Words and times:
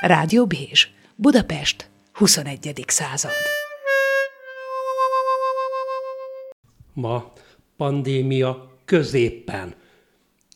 Rádió 0.00 0.46
Bézs, 0.46 0.88
Budapest, 1.16 1.90
21. 2.12 2.84
század. 2.86 3.30
Ma 6.92 7.32
pandémia 7.76 8.78
középen. 8.84 9.74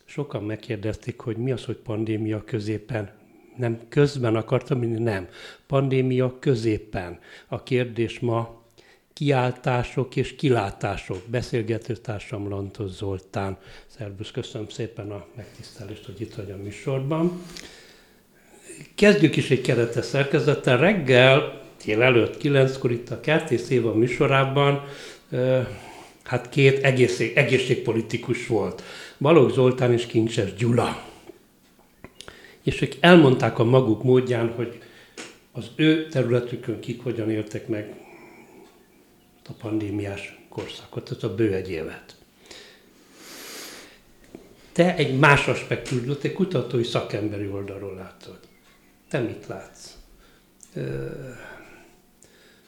Sokan 0.05 0.45
megkérdezték, 0.45 1.21
hogy 1.21 1.37
mi 1.37 1.51
az, 1.51 1.65
hogy 1.65 1.77
pandémia 1.77 2.45
középen. 2.45 3.13
Nem 3.57 3.81
közben 3.89 4.37
akartam, 4.37 4.81
nem. 4.81 5.29
Pandémia 5.67 6.39
középen. 6.39 7.19
A 7.49 7.63
kérdés 7.63 8.21
ma 8.21 8.63
kiáltások 9.13 10.17
és 10.17 10.37
kilátások. 10.37 11.23
Beszélgetőtársam 11.27 12.49
Lantos 12.49 12.91
Zoltán. 12.91 13.59
Szervusz, 13.87 14.31
köszönöm 14.31 14.69
szépen 14.69 15.11
a 15.11 15.27
megtisztelést, 15.37 16.05
hogy 16.05 16.21
itt 16.21 16.35
vagy 16.35 16.51
a 16.51 16.57
műsorban. 16.57 17.43
Kezdjük 18.95 19.37
is 19.37 19.51
egy 19.51 19.61
keretes 19.61 20.05
szerkezettel. 20.05 20.79
Reggel, 20.79 21.63
tél 21.77 22.03
előtt, 22.03 22.37
kilenckor 22.37 22.91
itt 22.91 23.11
a 23.11 23.21
Kertész 23.21 23.71
Éva 23.71 23.95
műsorában 23.95 24.85
hát 26.25 26.49
két 26.49 26.85
egészség, 26.85 27.37
egészségpolitikus 27.37 28.47
volt. 28.47 28.83
Balogh 29.19 29.53
Zoltán 29.53 29.93
és 29.93 30.07
Kincses 30.07 30.55
Gyula. 30.55 31.07
És 32.63 32.81
ők 32.83 32.93
elmondták 33.01 33.59
a 33.59 33.65
maguk 33.65 34.03
módján, 34.03 34.53
hogy 34.57 34.79
az 35.53 35.71
ő 35.77 36.07
területükön 36.09 36.81
kik 36.81 37.03
hogyan 37.03 37.31
éltek 37.31 37.69
meg 37.69 37.95
a 39.49 39.53
pandémiás 39.53 40.39
korszakot, 40.49 41.05
tehát 41.05 41.23
a 41.23 41.35
bő 41.35 41.53
egy 41.53 41.71
évet. 41.71 42.17
Te 44.73 44.97
egy 44.97 45.19
más 45.19 45.47
aspektusot, 45.47 46.25
egy 46.25 46.33
kutatói 46.33 46.83
szakemberi 46.83 47.47
oldalról 47.47 47.95
látod. 47.95 48.39
Te 49.15 49.21
mit 49.21 49.47
látsz? 49.49 49.91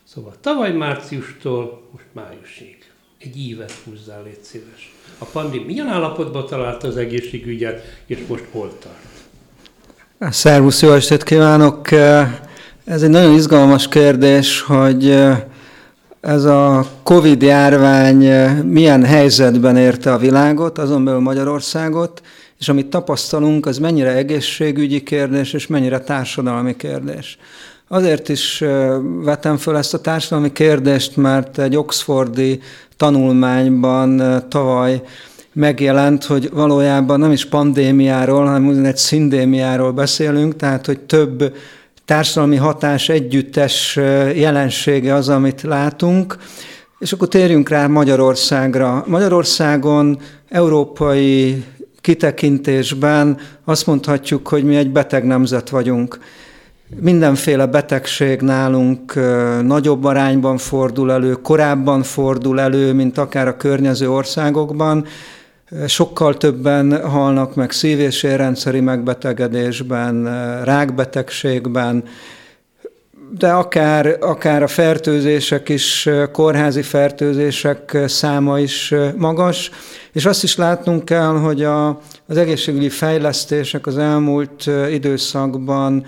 Szóval 0.04 0.34
tavaly 0.40 0.72
márciustól 0.72 1.82
most 1.92 2.04
májusig. 2.12 2.76
Egy 3.18 3.48
évet 3.48 3.72
húzzál, 3.84 4.22
légy 4.22 4.42
szíves. 4.42 4.94
A 5.18 5.24
pandémia 5.24 5.66
milyen 5.66 5.88
állapotban 5.88 6.46
találta 6.46 6.88
az 6.88 6.96
egészségügyet, 6.96 7.84
és 8.06 8.18
most 8.28 8.44
hol 8.50 8.78
tart? 8.78 10.32
Szervusz, 10.34 10.82
jó 10.82 10.92
estét 10.92 11.22
kívánok! 11.22 11.92
Ez 12.84 13.02
egy 13.02 13.10
nagyon 13.10 13.34
izgalmas 13.34 13.88
kérdés, 13.88 14.60
hogy 14.60 15.10
ez 16.20 16.44
a 16.44 16.86
Covid 17.02 17.42
járvány 17.42 18.30
milyen 18.64 19.04
helyzetben 19.04 19.76
érte 19.76 20.12
a 20.12 20.18
világot, 20.18 20.78
azon 20.78 21.04
belül 21.04 21.20
Magyarországot, 21.20 22.22
és 22.58 22.68
amit 22.68 22.86
tapasztalunk, 22.86 23.66
az 23.66 23.78
mennyire 23.78 24.12
egészségügyi 24.12 25.02
kérdés, 25.02 25.52
és 25.52 25.66
mennyire 25.66 25.98
társadalmi 25.98 26.76
kérdés. 26.76 27.38
Azért 27.88 28.28
is 28.28 28.64
vetem 29.22 29.56
föl 29.56 29.76
ezt 29.76 29.94
a 29.94 30.00
társadalmi 30.00 30.52
kérdést, 30.52 31.16
mert 31.16 31.58
egy 31.58 31.76
oxfordi 31.76 32.60
tanulmányban 32.96 34.22
tavaly 34.48 35.02
megjelent, 35.52 36.24
hogy 36.24 36.50
valójában 36.52 37.20
nem 37.20 37.32
is 37.32 37.44
pandémiáról, 37.44 38.44
hanem 38.44 38.84
egy 38.84 38.96
szindémiáról 38.96 39.92
beszélünk, 39.92 40.56
tehát 40.56 40.86
hogy 40.86 41.00
több 41.00 41.54
társadalmi 42.04 42.56
hatás 42.56 43.08
együttes 43.08 43.96
jelensége 44.34 45.14
az, 45.14 45.28
amit 45.28 45.62
látunk. 45.62 46.36
És 46.98 47.12
akkor 47.12 47.28
térjünk 47.28 47.68
rá 47.68 47.86
Magyarországra. 47.86 49.04
Magyarországon 49.06 50.18
európai 50.48 51.64
kitekintésben 52.06 53.38
azt 53.64 53.86
mondhatjuk, 53.86 54.48
hogy 54.48 54.64
mi 54.64 54.76
egy 54.76 54.90
beteg 54.90 55.24
nemzet 55.24 55.68
vagyunk. 55.68 56.18
Mindenféle 57.00 57.66
betegség 57.66 58.40
nálunk 58.40 59.14
nagyobb 59.62 60.04
arányban 60.04 60.58
fordul 60.58 61.12
elő, 61.12 61.32
korábban 61.32 62.02
fordul 62.02 62.60
elő, 62.60 62.92
mint 62.92 63.18
akár 63.18 63.48
a 63.48 63.56
környező 63.56 64.10
országokban. 64.10 65.04
Sokkal 65.86 66.36
többen 66.36 67.08
halnak 67.08 67.54
meg 67.54 67.70
szív- 67.70 68.00
és 68.00 68.22
érrendszeri 68.22 68.80
megbetegedésben, 68.80 70.24
rákbetegségben, 70.64 72.04
de 73.30 73.50
akár, 73.50 74.16
akár 74.20 74.62
a 74.62 74.66
fertőzések 74.66 75.68
is, 75.68 76.08
kórházi 76.32 76.82
fertőzések 76.82 77.98
száma 78.06 78.58
is 78.58 78.94
magas, 79.16 79.70
és 80.12 80.26
azt 80.26 80.42
is 80.42 80.56
látnunk 80.56 81.04
kell, 81.04 81.32
hogy 81.38 81.62
a, 81.62 81.88
az 82.26 82.36
egészségügyi 82.36 82.88
fejlesztések 82.88 83.86
az 83.86 83.98
elmúlt 83.98 84.70
időszakban 84.90 86.06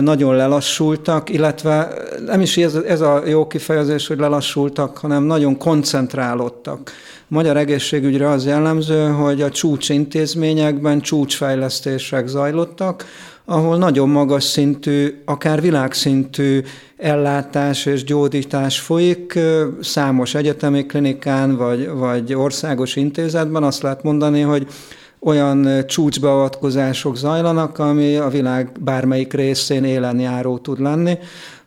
nagyon 0.00 0.36
lelassultak, 0.36 1.30
illetve 1.30 1.92
nem 2.26 2.40
is 2.40 2.56
ez, 2.56 2.74
ez 2.74 3.00
a 3.00 3.22
jó 3.26 3.46
kifejezés, 3.46 4.06
hogy 4.06 4.18
lelassultak, 4.18 4.98
hanem 4.98 5.22
nagyon 5.22 5.58
koncentrálódtak. 5.58 6.92
Magyar 7.28 7.56
egészségügyre 7.56 8.28
az 8.28 8.46
jellemző, 8.46 9.06
hogy 9.06 9.42
a 9.42 9.50
csúcsintézményekben 9.50 11.00
csúcsfejlesztések 11.00 12.26
zajlottak, 12.26 13.04
ahol 13.46 13.76
nagyon 13.76 14.08
magas 14.08 14.44
szintű, 14.44 15.22
akár 15.24 15.60
világszintű 15.60 16.62
ellátás 16.96 17.86
és 17.86 18.04
gyógyítás 18.04 18.80
folyik, 18.80 19.38
számos 19.80 20.34
egyetemi 20.34 20.86
klinikán 20.86 21.56
vagy, 21.56 21.88
vagy 21.88 22.34
országos 22.34 22.96
intézetben 22.96 23.62
azt 23.62 23.82
lehet 23.82 24.02
mondani, 24.02 24.40
hogy 24.40 24.66
olyan 25.18 25.86
csúcsbeavatkozások 25.86 27.16
zajlanak, 27.16 27.78
ami 27.78 28.16
a 28.16 28.28
világ 28.28 28.72
bármelyik 28.80 29.32
részén 29.32 29.84
élen 29.84 30.20
járó 30.20 30.58
tud 30.58 30.80
lenni. 30.80 31.18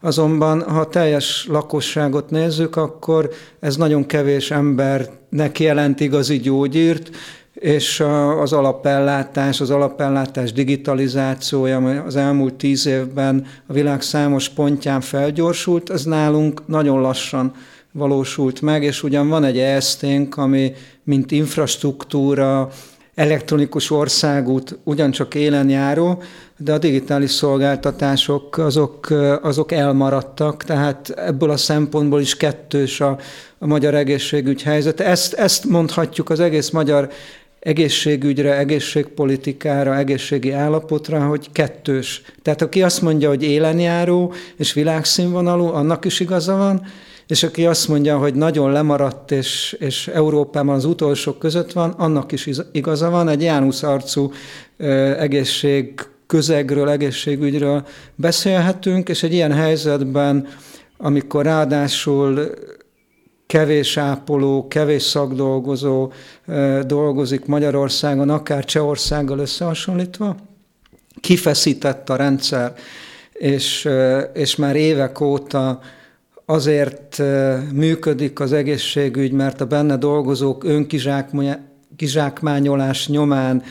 Azonban, 0.01 0.61
ha 0.61 0.87
teljes 0.87 1.45
lakosságot 1.49 2.29
nézzük, 2.29 2.75
akkor 2.75 3.29
ez 3.59 3.75
nagyon 3.75 4.05
kevés 4.05 4.51
embernek 4.51 5.59
jelent 5.59 5.99
igazi 5.99 6.37
gyógyírt, 6.37 7.09
és 7.59 8.03
az 8.39 8.53
alapellátás, 8.53 9.61
az 9.61 9.69
alapellátás 9.69 10.51
digitalizációja, 10.53 11.75
ami 11.75 11.97
az 11.97 12.15
elmúlt 12.15 12.53
tíz 12.53 12.85
évben 12.85 13.45
a 13.67 13.73
világ 13.73 14.01
számos 14.01 14.49
pontján 14.49 15.01
felgyorsult, 15.01 15.89
az 15.89 16.03
nálunk 16.03 16.67
nagyon 16.67 17.01
lassan 17.01 17.53
valósult 17.91 18.61
meg, 18.61 18.83
és 18.83 19.03
ugyan 19.03 19.29
van 19.29 19.43
egy 19.43 19.57
ESZT-nk, 19.57 20.37
ami 20.37 20.73
mint 21.03 21.31
infrastruktúra, 21.31 22.69
elektronikus 23.19 23.91
országút 23.91 24.77
ugyancsak 24.83 25.35
élen 25.35 25.69
járó, 25.69 26.21
de 26.57 26.73
a 26.73 26.77
digitális 26.77 27.31
szolgáltatások 27.31 28.57
azok, 28.57 29.09
azok 29.41 29.71
elmaradtak, 29.71 30.63
tehát 30.63 31.09
ebből 31.09 31.49
a 31.49 31.57
szempontból 31.57 32.21
is 32.21 32.37
kettős 32.37 33.01
a, 33.01 33.17
a 33.57 33.67
magyar 33.67 33.95
egészségügy 33.95 34.61
helyzete. 34.61 35.05
Ezt, 35.05 35.33
ezt 35.33 35.65
mondhatjuk 35.65 36.29
az 36.29 36.39
egész 36.39 36.69
magyar 36.69 37.09
egészségügyre, 37.59 38.57
egészségpolitikára, 38.57 39.97
egészségi 39.97 40.51
állapotra, 40.51 41.27
hogy 41.27 41.51
kettős. 41.51 42.21
Tehát 42.41 42.61
aki 42.61 42.81
azt 42.81 43.01
mondja, 43.01 43.29
hogy 43.29 43.43
élenjáró 43.43 44.33
és 44.57 44.73
világszínvonalú, 44.73 45.65
annak 45.65 46.05
is 46.05 46.19
igaza 46.19 46.55
van, 46.55 46.85
és 47.27 47.43
aki 47.43 47.65
azt 47.65 47.87
mondja, 47.87 48.17
hogy 48.17 48.35
nagyon 48.35 48.71
lemaradt, 48.71 49.31
és, 49.31 49.77
és 49.79 50.07
Európában 50.07 50.75
az 50.75 50.85
utolsók 50.85 51.39
között 51.39 51.71
van, 51.71 51.89
annak 51.89 52.31
is 52.31 52.49
igaza 52.71 53.09
van. 53.09 53.27
Egy 53.27 53.41
Jánusz 53.41 53.83
egészség 55.17 55.93
közegről, 56.27 56.89
egészségügyről 56.89 57.87
beszélhetünk, 58.15 59.09
és 59.09 59.23
egy 59.23 59.33
ilyen 59.33 59.51
helyzetben, 59.51 60.47
amikor 60.97 61.45
ráadásul 61.45 62.49
kevés 63.49 63.97
ápoló, 63.97 64.67
kevés 64.67 65.03
szakdolgozó 65.03 66.11
dolgozik 66.85 67.45
Magyarországon, 67.45 68.29
akár 68.29 68.65
Csehországgal 68.65 69.39
összehasonlítva, 69.39 70.35
kifeszített 71.19 72.09
a 72.09 72.15
rendszer, 72.15 72.73
és, 73.33 73.89
és 74.33 74.55
már 74.55 74.75
évek 74.75 75.21
óta 75.21 75.79
azért 76.45 77.21
működik 77.73 78.39
az 78.39 78.53
egészségügy, 78.53 79.31
mert 79.31 79.61
a 79.61 79.65
benne 79.65 79.97
dolgozók 79.97 80.63
önkizsákmányolás 80.63 83.07
nyomán 83.07 83.63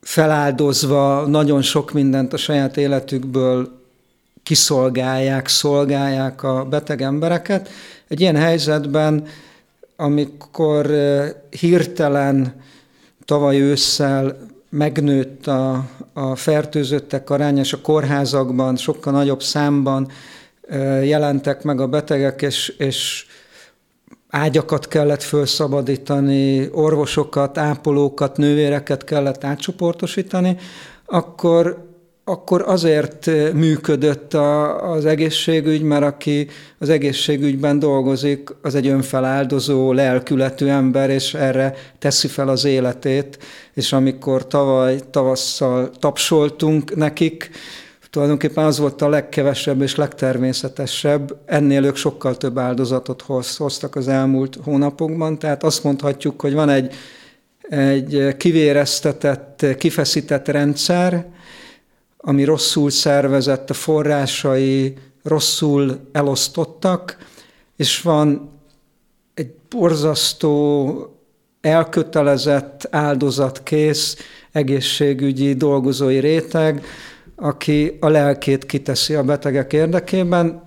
feláldozva 0.00 1.26
nagyon 1.26 1.62
sok 1.62 1.92
mindent 1.92 2.32
a 2.32 2.36
saját 2.36 2.76
életükből 2.76 3.75
kiszolgálják, 4.46 5.48
szolgálják 5.48 6.42
a 6.42 6.64
beteg 6.64 7.02
embereket. 7.02 7.68
Egy 8.08 8.20
ilyen 8.20 8.36
helyzetben, 8.36 9.26
amikor 9.96 10.90
hirtelen 11.50 12.62
tavaly 13.24 13.60
ősszel 13.60 14.38
megnőtt 14.70 15.46
a, 15.46 15.84
a 16.12 16.36
fertőzöttek 16.36 17.30
aránya, 17.30 17.60
és 17.60 17.72
a 17.72 17.80
kórházakban 17.80 18.76
sokkal 18.76 19.12
nagyobb 19.12 19.42
számban 19.42 20.08
jelentek 21.02 21.62
meg 21.62 21.80
a 21.80 21.86
betegek, 21.86 22.42
és, 22.42 22.68
és 22.68 23.26
ágyakat 24.28 24.88
kellett 24.88 25.22
felszabadítani, 25.22 26.68
orvosokat, 26.72 27.58
ápolókat, 27.58 28.36
nővéreket 28.36 29.04
kellett 29.04 29.44
átcsoportosítani, 29.44 30.56
akkor 31.06 31.85
akkor 32.28 32.62
azért 32.66 33.30
működött 33.52 34.34
a, 34.34 34.82
az 34.90 35.04
egészségügy, 35.04 35.82
mert 35.82 36.04
aki 36.04 36.48
az 36.78 36.88
egészségügyben 36.88 37.78
dolgozik, 37.78 38.48
az 38.62 38.74
egy 38.74 38.86
önfeláldozó, 38.86 39.92
lelkületű 39.92 40.66
ember, 40.66 41.10
és 41.10 41.34
erre 41.34 41.74
teszi 41.98 42.28
fel 42.28 42.48
az 42.48 42.64
életét. 42.64 43.38
És 43.74 43.92
amikor 43.92 44.46
tavaly 44.46 45.00
tavasszal 45.10 45.90
tapsoltunk 45.98 46.96
nekik, 46.96 47.50
tulajdonképpen 48.10 48.64
az 48.64 48.78
volt 48.78 49.02
a 49.02 49.08
legkevesebb 49.08 49.82
és 49.82 49.94
legtermészetesebb, 49.94 51.36
ennél 51.44 51.84
ők 51.84 51.96
sokkal 51.96 52.36
több 52.36 52.58
áldozatot 52.58 53.22
hoz, 53.22 53.56
hoztak 53.56 53.96
az 53.96 54.08
elmúlt 54.08 54.58
hónapokban, 54.64 55.38
tehát 55.38 55.64
azt 55.64 55.84
mondhatjuk, 55.84 56.40
hogy 56.40 56.54
van 56.54 56.68
egy, 56.68 56.94
egy 57.68 58.36
kivéreztetett, 58.36 59.66
kifeszített 59.78 60.48
rendszer, 60.48 61.26
ami 62.28 62.44
rosszul 62.44 62.90
szervezett, 62.90 63.70
a 63.70 63.74
forrásai 63.74 64.94
rosszul 65.22 66.00
elosztottak, 66.12 67.16
és 67.76 68.02
van 68.02 68.50
egy 69.34 69.54
borzasztó, 69.68 71.18
elkötelezett, 71.60 72.88
áldozatkész 72.90 74.16
egészségügyi 74.52 75.54
dolgozói 75.54 76.18
réteg, 76.18 76.84
aki 77.36 77.96
a 78.00 78.08
lelkét 78.08 78.66
kiteszi 78.66 79.14
a 79.14 79.22
betegek 79.22 79.72
érdekében, 79.72 80.62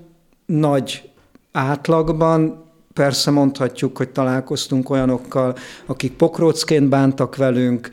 nagy 0.45 1.09
átlagban, 1.51 2.65
persze 2.93 3.31
mondhatjuk, 3.31 3.97
hogy 3.97 4.09
találkoztunk 4.09 4.89
olyanokkal, 4.89 5.55
akik 5.85 6.13
pokrócként 6.13 6.89
bántak 6.89 7.35
velünk, 7.35 7.89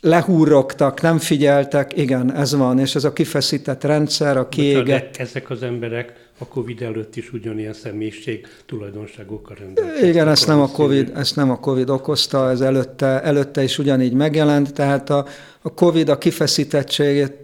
lehúrogtak, 0.00 1.00
nem 1.00 1.18
figyeltek, 1.18 1.96
igen, 1.96 2.34
ez 2.34 2.54
van, 2.54 2.78
és 2.78 2.94
ez 2.94 3.04
a 3.04 3.12
kifeszített 3.12 3.84
rendszer, 3.84 4.36
a 4.36 4.48
kiégett... 4.48 5.16
Ezek 5.16 5.50
az 5.50 5.62
emberek 5.62 6.28
a 6.38 6.46
Covid 6.46 6.82
előtt 6.82 7.16
is 7.16 7.32
ugyanilyen 7.32 7.72
személyiség 7.72 8.46
tulajdonságokkal 8.66 9.56
rendelkeztek. 9.58 10.08
Igen, 10.08 10.28
ezt 10.28 10.46
nem, 10.46 10.60
a 10.60 10.70
COVID, 10.70 11.12
ezt 11.16 11.36
nem 11.36 11.50
a 11.50 11.60
Covid 11.60 11.90
okozta, 11.90 12.50
ez 12.50 12.60
előtte, 12.60 13.22
előtte 13.22 13.62
is 13.62 13.78
ugyanígy 13.78 14.12
megjelent, 14.12 14.72
tehát 14.72 15.10
a, 15.10 15.26
a 15.62 15.74
Covid 15.74 16.08
a 16.08 16.18
kifeszítettséget, 16.18 17.34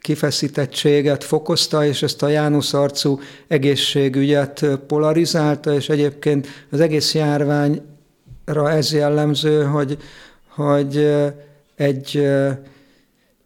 kifeszítettséget 0.00 1.24
fokozta, 1.24 1.84
és 1.84 2.02
ezt 2.02 2.22
a 2.22 2.28
János 2.28 2.72
arcú 2.72 3.20
egészségügyet 3.48 4.66
polarizálta, 4.86 5.74
és 5.74 5.88
egyébként 5.88 6.46
az 6.70 6.80
egész 6.80 7.14
járványra 7.14 8.70
ez 8.70 8.92
jellemző, 8.92 9.64
hogy, 9.64 9.98
hogy 10.48 11.10
egy 11.78 12.28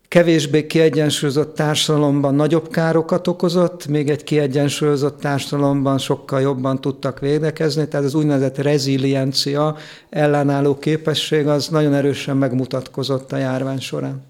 kevésbé 0.09 0.67
kiegyensúlyozott 0.67 1.55
társadalomban 1.55 2.35
nagyobb 2.35 2.69
károkat 2.69 3.27
okozott, 3.27 3.87
még 3.87 4.11
egy 4.11 4.25
kiegyensúlyozott 4.25 5.21
társadalomban 5.21 5.99
sokkal 5.99 6.41
jobban 6.41 6.81
tudtak 6.81 7.21
védekezni, 7.21 7.89
tehát 7.89 8.07
az 8.07 8.15
úgynevezett 8.15 8.59
reziliencia, 8.59 9.77
ellenálló 10.11 10.79
képesség 10.79 11.47
az 11.47 11.69
nagyon 11.69 11.95
erősen 11.95 12.37
megmutatkozott 12.37 13.33
a 13.33 13.37
járvány 13.37 13.81
során. 13.81 14.23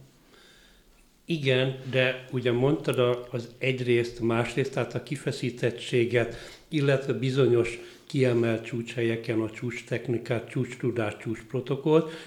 Igen, 1.24 1.74
de 1.90 2.24
ugye 2.30 2.52
mondtad 2.52 2.98
az 3.30 3.48
egyrészt, 3.58 4.20
másrészt, 4.20 4.72
tehát 4.72 4.94
a 4.94 5.02
kifeszítettséget, 5.02 6.36
illetve 6.68 7.12
bizonyos 7.12 7.78
kiemelt 8.12 8.64
csúcshelyeken 8.64 9.40
a 9.40 9.50
csúcs 9.50 9.84
technikát, 9.84 10.48
csúcs 10.48 10.76
tudás, 10.76 11.16
csúcs 11.16 11.40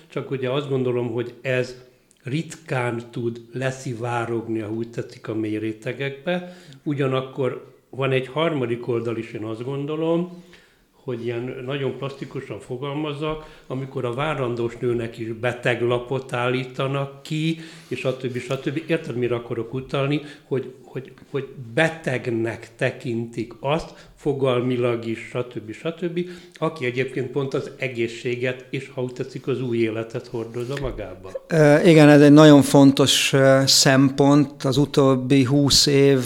csak 0.08 0.32
ugye 0.32 0.50
azt 0.50 0.70
gondolom, 0.70 1.12
hogy 1.12 1.34
ez 1.42 1.84
ritkán 2.24 3.02
tud 3.12 3.42
leszivárogni, 3.54 4.60
ha 4.60 4.72
úgy 4.72 4.90
tetszik, 4.90 5.28
a 5.28 5.36
mély 5.36 5.58
rétegekbe. 5.58 6.58
Ugyanakkor 6.84 7.74
van 7.90 8.12
egy 8.12 8.28
harmadik 8.28 8.88
oldal 8.88 9.18
is, 9.18 9.32
én 9.32 9.44
azt 9.44 9.64
gondolom, 9.64 10.44
hogy 10.92 11.26
ilyen 11.26 11.62
nagyon 11.66 11.98
plastikusan 11.98 12.60
fogalmazzak, 12.60 13.62
amikor 13.68 14.06
a 14.06 14.14
várandós 14.14 14.78
nőnek 14.78 15.18
is 15.18 15.28
beteglapot 15.28 16.34
állítanak 16.34 17.24
ki, 17.24 17.60
és 17.88 18.00
stb. 18.00 18.38
stb. 18.38 18.84
Érted, 18.88 19.18
mire 19.18 19.36
akarok 19.36 19.74
utalni, 19.74 20.22
hogy, 20.44 20.74
hogy, 20.84 21.12
hogy 21.30 21.48
betegnek 21.74 22.76
tekintik 22.76 23.54
azt, 23.60 24.14
fogalmilag 24.26 25.06
is, 25.06 25.20
stb. 25.30 25.72
stb., 25.72 26.20
aki 26.58 26.86
egyébként 26.86 27.32
pont 27.32 27.54
az 27.54 27.72
egészséget, 27.78 28.66
és 28.70 28.92
ha 28.94 29.02
úgy 29.02 29.14
tetszik, 29.14 29.48
az 29.48 29.62
új 29.62 29.78
életet 29.78 30.28
hordozza 30.28 30.74
magába. 30.82 31.32
E, 31.48 31.90
igen, 31.90 32.10
ez 32.10 32.22
egy 32.22 32.32
nagyon 32.32 32.62
fontos 32.62 33.34
szempont. 33.66 34.64
Az 34.64 34.78
utóbbi 34.78 35.44
húsz 35.44 35.86
év 35.86 36.20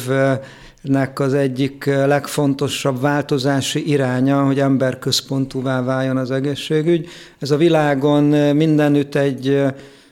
nek 0.81 1.19
az 1.19 1.33
egyik 1.33 1.85
legfontosabb 1.85 3.01
változási 3.01 3.89
iránya, 3.89 4.43
hogy 4.43 4.59
emberközpontúvá 4.59 5.83
váljon 5.83 6.17
az 6.17 6.31
egészségügy. 6.31 7.07
Ez 7.39 7.51
a 7.51 7.57
világon 7.57 8.23
mindenütt 8.55 9.15
egy 9.15 9.61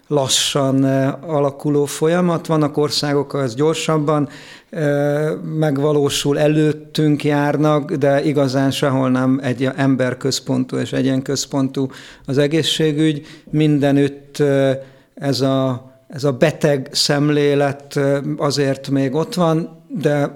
lassan 0.08 0.84
alakuló 1.22 1.86
folyamat. 1.86 2.48
Vannak 2.48 2.78
országok, 2.78 3.40
ez 3.44 3.56
gyorsabban 3.56 4.30
megvalósul, 5.44 6.40
előttünk 6.40 7.24
járnak, 7.24 7.92
de 7.92 8.24
igazán 8.24 8.72
sehol 8.72 9.10
nem 9.10 9.40
egy 9.44 9.70
emberközpontú 9.76 10.78
és 10.78 10.94
egyenközpontú 10.94 11.90
az 12.26 12.38
egészségügy. 12.38 13.26
Mindenütt 13.50 14.44
ez 15.16 15.42
a, 15.42 15.92
ez 16.08 16.24
a 16.24 16.32
beteg 16.32 16.90
szemlélet 16.92 18.00
azért 18.38 18.90
még 18.90 19.16
ott 19.16 19.34
van, 19.34 19.84
de 19.88 20.36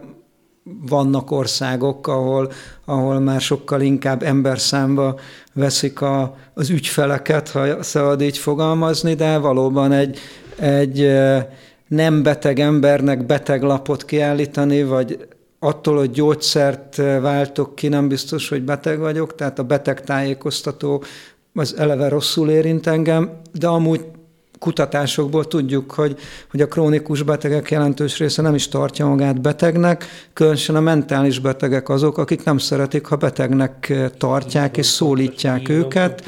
vannak 0.63 1.31
országok, 1.31 2.07
ahol, 2.07 2.51
ahol 2.85 3.19
már 3.19 3.41
sokkal 3.41 3.81
inkább 3.81 4.23
emberszámba 4.23 5.19
veszik 5.53 6.01
a, 6.01 6.35
az 6.53 6.69
ügyfeleket, 6.69 7.49
ha 7.49 7.83
szabad 7.83 8.21
így 8.21 8.37
fogalmazni, 8.37 9.13
de 9.13 9.37
valóban 9.37 9.91
egy, 9.91 10.19
egy 10.59 11.11
nem 11.87 12.23
beteg 12.23 12.59
embernek 12.59 13.25
beteglapot 13.25 14.05
kiállítani, 14.05 14.83
vagy 14.83 15.27
attól, 15.59 15.97
hogy 15.97 16.11
gyógyszert 16.11 16.95
váltok 17.21 17.75
ki, 17.75 17.87
nem 17.87 18.07
biztos, 18.07 18.49
hogy 18.49 18.63
beteg 18.63 18.99
vagyok, 18.99 19.35
tehát 19.35 19.59
a 19.59 19.63
beteg 19.63 20.01
tájékoztató 20.03 21.03
az 21.53 21.77
eleve 21.77 22.07
rosszul 22.07 22.49
érint 22.49 22.87
engem, 22.87 23.31
de 23.51 23.67
amúgy 23.67 24.05
kutatásokból 24.61 25.47
tudjuk, 25.47 25.91
hogy, 25.91 26.19
hogy 26.51 26.61
a 26.61 26.67
krónikus 26.67 27.23
betegek 27.23 27.71
jelentős 27.71 28.17
része 28.17 28.41
nem 28.41 28.55
is 28.55 28.67
tartja 28.67 29.07
magát 29.07 29.41
betegnek, 29.41 30.05
különösen 30.33 30.75
a 30.75 30.79
mentális 30.79 31.39
betegek 31.39 31.89
azok, 31.89 32.17
akik 32.17 32.43
nem 32.43 32.57
szeretik, 32.57 33.05
ha 33.05 33.15
betegnek 33.15 33.93
tartják 34.17 34.77
és 34.77 34.85
szólítják 34.85 35.69
őket. 35.69 36.23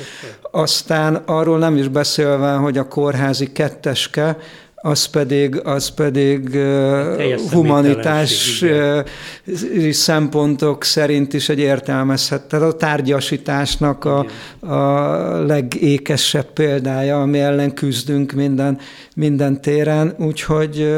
Aztán 0.52 1.16
arról 1.16 1.58
nem 1.58 1.78
is 1.78 1.88
beszélve, 1.88 2.54
hogy 2.54 2.78
a 2.78 2.88
kórházi 2.88 3.52
ketteske, 3.52 4.38
az 4.86 5.06
pedig, 5.06 5.62
az 5.64 5.88
pedig 5.90 6.58
humanitás 7.52 8.64
szempontok 9.92 10.84
szerint 10.84 11.34
is 11.34 11.50
egy 11.50 11.60
értelmezhet. 11.60 12.42
Tehát 12.42 12.74
a 12.74 12.78
tárgyasításnak 12.78 14.06
a, 14.06 14.26
a 14.60 15.46
legékesebb 15.46 16.52
példája, 16.54 17.22
ami 17.22 17.40
ellen 17.40 17.74
küzdünk 17.74 18.32
minden, 18.32 18.80
minden 19.16 19.62
téren. 19.62 20.16
Úgyhogy 20.18 20.96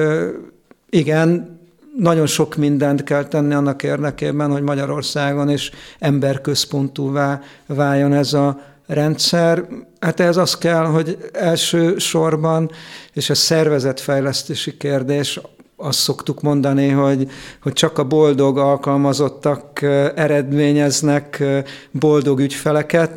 igen, 0.90 1.60
nagyon 1.98 2.26
sok 2.26 2.56
mindent 2.56 3.04
kell 3.04 3.26
tenni 3.26 3.54
annak 3.54 3.84
érdekében, 3.84 4.52
hogy 4.52 4.62
Magyarországon 4.62 5.50
is 5.50 5.72
emberközpontúvá 6.00 7.42
váljon 7.66 8.14
ez 8.14 8.34
a 8.34 8.75
rendszer. 8.88 9.66
Hát 10.00 10.20
ez 10.20 10.38
az 10.38 10.58
kell, 10.58 10.86
hogy 10.86 11.18
első 11.34 11.98
sorban, 11.98 12.72
és 13.14 13.30
a 13.30 13.36
szervezetfejlesztési 13.36 14.78
kérdés, 14.78 15.40
azt 15.78 16.00
szoktuk 16.00 16.42
mondani, 16.42 16.90
hogy, 16.90 17.30
hogy 17.62 17.74
csak 17.74 17.98
a 17.98 18.04
boldog 18.04 18.58
alkalmazottak 18.58 19.82
eredményeznek 20.16 21.44
boldog 21.92 22.40
ügyfeleket. 22.40 23.12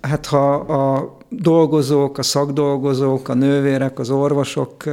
Hát 0.00 0.26
ha 0.26 0.52
a 0.54 1.16
dolgozók, 1.28 2.18
a 2.18 2.22
szakdolgozók, 2.22 3.28
a 3.28 3.34
nővérek, 3.34 3.98
az 3.98 4.10
orvosok 4.10 4.84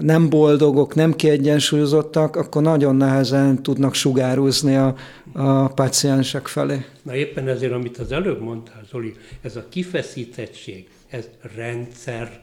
nem 0.00 0.28
boldogok, 0.28 0.94
nem 0.94 1.14
kiegyensúlyozottak, 1.14 2.36
akkor 2.36 2.62
nagyon 2.62 2.96
nehezen 2.96 3.62
tudnak 3.62 3.94
sugározni 3.94 4.76
a, 4.76 4.94
a 5.32 5.68
paciensek 5.68 6.46
felé. 6.46 6.84
Na 7.02 7.14
éppen 7.14 7.48
ezért, 7.48 7.72
amit 7.72 7.98
az 7.98 8.12
előbb 8.12 8.40
mondtál, 8.40 8.82
Zoli, 8.90 9.14
ez 9.40 9.56
a 9.56 9.68
kifeszítettség, 9.68 10.88
ez 11.08 11.28
rendszerre 11.56 12.40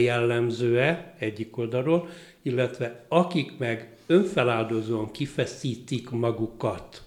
jellemző-e 0.00 1.14
egyik 1.18 1.56
oldalról, 1.56 2.08
illetve 2.42 3.04
akik 3.08 3.58
meg 3.58 3.88
önfeláldozóan 4.06 5.10
kifeszítik 5.10 6.10
magukat, 6.10 7.02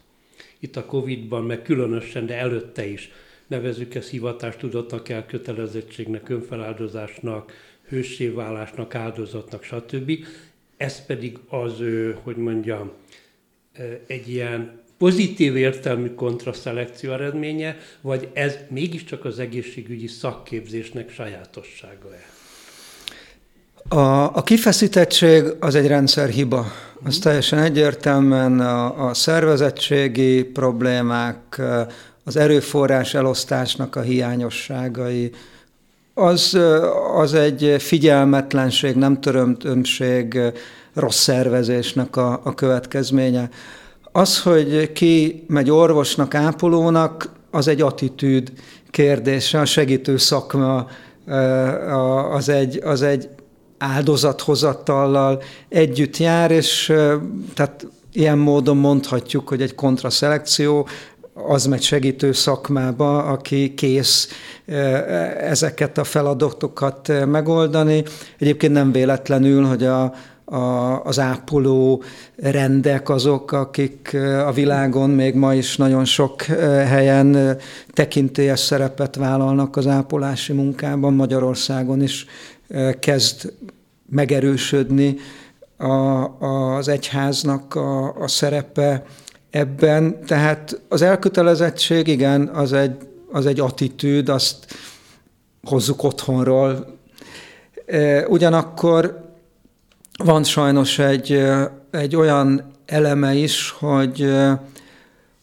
itt 0.59 0.75
a 0.75 0.85
Covid-ban, 0.85 1.43
meg 1.43 1.61
különösen, 1.61 2.25
de 2.25 2.37
előtte 2.37 2.85
is, 2.85 3.11
nevezük 3.47 3.95
ezt 3.95 4.09
hivatástudatnak, 4.09 5.09
elkötelezettségnek, 5.09 6.29
önfeláldozásnak, 6.29 7.51
hősséválásnak, 7.91 8.95
áldozatnak, 8.95 9.63
stb. 9.63 10.11
Ez 10.77 11.05
pedig 11.05 11.37
az, 11.49 11.73
hogy 12.23 12.35
mondjam, 12.35 12.91
egy 14.07 14.29
ilyen 14.29 14.79
pozitív 14.97 15.55
értelmű 15.55 16.13
kontraszelekció 16.13 17.11
eredménye, 17.11 17.77
vagy 18.01 18.29
ez 18.33 18.55
mégiscsak 18.69 19.25
az 19.25 19.39
egészségügyi 19.39 20.07
szakképzésnek 20.07 21.11
sajátossága-e? 21.11 22.25
A, 23.95 24.35
a 24.35 24.43
kifeszítettség 24.43 25.43
az 25.59 25.75
egy 25.75 25.87
rendszerhiba. 25.87 26.65
Az 27.03 27.17
teljesen 27.17 27.59
egyértelműen 27.59 28.59
a, 28.59 29.07
a 29.07 29.13
szervezettségi 29.13 30.43
problémák, 30.43 31.61
az 32.23 32.35
erőforrás 32.35 33.13
elosztásnak 33.13 33.95
a 33.95 34.01
hiányosságai, 34.01 35.31
az, 36.13 36.57
az 37.15 37.33
egy 37.33 37.75
figyelmetlenség, 37.79 38.95
nem 38.95 39.21
törömtömség, 39.21 40.39
rossz 40.93 41.19
szervezésnek 41.19 42.15
a, 42.15 42.41
a 42.43 42.53
következménye. 42.53 43.49
Az, 44.11 44.41
hogy 44.41 44.91
ki 44.91 45.43
megy 45.47 45.69
orvosnak, 45.69 46.35
ápolónak, 46.35 47.31
az 47.51 47.67
egy 47.67 47.81
attitűd 47.81 48.51
kérdése, 48.89 49.59
a 49.59 49.65
segítő 49.65 50.17
szakma 50.17 50.87
az 52.31 52.49
egy, 52.49 52.79
az 52.83 53.01
egy 53.01 53.29
áldozathozatallal 53.77 55.41
együtt 55.69 56.17
jár, 56.17 56.51
és 56.51 56.93
tehát 57.53 57.87
ilyen 58.13 58.37
módon 58.37 58.77
mondhatjuk, 58.77 59.47
hogy 59.47 59.61
egy 59.61 59.75
kontraszelekció 59.75 60.87
az 61.33 61.65
megy 61.65 61.81
segítő 61.81 62.31
szakmába, 62.31 63.23
aki 63.23 63.73
kész 63.73 64.27
ezeket 65.39 65.97
a 65.97 66.03
feladatokat 66.03 67.25
megoldani. 67.25 68.03
Egyébként 68.39 68.73
nem 68.73 68.91
véletlenül, 68.91 69.65
hogy 69.65 69.83
a, 69.83 70.13
a, 70.45 71.01
az 71.03 71.19
ápoló 71.19 72.03
rendek 72.35 73.09
azok, 73.09 73.51
akik 73.51 74.17
a 74.45 74.51
világon 74.51 75.09
még 75.09 75.35
ma 75.35 75.53
is 75.53 75.77
nagyon 75.77 76.05
sok 76.05 76.41
helyen 76.41 77.57
tekintélyes 77.93 78.59
szerepet 78.59 79.15
vállalnak 79.15 79.75
az 79.75 79.87
ápolási 79.87 80.53
munkában, 80.53 81.13
Magyarországon 81.13 82.01
is 82.01 82.25
kezd 82.99 83.53
megerősödni 84.09 85.15
a, 85.77 86.25
az 86.77 86.87
egyháznak 86.87 87.75
a, 87.75 88.15
a 88.21 88.27
szerepe 88.27 89.05
ebben. 89.51 90.25
Tehát 90.25 90.81
az 90.89 91.01
elkötelezettség, 91.01 92.07
igen, 92.07 92.47
az 92.47 92.73
egy, 92.73 92.95
az 93.31 93.45
egy 93.45 93.59
attitűd, 93.59 94.29
azt 94.29 94.65
hozzuk 95.63 96.03
otthonról. 96.03 96.97
Ugyanakkor 98.27 99.29
van 100.23 100.43
sajnos 100.43 100.99
egy, 100.99 101.43
egy 101.91 102.15
olyan 102.15 102.71
eleme 102.85 103.33
is, 103.33 103.75
hogy, 103.79 104.33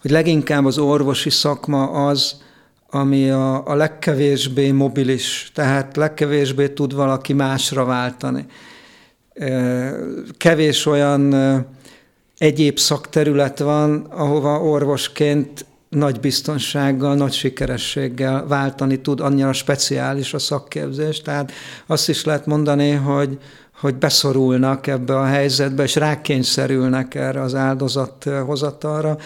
hogy 0.00 0.10
leginkább 0.10 0.64
az 0.64 0.78
orvosi 0.78 1.30
szakma 1.30 2.06
az, 2.06 2.42
ami 2.90 3.30
a, 3.30 3.66
a 3.66 3.74
legkevésbé 3.74 4.70
mobilis, 4.70 5.50
tehát 5.54 5.96
legkevésbé 5.96 6.68
tud 6.68 6.94
valaki 6.94 7.32
másra 7.32 7.84
váltani. 7.84 8.46
Kevés 10.36 10.86
olyan 10.86 11.34
egyéb 12.38 12.78
szakterület 12.78 13.58
van, 13.58 14.06
ahova 14.10 14.62
orvosként 14.62 15.66
nagy 15.88 16.20
biztonsággal, 16.20 17.14
nagy 17.14 17.32
sikerességgel 17.32 18.46
váltani 18.46 19.00
tud, 19.00 19.20
annyira 19.20 19.52
speciális 19.52 20.34
a 20.34 20.38
szakképzés. 20.38 21.20
Tehát 21.20 21.52
azt 21.86 22.08
is 22.08 22.24
lehet 22.24 22.46
mondani, 22.46 22.90
hogy, 22.90 23.38
hogy 23.80 23.94
beszorulnak 23.94 24.86
ebbe 24.86 25.18
a 25.18 25.24
helyzetbe, 25.24 25.82
és 25.82 25.94
rákényszerülnek 25.94 27.14
erre 27.14 27.40
az 27.40 27.54
áldozathozatalra. 27.54 29.16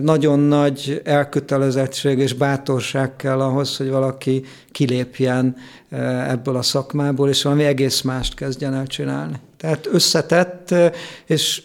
Nagyon 0.00 0.38
nagy 0.38 1.00
elkötelezettség 1.04 2.18
és 2.18 2.32
bátorság 2.32 3.16
kell 3.16 3.40
ahhoz, 3.40 3.76
hogy 3.76 3.90
valaki 3.90 4.44
kilépjen 4.72 5.56
ebből 6.28 6.56
a 6.56 6.62
szakmából, 6.62 7.28
és 7.28 7.42
valami 7.42 7.64
egész 7.64 8.00
mást 8.00 8.34
kezdjen 8.34 8.74
el 8.74 8.86
csinálni. 8.86 9.40
Tehát 9.56 9.88
összetett, 9.92 10.74
és 11.26 11.62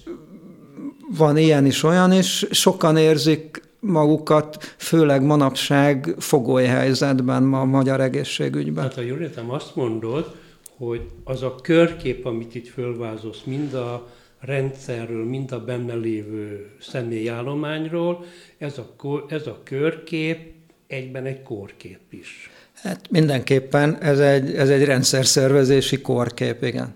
van 1.17 1.37
ilyen 1.37 1.65
is, 1.65 1.83
olyan 1.83 2.11
is, 2.11 2.45
sokan 2.51 2.97
érzik 2.97 3.61
magukat, 3.79 4.73
főleg 4.77 5.23
manapság 5.23 6.15
fogoly 6.17 6.65
helyzetben 6.65 7.43
ma 7.43 7.59
a 7.59 7.65
magyar 7.65 8.01
egészségügyben. 8.01 8.83
Hát 8.83 8.93
ha 8.93 9.01
jól 9.01 9.19
értem, 9.19 9.51
azt 9.51 9.75
mondod, 9.75 10.35
hogy 10.77 11.01
az 11.23 11.43
a 11.43 11.55
körkép, 11.55 12.25
amit 12.25 12.55
itt 12.55 12.67
fölvázolsz, 12.67 13.41
mind 13.43 13.73
a 13.73 14.07
rendszerről, 14.39 15.25
mind 15.25 15.51
a 15.51 15.63
benne 15.63 15.93
lévő 15.93 16.69
személyállományról, 16.81 18.25
ez 18.57 18.77
a, 18.77 18.95
ez 19.27 19.47
a 19.47 19.59
körkép 19.63 20.37
egyben 20.87 21.25
egy 21.25 21.43
kórkép 21.43 21.99
is. 22.09 22.49
Hát 22.73 23.09
mindenképpen 23.09 23.97
ez 24.01 24.19
egy, 24.19 24.55
ez 24.55 24.69
egy 24.69 24.83
rendszerszervezési 24.83 26.01
kórkép, 26.01 26.63
igen. 26.63 26.95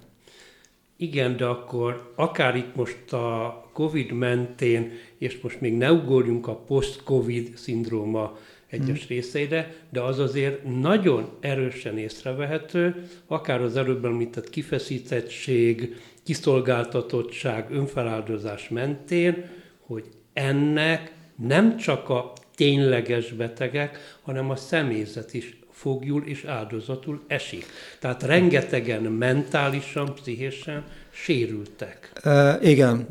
Igen, 1.04 1.38
de 1.38 1.46
akkor 1.46 2.14
akár 2.16 2.56
itt 2.56 2.76
most 2.76 3.14
a 3.14 3.62
COVID 3.74 4.12
mentén, 4.12 4.92
és 5.18 5.40
most 5.42 5.62
még 5.62 5.78
ne 5.78 5.92
ugorjunk 5.92 6.48
a 6.48 6.56
post-COVID 6.56 7.58
szindróma 7.58 8.38
egyes 8.68 9.00
hmm. 9.00 9.08
részeire, 9.08 9.76
de 9.90 10.02
az 10.02 10.20
azért 10.20 10.64
nagyon 10.80 11.30
erősen 11.40 11.98
észrevehető, 11.98 13.08
akár 13.28 13.62
az 13.62 13.78
előbb 13.78 14.06
említett 14.06 14.50
kifeszítettség, 14.50 15.96
kiszolgáltatottság, 16.24 17.72
önfeláldozás 17.72 18.70
mentén, 18.70 19.46
hogy 19.80 20.04
ennek 20.34 21.14
nem 21.36 21.78
csak 21.78 22.10
a 22.10 22.34
tényleges 22.56 23.32
betegek, 23.32 24.18
hanem 24.22 24.50
a 24.50 24.56
személyzet 24.56 25.34
is 25.34 25.63
fogjul 25.84 26.24
és 26.26 26.44
áldozatul 26.44 27.22
esik. 27.28 27.66
Tehát 28.00 28.24
rengetegen 28.24 29.02
mentálisan, 29.02 30.14
pszichésen 30.14 30.84
sérültek. 31.12 32.12
E, 32.24 32.60
igen. 32.62 33.08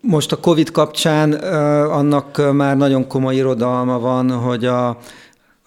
Most 0.00 0.32
a 0.32 0.40
Covid 0.40 0.70
kapcsán 0.70 1.32
annak 1.90 2.52
már 2.52 2.76
nagyon 2.76 3.06
komoly 3.06 3.34
irodalma 3.34 3.98
van, 3.98 4.30
hogy 4.30 4.64
a, 4.64 4.98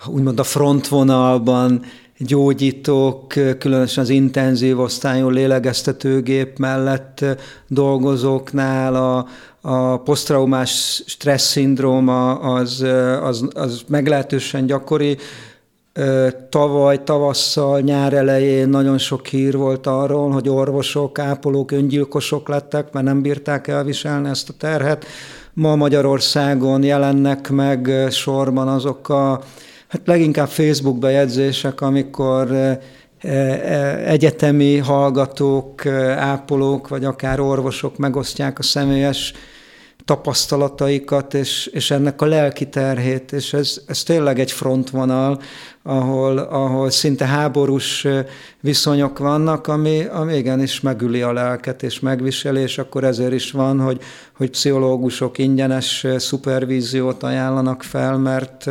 úgymond 0.08 0.39
a 0.39 0.44
frontvonalban 0.44 1.86
gyógyítók, 2.18 3.27
különösen 3.60 4.04
az 4.04 4.10
intenzív 4.10 4.80
osztályon 4.80 5.34
lélegeztetőgép 5.34 6.58
mellett 6.58 7.25
dolgozóknál 7.68 8.96
a, 8.96 9.27
a 9.62 9.98
posztraumás 9.98 11.04
stressz 11.06 11.50
szindróma 11.50 12.39
az, 12.39 12.86
az, 13.22 13.48
az 13.54 13.84
meglehetősen 13.88 14.66
gyakori. 14.66 15.18
Tavaly, 16.50 17.04
tavasszal, 17.04 17.80
nyár 17.80 18.13
elején 18.13 18.70
nagyon 18.70 18.98
sok 18.98 19.27
hír 19.27 19.58
volt 19.58 19.88
arról, 19.88 20.32
hogy 20.32 20.50
orvosok, 20.50 21.20
ápolók 21.20 21.72
öngyilkosok 21.72 22.48
lettek, 22.48 22.92
mert 22.92 23.06
nem 23.06 23.22
bírták 23.22 23.68
elviselni 23.68 24.30
ezt 24.30 24.50
a 24.50 24.54
terhet. 24.58 25.06
Ma 25.54 25.75
Magyarországon 25.75 26.84
jelennek 26.84 27.50
meg 27.50 27.92
sorban 28.10 28.68
azok 28.68 29.10
a 29.10 29.42
hát 29.88 30.01
leginkább 30.06 30.48
Facebook 30.48 31.00
bejegyzések, 31.00 31.82
amikor 31.82 32.77
egyetemi 34.06 34.77
hallgatók, 34.77 35.86
ápolók, 36.16 36.88
vagy 36.88 37.06
akár 37.06 37.39
orvosok 37.39 37.98
megosztják 37.98 38.60
a 38.60 38.63
személyes 38.63 39.34
tapasztalataikat, 40.08 41.34
és, 41.34 41.66
és 41.66 41.92
ennek 41.92 42.22
a 42.22 42.26
lelki 42.26 42.70
terhét, 42.70 43.32
és 43.32 43.54
ez, 43.54 43.82
ez 43.88 44.04
tényleg 44.04 44.40
egy 44.40 44.52
frontvonal, 44.52 45.42
ahol, 45.84 46.38
ahol 46.38 46.90
szinte 46.90 47.26
háborús 47.26 48.08
viszonyok 48.60 49.18
vannak, 49.18 49.68
ami, 49.68 50.04
ami 50.04 50.36
igenis 50.36 50.82
megüli 50.82 51.22
a 51.22 51.34
lelket 51.34 51.84
és 51.84 52.00
megviseli, 52.00 52.62
és 52.62 52.78
akkor 52.78 53.04
ezért 53.04 53.34
is 53.34 53.52
van, 53.52 53.80
hogy, 53.80 54.02
hogy 54.38 54.50
pszichológusok 54.50 55.38
ingyenes 55.38 56.06
szupervíziót 56.18 57.24
ajánlanak 57.24 57.84
fel, 57.84 58.18
mert, 58.18 58.66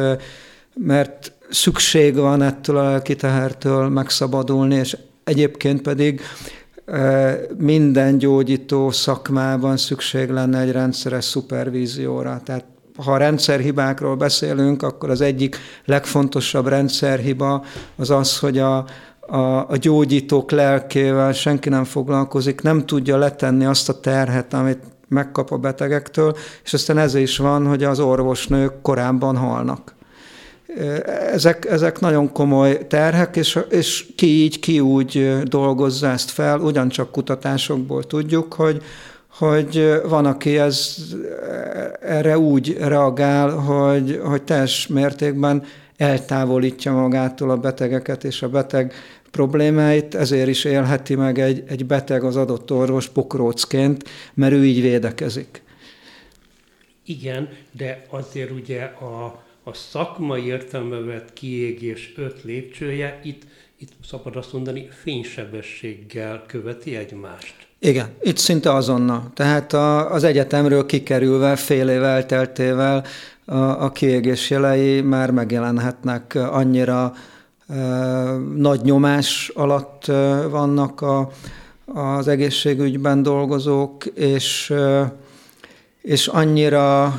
mert 0.75 1.33
szükség 1.50 2.14
van 2.14 2.43
ettől 2.43 2.76
a 2.76 2.83
lelki 2.83 3.16
tehertől 3.16 3.88
megszabadulni, 3.88 4.75
és 4.75 4.97
egyébként 5.25 5.83
pedig 5.83 6.21
minden 7.59 8.19
gyógyító 8.19 8.90
szakmában 8.90 9.76
szükség 9.76 10.31
lenne 10.31 10.61
egy 10.61 10.73
rendszeres 10.73 11.25
szupervízióra. 11.25 12.40
Tehát 12.45 12.64
ha 13.05 13.16
rendszerhibákról 13.16 14.16
beszélünk, 14.16 14.83
akkor 14.83 15.11
az 15.11 15.21
egyik 15.21 15.57
legfontosabb 15.85 16.66
rendszerhiba 16.66 17.64
az 17.97 18.11
az, 18.11 18.38
hogy 18.38 18.59
a, 18.59 18.85
a, 19.21 19.69
a 19.69 19.76
gyógyítók 19.76 20.50
lelkével 20.50 21.33
senki 21.33 21.69
nem 21.69 21.85
foglalkozik, 21.85 22.61
nem 22.61 22.87
tudja 22.87 23.16
letenni 23.16 23.64
azt 23.64 23.88
a 23.88 24.00
terhet, 24.00 24.55
amit 24.55 24.83
megkap 25.09 25.50
a 25.50 25.57
betegektől, 25.57 26.37
és 26.64 26.73
aztán 26.73 26.99
ez 26.99 27.14
is 27.14 27.38
van, 27.38 27.66
hogy 27.66 27.85
az 27.85 28.00
orvosnők 28.00 28.83
korábban 28.83 29.37
halnak. 29.37 29.95
Ezek, 31.32 31.64
ezek 31.64 32.00
nagyon 32.00 32.32
komoly 32.32 32.87
terhek, 32.87 33.37
és, 33.37 33.58
és 33.70 34.06
ki 34.16 34.26
így, 34.26 34.58
ki 34.58 34.80
úgy 34.80 35.42
dolgozza 35.42 36.08
ezt 36.08 36.30
fel, 36.30 36.61
ugyancsak 36.61 37.12
kutatásokból 37.12 38.04
tudjuk, 38.04 38.52
hogy, 38.54 38.82
hogy 39.38 40.00
van, 40.08 40.26
aki 40.26 40.58
ez, 40.58 40.96
erre 42.00 42.38
úgy 42.38 42.76
reagál, 42.80 43.50
hogy, 43.50 44.20
hogy 44.25 44.42
teljes 44.42 44.87
mértékben 44.87 45.62
eltávolítja 45.96 46.92
magától 46.92 47.50
a 47.50 47.56
betegeket 47.56 48.25
és 48.25 48.42
a 48.42 48.49
beteg 48.49 48.92
problémáit, 49.30 50.14
ezért 50.14 50.49
is 50.49 50.64
élheti 50.64 51.14
meg 51.14 51.38
egy, 51.38 51.62
egy 51.68 51.87
beteg 51.87 52.25
az 52.25 52.37
adott 52.37 52.73
orvos 52.73 53.08
pokrócként, 53.08 54.04
mert 54.35 54.52
ő 54.52 54.64
így 54.64 54.80
védekezik. 54.80 55.62
Igen, 57.04 57.49
de 57.73 58.06
azért 58.11 58.50
ugye 58.50 58.82
a, 58.82 59.44
a 59.68 59.75
szakmai 59.75 60.46
értelme 60.46 60.99
vett 60.99 61.32
kiégés 61.32 62.12
öt 62.16 62.42
lépcsője 62.42 63.20
itt, 63.23 63.42
itt 63.78 63.92
szabad 64.08 64.37
azt 64.37 64.52
mondani, 64.52 64.88
fénysebességgel 65.02 66.44
követi 66.46 66.96
egymást. 66.96 67.54
Igen, 67.78 68.08
itt 68.23 68.37
szinte 68.37 68.73
azonnal. 68.73 69.30
Tehát 69.35 69.73
a, 69.73 70.12
az 70.12 70.25
egyetemről 70.25 70.87
kikerülve, 70.87 71.56
fél 71.56 71.88
év 71.88 72.02
elteltével 72.02 73.04
a, 73.44 73.54
a 73.56 73.92
kiégés 73.92 74.50
jelei 74.50 75.00
már 75.00 75.30
megjelenhetnek 75.30 76.35
annyira 76.35 77.12
e, 77.68 77.76
nagy 78.56 78.80
nyomás 78.82 79.50
alatt 79.54 80.08
e, 80.08 80.46
vannak 80.46 81.00
a, 81.00 81.30
az 81.85 82.28
egészségügyben 82.28 83.23
dolgozók, 83.23 84.04
és, 84.06 84.70
e, 84.70 85.14
és 86.02 86.26
annyira 86.26 87.14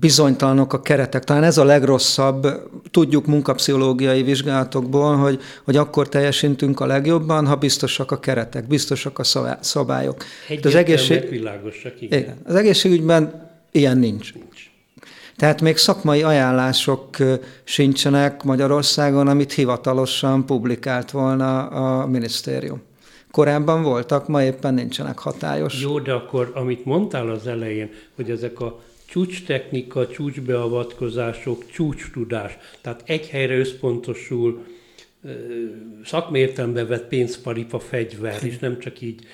bizonytalanok 0.00 0.72
a 0.72 0.80
keretek. 0.80 1.24
Talán 1.24 1.42
ez 1.42 1.58
a 1.58 1.64
legrosszabb, 1.64 2.46
tudjuk 2.90 3.26
munkapszichológiai 3.26 4.22
vizsgálatokból, 4.22 5.16
hogy, 5.16 5.40
hogy 5.64 5.76
akkor 5.76 6.08
teljesítünk 6.08 6.80
a 6.80 6.86
legjobban, 6.86 7.46
ha 7.46 7.56
biztosak 7.56 8.10
a 8.10 8.20
keretek, 8.20 8.66
biztosak 8.66 9.18
a 9.18 9.24
szabályok. 9.60 10.24
az 10.62 10.74
egészség... 10.74 11.28
világosak, 11.28 12.02
igen. 12.02 12.18
igen. 12.18 12.36
Az 12.44 12.54
egészségügyben 12.54 13.50
ilyen 13.70 13.98
nincs. 13.98 14.34
nincs. 14.34 14.72
Tehát 15.36 15.60
még 15.60 15.76
szakmai 15.76 16.22
ajánlások 16.22 17.16
sincsenek 17.64 18.42
Magyarországon, 18.42 19.28
amit 19.28 19.52
hivatalosan 19.52 20.46
publikált 20.46 21.10
volna 21.10 21.66
a 21.66 22.06
minisztérium. 22.06 22.82
Korábban 23.30 23.82
voltak, 23.82 24.28
ma 24.28 24.42
éppen 24.42 24.74
nincsenek 24.74 25.18
hatályos. 25.18 25.80
Jó, 25.80 25.98
de 25.98 26.12
akkor, 26.12 26.50
amit 26.54 26.84
mondtál 26.84 27.30
az 27.30 27.46
elején, 27.46 27.90
hogy 28.16 28.30
ezek 28.30 28.60
a 28.60 28.80
csúcstechnika, 29.14 30.08
csúcsbeavatkozások, 30.08 31.70
csúcstudás. 31.70 32.56
Tehát 32.80 33.02
egy 33.06 33.28
helyre 33.28 33.56
összpontosul 33.58 34.64
szakmértelembe 36.04 36.84
vett 36.84 37.08
pénzparipa 37.08 37.78
fegyver, 37.78 38.44
és 38.44 38.58
nem 38.58 38.78
csak 38.78 39.00
így 39.00 39.26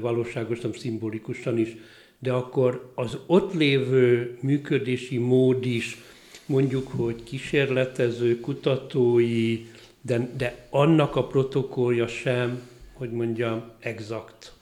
valóságos, 0.00 0.60
nem 0.60 0.72
szimbolikusan 0.72 1.58
is, 1.58 1.76
de 2.18 2.32
akkor 2.32 2.92
az 2.94 3.18
ott 3.26 3.54
lévő 3.54 4.38
működési 4.40 5.18
mód 5.18 5.64
is, 5.64 5.98
mondjuk, 6.46 6.88
hogy 6.88 7.22
kísérletező, 7.22 8.40
kutatói, 8.40 9.66
de, 10.00 10.30
de 10.36 10.66
annak 10.70 11.16
a 11.16 11.26
protokollja 11.26 12.06
sem, 12.06 12.62
hogy 12.92 13.10
mondjam, 13.10 13.62
exakt. 13.80 14.52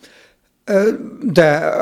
De 1.32 1.72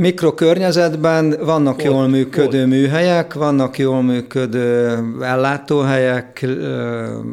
mikrokörnyezetben 0.00 1.36
vannak 1.44 1.78
ott, 1.78 1.82
jól 1.82 2.08
működő 2.08 2.62
ott. 2.62 2.68
műhelyek, 2.68 3.34
vannak 3.34 3.78
jól 3.78 4.02
működő 4.02 4.98
ellátóhelyek, 5.20 6.46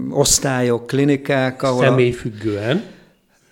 osztályok, 0.09 0.87
klinikák, 0.87 1.63
ahol... 1.63 1.83
Személyfüggően. 1.83 2.83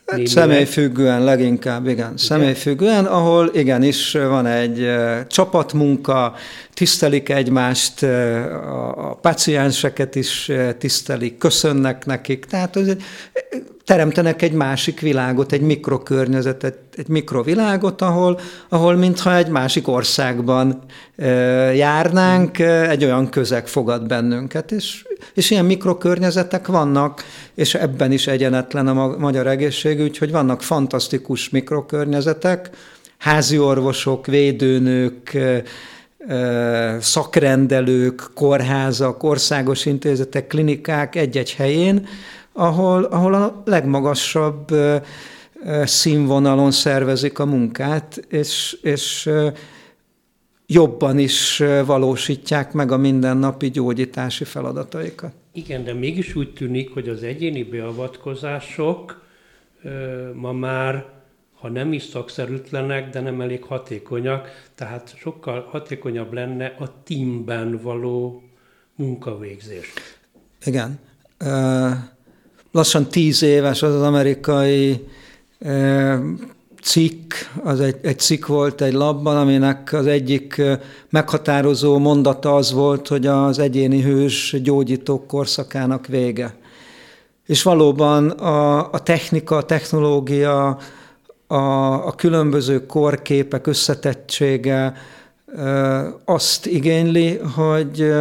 Hát 0.05 0.27
személyfüggően 0.27 1.23
leginkább, 1.23 1.83
igen. 1.83 1.95
igen. 1.95 2.17
Személyfüggően, 2.17 3.05
ahol 3.05 3.49
igenis 3.53 4.11
van 4.11 4.45
egy 4.45 4.91
csapatmunka, 5.27 6.33
tisztelik 6.75 7.29
egymást, 7.29 8.03
a 8.97 9.17
pacienseket 9.21 10.15
is 10.15 10.51
tisztelik, 10.77 11.37
köszönnek 11.37 12.05
nekik. 12.05 12.45
Tehát 12.45 12.75
ez 12.75 12.87
teremtenek 13.85 14.41
egy 14.41 14.51
másik 14.51 14.99
világot, 14.99 15.51
egy 15.51 15.61
mikrokörnyezetet, 15.61 16.77
egy 16.95 17.07
mikrovilágot, 17.07 18.01
ahol, 18.01 18.39
ahol 18.69 18.95
mintha 18.95 19.35
egy 19.35 19.47
másik 19.47 19.87
országban 19.87 20.83
járnánk, 21.73 22.59
egy 22.59 23.03
olyan 23.03 23.29
közeg 23.29 23.67
fogad 23.67 24.07
bennünket, 24.07 24.71
és, 24.71 25.05
és 25.33 25.51
ilyen 25.51 25.65
mikrokörnyezetek 25.65 26.67
vannak, 26.67 27.23
és 27.53 27.73
ebben 27.75 28.11
is 28.11 28.27
egyenetlen 28.27 28.87
a 28.87 29.17
magyar 29.17 29.47
egészségügy, 29.47 30.17
hogy 30.17 30.31
vannak 30.31 30.61
fantasztikus 30.61 31.49
mikrokörnyezetek, 31.49 32.69
házi 33.17 33.57
orvosok, 33.57 34.25
védőnők, 34.25 35.37
szakrendelők, 36.99 38.29
kórházak, 38.33 39.23
országos 39.23 39.85
intézetek, 39.85 40.47
klinikák 40.47 41.15
egy-egy 41.15 41.53
helyén, 41.53 42.07
ahol, 42.53 43.03
ahol 43.03 43.33
a 43.33 43.61
legmagasabb 43.65 44.67
színvonalon 45.83 46.71
szervezik 46.71 47.39
a 47.39 47.45
munkát, 47.45 48.25
és, 48.29 48.77
és 48.81 49.29
jobban 50.65 51.19
is 51.19 51.63
valósítják 51.85 52.73
meg 52.73 52.91
a 52.91 52.97
mindennapi 52.97 53.69
gyógyítási 53.69 54.43
feladataikat. 54.43 55.31
Igen, 55.53 55.83
de 55.83 55.93
mégis 55.93 56.35
úgy 56.35 56.53
tűnik, 56.53 56.93
hogy 56.93 57.09
az 57.09 57.23
egyéni 57.23 57.63
beavatkozások 57.63 59.23
ma 60.33 60.51
már, 60.51 61.05
ha 61.65 61.71
nem 61.71 61.93
is 61.93 62.03
szakszerűtlenek, 62.03 63.09
de 63.09 63.19
nem 63.19 63.41
elég 63.41 63.63
hatékonyak, 63.63 64.47
tehát 64.75 65.13
sokkal 65.17 65.67
hatékonyabb 65.69 66.33
lenne 66.33 66.75
a 66.79 66.93
teamben 67.03 67.79
való 67.81 68.43
munkavégzés. 68.95 69.93
Igen 70.65 70.99
lassan 72.71 73.05
tíz 73.05 73.43
éves 73.43 73.81
az 73.81 73.93
az 73.93 74.01
amerikai 74.01 75.07
cikk, 76.81 77.33
az 77.63 77.79
egy, 77.79 77.95
egy 78.01 78.19
cikk 78.19 78.45
volt 78.45 78.81
egy 78.81 78.93
labban, 78.93 79.37
aminek 79.37 79.93
az 79.93 80.07
egyik 80.07 80.61
meghatározó 81.09 81.97
mondata 81.97 82.55
az 82.55 82.71
volt, 82.71 83.07
hogy 83.07 83.25
az 83.25 83.59
egyéni 83.59 84.01
hős 84.01 84.55
gyógyítók 84.63 85.27
korszakának 85.27 86.07
vége. 86.07 86.55
És 87.45 87.63
valóban 87.63 88.29
a, 88.29 88.91
a 88.91 88.99
technika, 88.99 89.57
a 89.57 89.65
technológia, 89.65 90.77
a, 91.55 92.07
a 92.07 92.11
különböző 92.11 92.85
korképek 92.85 93.67
összetettsége 93.67 94.93
azt 96.25 96.65
igényli, 96.65 97.37
hogy 97.37 98.13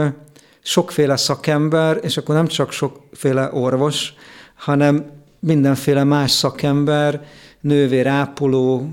sokféle 0.62 1.16
szakember, 1.16 1.98
és 2.02 2.16
akkor 2.16 2.34
nem 2.34 2.46
csak 2.46 2.72
sokféle 2.72 3.50
orvos, 3.52 4.14
hanem 4.54 5.10
mindenféle 5.38 6.04
más 6.04 6.30
szakember, 6.30 7.26
nővér, 7.60 8.06
ápoló, 8.06 8.88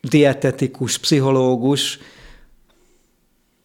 dietetikus, 0.00 0.98
pszichológus, 0.98 1.98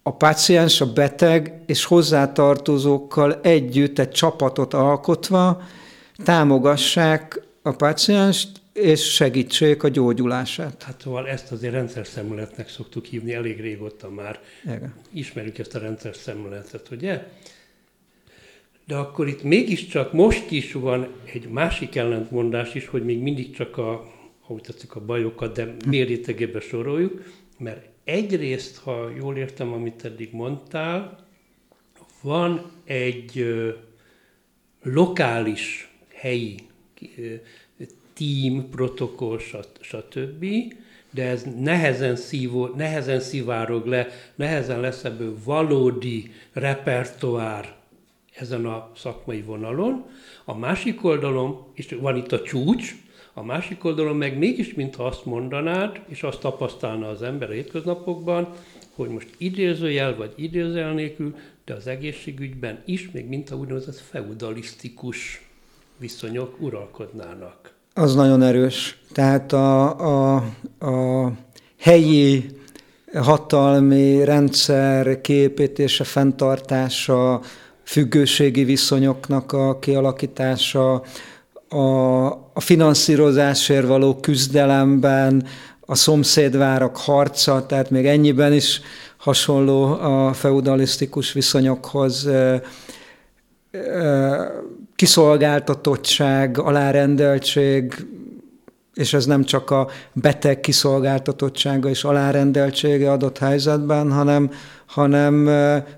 a 0.04 0.14
páciens, 0.14 0.82
a 0.82 0.94
beteg 0.94 1.64
és 1.66 1.86
hozzátartozókkal 1.86 3.40
együtt 3.42 4.00
egy 4.00 4.12
csapatot 4.12 4.74
alkotva 4.74 5.62
támogassák 6.24 7.42
a 7.62 7.72
pácienst, 7.72 8.60
és 8.82 9.14
segítsék 9.14 9.84
a 9.84 9.88
gyógyulását. 9.88 10.84
Hát 10.84 11.02
szóval 11.02 11.28
ezt 11.28 11.52
azért 11.52 11.74
rendszer 11.74 12.08
szemléletnek 12.08 12.70
szoktuk 12.70 13.06
hívni 13.06 13.34
elég 13.34 13.62
régóta 13.62 14.10
már. 14.10 14.40
Igen. 14.64 14.94
Ismerjük 15.12 15.58
ezt 15.58 15.76
a 15.76 15.80
rendszer 15.80 16.16
szemléletet, 16.16 16.90
ugye? 16.92 17.28
De 18.86 18.96
akkor 18.96 19.28
itt 19.28 19.44
mégiscsak 19.44 20.14
most 20.14 20.52
is 20.52 20.74
van 20.74 21.08
egy 21.34 21.50
másik 21.50 21.96
ellentmondás 21.96 22.76
is, 22.76 22.88
hogy 22.88 23.04
még 23.04 23.20
mindig 23.22 23.56
csak 23.56 23.78
a, 23.78 24.14
ahogy 24.48 24.62
tetszik 24.62 24.96
a 24.96 25.06
bajokat, 25.06 25.56
de 25.56 25.76
mérétegébe 25.88 26.60
soroljuk, 26.60 27.24
mert 27.58 27.88
egyrészt, 28.04 28.78
ha 28.78 29.10
jól 29.18 29.38
értem, 29.38 29.74
amit 29.74 30.06
eddig 30.06 30.30
mondtál, 30.32 31.28
van 32.22 32.72
egy 32.86 33.40
ö, 33.40 33.70
lokális, 34.84 35.94
helyi 36.14 36.60
ö, 37.18 37.34
team, 38.20 38.70
protokoll, 38.70 39.40
stb., 39.82 40.46
de 41.12 41.24
ez 41.24 41.46
nehezen, 41.60 42.16
szívó, 42.16 42.66
nehezen 42.76 43.20
szivárog 43.20 43.86
le, 43.86 44.08
nehezen 44.36 44.80
lesz 44.80 45.04
ebből 45.04 45.38
valódi 45.44 46.32
repertoár, 46.54 47.76
ezen 48.36 48.66
a 48.66 48.92
szakmai 48.96 49.42
vonalon. 49.42 50.06
A 50.46 50.58
másik 50.58 51.04
oldalon, 51.04 51.66
és 51.74 51.96
van 52.00 52.16
itt 52.16 52.32
a 52.32 52.42
csúcs, 52.42 52.96
a 53.34 53.44
másik 53.44 53.84
oldalon 53.84 54.16
meg 54.16 54.38
mégis, 54.38 54.74
mintha 54.74 55.06
azt 55.06 55.26
mondanád, 55.26 56.00
és 56.08 56.24
azt 56.24 56.40
tapasztalna 56.40 57.10
az 57.10 57.22
ember 57.22 57.50
a 57.50 57.54
hétköznapokban, 57.54 58.54
hogy 58.96 59.10
most 59.10 59.28
idézőjel 59.38 60.16
vagy 60.16 60.34
idézőjel 60.36 60.94
nélkül, 60.94 61.36
de 61.66 61.74
az 61.74 61.88
egészségügyben 61.88 62.82
is, 62.86 63.12
még 63.12 63.26
mint 63.26 63.50
a 63.50 63.56
úgynevezett 63.56 64.00
feudalisztikus 64.00 65.42
viszonyok 65.98 66.62
uralkodnának. 66.62 67.69
Az 68.00 68.16
nagyon 68.16 68.42
erős. 68.42 68.98
Tehát 69.14 69.54
a, 69.54 70.00
a, 70.00 70.36
a 70.80 71.32
helyi 71.80 72.46
hatalmi 73.14 74.24
rendszer 74.24 75.22
kiépítése, 75.22 76.04
fenntartása, 76.04 77.42
függőségi 77.84 78.64
viszonyoknak 78.64 79.52
a 79.52 79.80
kialakítása, 79.80 81.04
a, 81.70 82.26
a 82.54 82.60
finanszírozásért 82.60 83.88
való 83.88 84.16
küzdelemben, 84.16 85.46
a 85.80 85.96
szomszédvárak 85.96 86.98
harca, 86.98 87.66
tehát 87.66 87.90
még 87.90 88.06
ennyiben 88.06 88.54
is 88.54 88.82
hasonló 89.18 89.84
a 89.84 90.34
feudalisztikus 90.34 91.34
viszonyokhoz, 91.34 92.30
kiszolgáltatottság, 95.00 96.58
alárendeltség, 96.58 98.06
és 98.94 99.14
ez 99.14 99.26
nem 99.26 99.44
csak 99.44 99.70
a 99.70 99.88
beteg 100.14 100.60
kiszolgáltatottsága 100.60 101.90
és 101.90 102.04
alárendeltsége 102.04 103.12
adott 103.12 103.38
helyzetben, 103.38 104.12
hanem, 104.12 104.52
hanem 104.86 105.48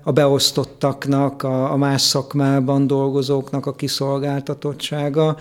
a 0.02 0.12
beosztottaknak, 0.12 1.42
a, 1.42 1.72
a 1.72 1.76
más 1.76 2.02
szakmában 2.02 2.86
dolgozóknak 2.86 3.66
a 3.66 3.74
kiszolgáltatottsága. 3.74 5.36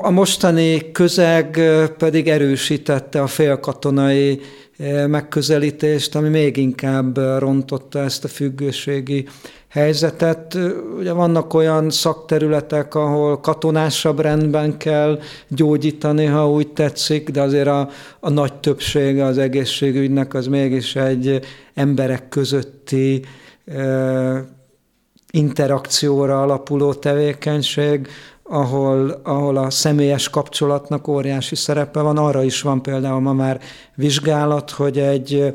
A 0.00 0.10
mostani 0.10 0.92
közeg 0.92 1.60
pedig 1.98 2.28
erősítette 2.28 3.22
a 3.22 3.26
félkatonai 3.26 4.40
megközelítést, 5.06 6.14
ami 6.14 6.28
még 6.28 6.56
inkább 6.56 7.18
rontotta 7.38 7.98
ezt 7.98 8.24
a 8.24 8.28
függőségi 8.28 9.26
helyzetet. 9.76 10.58
Ugye 10.98 11.12
vannak 11.12 11.54
olyan 11.54 11.90
szakterületek, 11.90 12.94
ahol 12.94 13.40
katonásabb 13.40 14.20
rendben 14.20 14.76
kell 14.76 15.18
gyógyítani, 15.48 16.24
ha 16.24 16.50
úgy 16.50 16.68
tetszik, 16.68 17.30
de 17.30 17.40
azért 17.40 17.66
a, 17.66 17.88
a 18.20 18.30
nagy 18.30 18.54
többsége 18.54 19.24
az 19.24 19.38
egészségügynek 19.38 20.34
az 20.34 20.46
mégis 20.46 20.96
egy 20.96 21.40
emberek 21.74 22.28
közötti 22.28 23.24
e, 23.66 24.44
interakcióra 25.30 26.42
alapuló 26.42 26.94
tevékenység, 26.94 28.08
ahol, 28.42 29.20
ahol 29.22 29.56
a 29.56 29.70
személyes 29.70 30.30
kapcsolatnak 30.30 31.08
óriási 31.08 31.54
szerepe 31.54 32.00
van. 32.00 32.16
Arra 32.16 32.42
is 32.42 32.62
van 32.62 32.82
például 32.82 33.20
ma 33.20 33.32
már 33.32 33.60
vizsgálat, 33.94 34.70
hogy 34.70 34.98
egy 34.98 35.54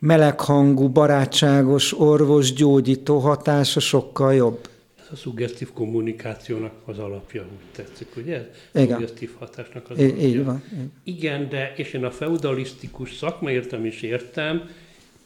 meleghangú, 0.00 0.88
barátságos 0.88 1.98
orvos 1.98 2.52
gyógyító 2.52 3.18
hatása 3.18 3.80
sokkal 3.80 4.34
jobb. 4.34 4.68
Ez 5.00 5.06
a 5.12 5.16
szuggesztív 5.16 5.72
kommunikációnak 5.72 6.72
az 6.84 6.98
alapja, 6.98 7.42
úgy 7.42 7.66
tetszik, 7.72 8.16
ugye? 8.16 8.50
Igen. 8.74 8.88
Szuggesztív 8.88 9.30
hatásnak 9.38 9.90
az 9.90 9.98
alapja. 9.98 10.26
Így 10.26 10.44
van. 10.44 10.62
Igen, 11.04 11.48
de 11.48 11.72
és 11.76 11.92
én 11.92 12.04
a 12.04 12.10
feudalisztikus 12.10 13.16
szakmaértem 13.16 13.84
is 13.84 14.02
értem, 14.02 14.68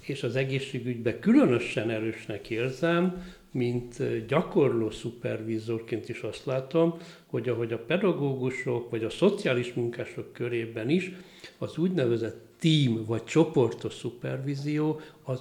és 0.00 0.22
az 0.22 0.36
egészségügyben 0.36 1.18
különösen 1.20 1.90
erősnek 1.90 2.50
érzem, 2.50 3.22
mint 3.50 4.26
gyakorló 4.26 4.90
szupervízorként 4.90 6.08
is 6.08 6.20
azt 6.20 6.44
látom, 6.44 6.94
hogy 7.26 7.48
ahogy 7.48 7.72
a 7.72 7.78
pedagógusok 7.78 8.90
vagy 8.90 9.04
a 9.04 9.10
szociális 9.10 9.72
munkások 9.72 10.32
körében 10.32 10.90
is 10.90 11.12
az 11.58 11.78
úgynevezett 11.78 12.43
team 12.64 13.04
vagy 13.06 13.24
csoportos 13.24 13.94
szupervízió 13.94 15.00
az 15.22 15.40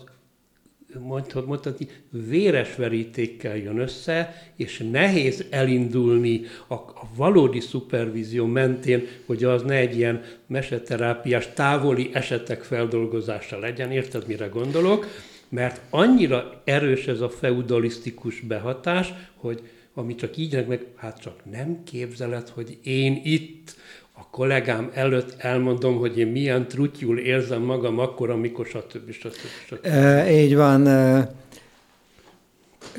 mondhatni, 1.45 1.87
véres 2.09 2.75
verítékkel 2.75 3.57
jön 3.57 3.79
össze, 3.79 4.33
és 4.55 4.87
nehéz 4.91 5.45
elindulni 5.49 6.41
a, 6.67 6.73
a 6.73 7.09
valódi 7.15 7.59
szupervízió 7.59 8.45
mentén, 8.45 9.07
hogy 9.25 9.43
az 9.43 9.61
ne 9.61 9.75
egy 9.75 9.97
ilyen 9.97 10.23
meseterápiás, 10.47 11.47
távoli 11.53 12.09
esetek 12.13 12.63
feldolgozása 12.63 13.59
legyen. 13.59 13.91
Érted, 13.91 14.27
mire 14.27 14.47
gondolok? 14.47 15.07
Mert 15.49 15.81
annyira 15.89 16.61
erős 16.63 17.07
ez 17.07 17.21
a 17.21 17.29
feudalisztikus 17.29 18.39
behatás, 18.39 19.13
hogy 19.35 19.61
ami 19.93 20.15
csak 20.15 20.37
így 20.37 20.67
meg, 20.67 20.85
hát 20.95 21.21
csak 21.21 21.51
nem 21.51 21.83
képzeled, 21.83 22.49
hogy 22.49 22.77
én 22.83 23.21
itt 23.23 23.75
a 24.13 24.29
kollégám 24.31 24.89
előtt 24.93 25.35
elmondom, 25.37 25.97
hogy 25.97 26.17
én 26.17 26.27
milyen 26.27 26.67
trutyul 26.67 27.19
érzem 27.19 27.61
magam 27.61 27.99
akkor, 27.99 28.29
amikor 28.29 28.65
stb. 28.65 29.11
stb. 29.11 29.31
stb. 29.67 29.85
E, 29.85 30.31
így 30.31 30.55
van. 30.55 30.87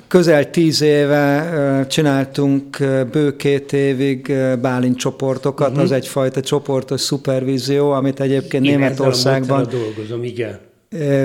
Közel 0.08 0.50
tíz 0.50 0.80
éve 0.82 1.86
csináltunk 1.88 2.78
bő 3.12 3.36
két 3.36 3.72
évig 3.72 4.32
Bálint 4.60 4.98
csoportokat, 4.98 5.68
uh-huh. 5.68 5.82
az 5.82 5.92
egyfajta 5.92 6.40
csoportos 6.40 7.00
szupervízió, 7.00 7.90
amit 7.90 8.20
egyébként 8.20 8.64
Én 8.64 8.70
Németországban 8.70 9.68
dolgozom, 9.70 10.24
igen. 10.24 10.58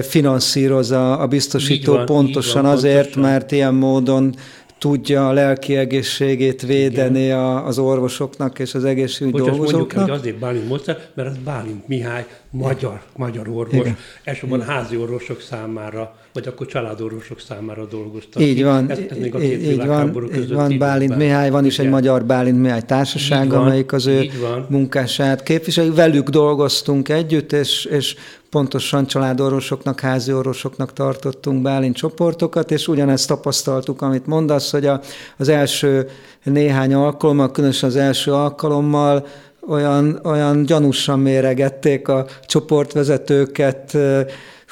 finanszíroz 0.01 0.91
a, 0.91 1.21
a 1.21 1.27
biztosító 1.27 1.93
van, 1.93 2.05
pontosan 2.05 2.61
van, 2.61 2.71
azért, 2.71 3.03
pontosan. 3.03 3.31
mert 3.31 3.51
ilyen 3.51 3.73
módon 3.73 4.35
tudja 4.79 5.27
a 5.27 5.31
lelki 5.31 5.75
egészségét 5.75 6.61
védeni 6.61 7.23
Igen. 7.23 7.37
az 7.39 7.77
orvosoknak 7.79 8.59
és 8.59 8.73
az 8.73 8.83
egészségügy 8.83 9.31
Bocsás, 9.31 9.47
dolgozóknak. 9.47 9.95
mondjuk, 9.95 10.09
hogy 10.09 10.19
azért 10.19 10.39
Bálint 10.39 10.67
Mozart, 10.67 11.09
mert 11.13 11.29
az 11.29 11.37
Bálint 11.43 11.87
Mihály 11.87 12.25
magyar, 12.51 13.01
magyar 13.15 13.47
orvos, 13.47 13.87
elsősorban 14.23 14.61
házi 14.61 14.97
orvosok 14.97 15.41
számára, 15.41 16.15
vagy 16.33 16.47
akkor 16.47 16.67
családorvosok 16.67 17.39
számára 17.39 17.85
dolgoztak. 17.85 18.41
Így 18.41 18.63
van, 18.63 18.89
ez, 18.91 18.99
ez 19.09 19.17
még 19.17 19.35
a 19.35 19.37
két 19.37 19.63
így 19.63 19.85
van, 19.85 20.29
így 20.35 20.53
van. 20.53 20.77
Bálint 20.77 21.15
Mihály, 21.15 21.49
van 21.49 21.65
is 21.65 21.73
Igen. 21.73 21.85
egy 21.85 21.91
magyar 21.91 22.25
Bálint 22.25 22.61
Mihály 22.61 22.81
társaság, 22.81 23.49
van, 23.49 23.59
amelyik 23.59 23.93
az 23.93 24.05
ő 24.05 24.29
munkását 24.67 25.43
képviseli. 25.43 25.89
Velük 25.89 26.29
dolgoztunk 26.29 27.09
együtt, 27.09 27.53
és, 27.53 27.85
és 27.85 28.15
pontosan 28.49 29.05
családorvosoknak, 29.05 29.99
házi 29.99 30.33
orvosoknak 30.33 30.93
tartottunk 30.93 31.61
Bálint 31.61 31.95
csoportokat, 31.95 32.71
és 32.71 32.87
ugyanezt 32.87 33.27
tapasztaltuk, 33.27 34.01
amit 34.01 34.25
mondasz, 34.25 34.71
hogy 34.71 34.85
a, 34.85 35.01
az 35.37 35.49
első 35.49 36.09
néhány 36.43 36.93
alkalommal, 36.93 37.51
különösen 37.51 37.89
az 37.89 37.95
első 37.95 38.33
alkalommal 38.33 39.25
olyan, 39.69 40.19
olyan 40.23 40.65
gyanúsan 40.65 41.19
méregették 41.19 42.07
a 42.07 42.25
csoportvezetőket, 42.45 43.97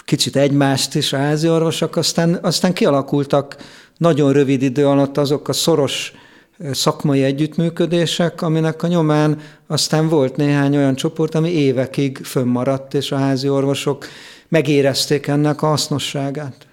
kicsit 0.08 0.36
egymást 0.36 0.96
is 0.96 1.14
a 1.14 1.18
házi 1.18 1.50
orvosok, 1.50 1.96
aztán, 1.96 2.40
aztán 2.42 2.74
kialakultak 2.74 3.56
nagyon 3.98 4.34
rövid 4.34 4.62
idő 4.62 4.88
alatt 4.88 5.18
azok 5.18 5.48
a 5.48 5.54
szoros 5.54 6.14
szakmai 6.72 7.24
együttműködések, 7.24 8.42
aminek 8.42 8.84
a 8.84 8.88
nyomán 8.88 9.40
aztán 9.68 10.10
volt 10.10 10.36
néhány 10.36 10.76
olyan 10.78 10.96
csoport, 10.96 11.36
ami 11.36 11.50
évekig 11.50 12.18
fönnmaradt, 12.24 12.94
és 12.94 13.12
a 13.12 13.18
házi 13.18 13.50
orvosok 13.50 14.06
megérezték 14.48 15.28
ennek 15.28 15.62
a 15.62 15.68
hasznosságát. 15.68 16.67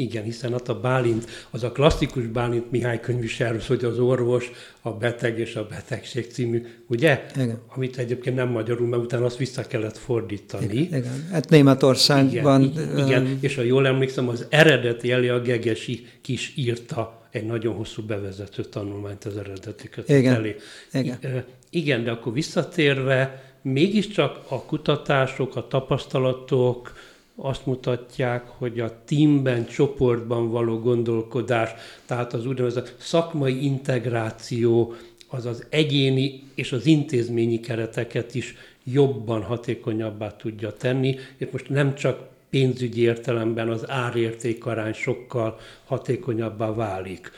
Igen, 0.00 0.22
hiszen 0.22 0.52
ott 0.52 0.68
a 0.68 0.80
Bálint, 0.80 1.24
az 1.50 1.62
a 1.62 1.72
klasszikus 1.72 2.26
Bálint 2.26 2.70
Mihály 2.70 3.00
könyv 3.00 3.24
is 3.24 3.40
erről, 3.40 3.60
hogy 3.66 3.84
az 3.84 3.98
orvos, 3.98 4.50
a 4.80 4.90
beteg 4.90 5.38
és 5.38 5.54
a 5.54 5.66
betegség 5.66 6.26
című, 6.32 6.66
ugye? 6.86 7.26
Igen. 7.34 7.58
Amit 7.74 7.96
egyébként 7.96 8.36
nem 8.36 8.48
magyarul, 8.48 8.88
mert 8.88 9.02
utána 9.02 9.24
azt 9.24 9.36
vissza 9.36 9.62
kellett 9.62 9.98
fordítani. 9.98 10.64
Igen, 10.64 10.98
igen. 10.98 11.28
hát 11.30 11.48
Németországban... 11.48 12.62
Igen, 12.62 12.98
igen, 13.06 13.38
és 13.40 13.54
ha 13.54 13.62
jól 13.62 13.86
emlékszem, 13.86 14.28
az 14.28 14.46
eredeti 14.48 15.12
elé 15.12 15.28
a 15.28 15.40
Gegesi 15.40 16.06
kis 16.20 16.52
írta 16.56 17.20
egy 17.30 17.46
nagyon 17.46 17.74
hosszú 17.74 18.02
bevezető 18.02 18.62
tanulmányt 18.62 19.24
az 19.24 19.36
eredetiket 19.36 20.08
Igen. 20.08 20.34
elé. 20.34 20.56
Igen. 20.92 21.44
Igen, 21.70 22.04
de 22.04 22.10
akkor 22.10 22.32
visszatérve, 22.32 23.42
mégiscsak 23.62 24.40
a 24.48 24.62
kutatások, 24.62 25.56
a 25.56 25.66
tapasztalatok 25.66 26.92
azt 27.42 27.66
mutatják, 27.66 28.48
hogy 28.48 28.80
a 28.80 29.02
teamben, 29.04 29.66
csoportban 29.66 30.50
való 30.50 30.78
gondolkodás, 30.78 31.70
tehát 32.06 32.32
az 32.32 32.46
úgynevezett 32.46 32.94
szakmai 32.98 33.64
integráció, 33.64 34.94
az 35.28 35.46
az 35.46 35.66
egyéni 35.68 36.42
és 36.54 36.72
az 36.72 36.86
intézményi 36.86 37.60
kereteket 37.60 38.34
is 38.34 38.54
jobban, 38.84 39.42
hatékonyabbá 39.42 40.36
tudja 40.36 40.72
tenni. 40.72 41.16
És 41.36 41.46
most 41.52 41.68
nem 41.68 41.94
csak 41.94 42.28
pénzügyi 42.50 43.00
értelemben 43.00 43.68
az 43.68 43.90
árértékarány 43.90 44.92
sokkal 44.92 45.58
hatékonyabbá 45.84 46.72
válik. 46.72 47.30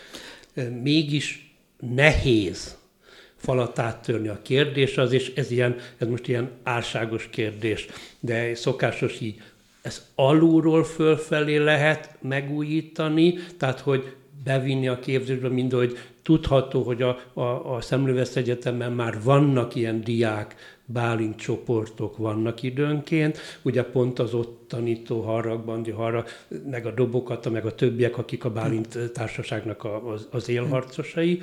Mégis 0.83 1.55
nehéz 1.79 2.77
falat 3.37 3.79
áttörni 3.79 4.29
a 4.29 4.43
kérdés 4.43 4.99
az, 4.99 5.13
és 5.13 5.33
ez, 5.35 5.51
ilyen, 5.51 5.77
ez 5.99 6.09
most 6.09 6.29
ilyen 6.29 6.51
álságos 6.63 7.29
kérdés, 7.31 7.87
de 8.21 8.55
szokásos 8.55 9.21
így, 9.21 9.43
ez 9.83 10.07
alulról 10.15 10.85
fölfelé 10.85 11.57
lehet 11.57 12.17
megújítani, 12.21 13.35
tehát 13.57 13.81
hogy 13.81 14.15
bevinni 14.45 14.89
a 14.89 14.99
képzésbe, 14.99 15.49
mind 15.49 15.73
hogy 15.73 15.99
tudható, 16.23 16.83
hogy 16.83 17.03
a, 17.03 17.19
a, 17.33 17.75
a 17.75 17.81
Szemlővesz 17.81 18.37
Egyetemen 18.37 18.93
már 18.93 19.23
vannak 19.23 19.75
ilyen 19.75 20.01
diák, 20.01 20.55
Bálint 20.85 21.37
csoportok 21.37 22.17
vannak 22.17 22.63
időnként, 22.63 23.39
ugye 23.63 23.85
pont 23.85 24.19
az 24.19 24.35
ott 24.35 24.65
tanító 24.69 25.21
harag, 25.21 25.65
bandi 25.65 25.91
harag, 25.91 26.27
meg 26.71 26.87
a 26.87 26.91
dobokata, 26.91 27.51
meg 27.51 27.67
a 27.67 27.75
többiek, 27.75 28.19
akik 28.19 28.45
a 28.45 28.51
Bálint 28.51 28.99
társaságnak 29.13 29.85
az, 29.85 30.29
az 30.31 30.49
élharcosai 30.49 31.43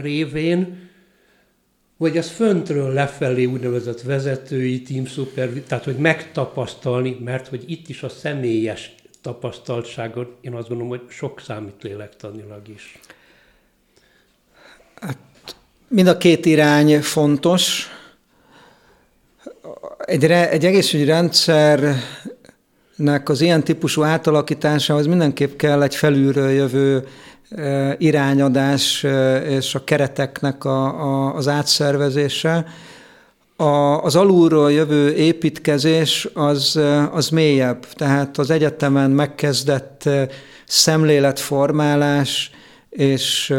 révén, 0.00 0.89
vagy 2.00 2.18
az 2.18 2.30
föntről 2.30 2.92
lefelé 2.92 3.44
úgynevezett 3.44 4.02
vezetői, 4.02 4.82
team 4.82 5.06
super, 5.06 5.48
tehát 5.48 5.84
hogy 5.84 5.96
megtapasztalni, 5.96 7.16
mert 7.24 7.48
hogy 7.48 7.64
itt 7.66 7.88
is 7.88 8.02
a 8.02 8.08
személyes 8.08 8.94
tapasztaltságot, 9.22 10.36
én 10.40 10.54
azt 10.54 10.68
gondolom, 10.68 10.88
hogy 10.88 11.02
sok 11.08 11.40
számít 11.40 11.82
lélektanilag 11.82 12.68
is. 12.68 12.98
Hát, 15.00 15.18
mind 15.88 16.06
a 16.06 16.16
két 16.16 16.46
irány 16.46 17.02
fontos. 17.02 17.88
Egy, 19.98 20.24
egy 20.24 20.66
egészségügyi 20.66 21.10
rendszernek 23.00 23.28
az 23.28 23.40
ilyen 23.40 23.64
típusú 23.64 24.02
átalakításához 24.02 25.06
mindenképp 25.06 25.56
kell 25.56 25.82
egy 25.82 25.94
felülről 25.94 26.50
jövő 26.50 27.06
irányadás 27.98 29.06
és 29.48 29.74
a 29.74 29.84
kereteknek 29.84 30.64
a, 30.64 30.84
a, 30.84 31.34
az 31.34 31.48
átszervezése. 31.48 32.66
A, 33.56 34.02
az 34.02 34.16
alulról 34.16 34.72
jövő 34.72 35.12
építkezés 35.14 36.28
az, 36.34 36.80
az 37.12 37.28
mélyebb, 37.28 37.86
tehát 37.92 38.38
az 38.38 38.50
egyetemen 38.50 39.10
megkezdett 39.10 40.08
szemléletformálás 40.66 42.50
és, 42.90 43.54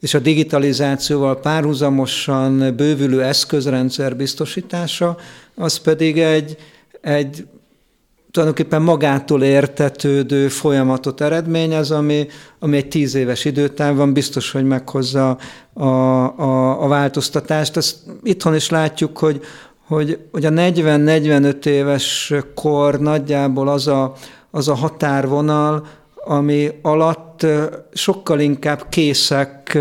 és 0.00 0.14
a 0.14 0.18
digitalizációval 0.18 1.40
párhuzamosan 1.40 2.74
bővülő 2.76 3.22
eszközrendszer 3.22 4.16
biztosítása, 4.16 5.16
az 5.54 5.76
pedig 5.76 6.18
egy, 6.18 6.56
egy 7.00 7.44
tulajdonképpen 8.34 8.82
magától 8.82 9.42
értetődő 9.42 10.48
folyamatot 10.48 11.20
eredményez, 11.20 11.90
ami, 11.90 12.26
ami 12.58 12.76
egy 12.76 12.88
tíz 12.88 13.14
éves 13.14 13.44
időtávban 13.44 14.12
biztos, 14.12 14.50
hogy 14.50 14.64
meghozza 14.64 15.38
a, 15.72 15.84
a, 15.84 16.82
a 16.82 16.88
változtatást. 16.88 17.76
Ezt 17.76 17.96
itthon 18.22 18.54
is 18.54 18.70
látjuk, 18.70 19.18
hogy, 19.18 19.40
hogy, 19.86 20.18
hogy 20.32 20.44
a 20.44 20.50
40-45 20.50 21.64
éves 21.64 22.32
kor 22.54 23.00
nagyjából 23.00 23.68
az 23.68 23.86
a, 23.86 24.12
az 24.50 24.68
a 24.68 24.74
határvonal, 24.74 25.86
ami 26.24 26.70
alatt 26.82 27.46
sokkal 27.92 28.40
inkább 28.40 28.88
készek 28.88 29.78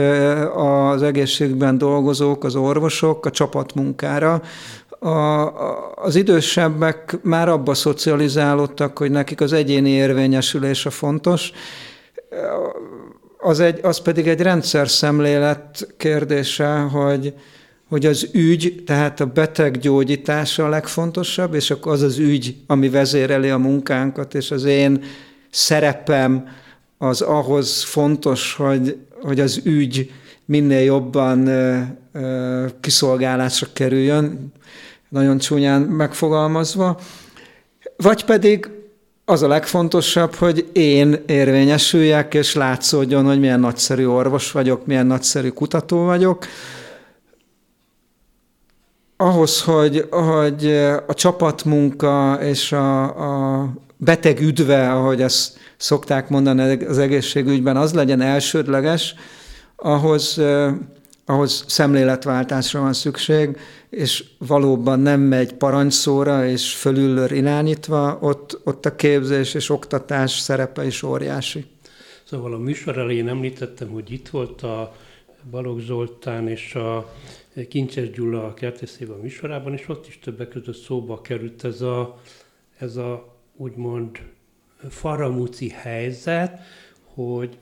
az 0.55 1.03
egészségben 1.03 1.77
dolgozók, 1.77 2.43
az 2.43 2.55
orvosok 2.55 3.25
a 3.25 3.31
csapatmunkára, 3.31 4.41
a, 5.03 5.93
az 5.95 6.15
idősebbek 6.15 7.17
már 7.21 7.49
abba 7.49 7.73
szocializálódtak, 7.73 8.97
hogy 8.97 9.11
nekik 9.11 9.41
az 9.41 9.53
egyéni 9.53 9.89
érvényesülése 9.89 10.89
fontos, 10.89 11.51
az, 13.37 13.59
egy, 13.59 13.79
az 13.81 13.99
pedig 13.99 14.27
egy 14.27 14.41
rendszer 14.41 14.89
szemlélet 14.89 15.93
kérdése, 15.97 16.79
hogy, 16.79 17.33
hogy 17.89 18.05
az 18.05 18.29
ügy, 18.31 18.83
tehát 18.85 19.19
a 19.19 19.25
beteg 19.25 19.77
gyógyítása 19.77 20.65
a 20.65 20.69
legfontosabb, 20.69 21.53
és 21.53 21.71
akkor 21.71 21.91
az 21.91 22.01
az 22.01 22.17
ügy, 22.17 22.55
ami 22.67 22.89
vezéreli 22.89 23.49
a 23.49 23.57
munkánkat, 23.57 24.33
és 24.33 24.51
az 24.51 24.63
én 24.63 25.03
szerepem 25.49 26.47
az 26.97 27.21
ahhoz 27.21 27.83
fontos, 27.83 28.55
hogy, 28.55 28.97
hogy 29.21 29.39
az 29.39 29.61
ügy 29.63 30.11
minél 30.45 30.81
jobban 30.83 31.49
kiszolgálásra 32.79 33.67
kerüljön 33.73 34.51
nagyon 35.13 35.37
csúnyán 35.37 35.81
megfogalmazva, 35.81 36.99
vagy 37.97 38.25
pedig 38.25 38.69
az 39.25 39.41
a 39.41 39.47
legfontosabb, 39.47 40.33
hogy 40.33 40.69
én 40.71 41.23
érvényesüljek, 41.25 42.33
és 42.33 42.53
látszódjon, 42.53 43.25
hogy 43.25 43.39
milyen 43.39 43.59
nagyszerű 43.59 44.05
orvos 44.05 44.51
vagyok, 44.51 44.85
milyen 44.85 45.05
nagyszerű 45.05 45.49
kutató 45.49 46.03
vagyok. 46.03 46.45
Ahhoz, 49.17 49.61
hogy, 49.61 50.07
hogy 50.09 50.67
a 51.07 51.13
csapatmunka 51.13 52.37
és 52.41 52.71
a, 52.71 53.03
a 53.59 53.69
beteg 53.97 54.39
üdve, 54.39 54.91
ahogy 54.91 55.21
ezt 55.21 55.57
szokták 55.77 56.29
mondani 56.29 56.85
az 56.85 56.97
egészségügyben, 56.97 57.77
az 57.77 57.93
legyen 57.93 58.21
elsődleges, 58.21 59.15
ahhoz 59.75 60.41
ahhoz 61.25 61.63
szemléletváltásra 61.67 62.79
van 62.79 62.93
szükség, 62.93 63.57
és 63.95 64.23
valóban 64.37 64.99
nem 64.99 65.21
megy 65.21 65.53
parancsszóra 65.53 66.45
és 66.45 66.73
fölülről 66.73 67.31
irányítva, 67.31 68.17
ott, 68.21 68.59
ott 68.63 68.85
a 68.85 68.95
képzés 68.95 69.53
és 69.53 69.69
oktatás 69.69 70.31
szerepe 70.31 70.85
is 70.85 71.03
óriási. 71.03 71.65
Szóval 72.23 72.53
a 72.53 72.57
műsor 72.57 72.97
elején 72.97 73.27
említettem, 73.27 73.89
hogy 73.89 74.11
itt 74.11 74.29
volt 74.29 74.61
a 74.61 74.95
Balogh 75.51 75.81
Zoltán 75.81 76.47
és 76.47 76.75
a 76.75 77.13
Kincses 77.69 78.09
Gyula 78.09 78.45
a 78.45 78.53
kertészében 78.53 79.17
műsorában, 79.17 79.73
és 79.73 79.89
ott 79.89 80.07
is 80.07 80.19
többek 80.19 80.49
között 80.49 80.81
szóba 80.81 81.21
került 81.21 81.63
ez 81.63 81.81
a, 81.81 82.21
ez 82.77 82.95
a 82.95 83.37
úgymond 83.55 84.17
faramúci 84.89 85.69
helyzet, 85.69 86.59
hogy 87.13 87.57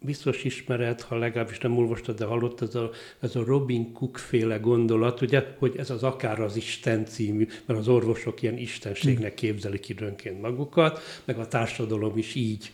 biztos 0.00 0.44
ismered, 0.44 1.00
ha 1.00 1.16
legalábbis 1.16 1.58
nem 1.58 1.76
olvastad, 1.76 2.18
de 2.18 2.24
hallott 2.24 2.60
ez 2.60 2.74
a, 2.74 2.90
ez 3.20 3.36
a 3.36 3.44
Robin 3.44 3.92
Cook 3.92 4.18
féle 4.18 4.56
gondolat, 4.56 5.20
ugye, 5.20 5.46
hogy 5.58 5.76
ez 5.76 5.90
az 5.90 6.02
akár 6.02 6.40
az 6.40 6.56
Isten 6.56 7.04
című, 7.04 7.46
mert 7.64 7.78
az 7.78 7.88
orvosok 7.88 8.42
ilyen 8.42 8.58
istenségnek 8.58 9.34
képzelik 9.34 9.88
időnként 9.88 10.40
magukat, 10.40 11.00
meg 11.24 11.38
a 11.38 11.48
társadalom 11.48 12.16
is 12.16 12.34
így 12.34 12.72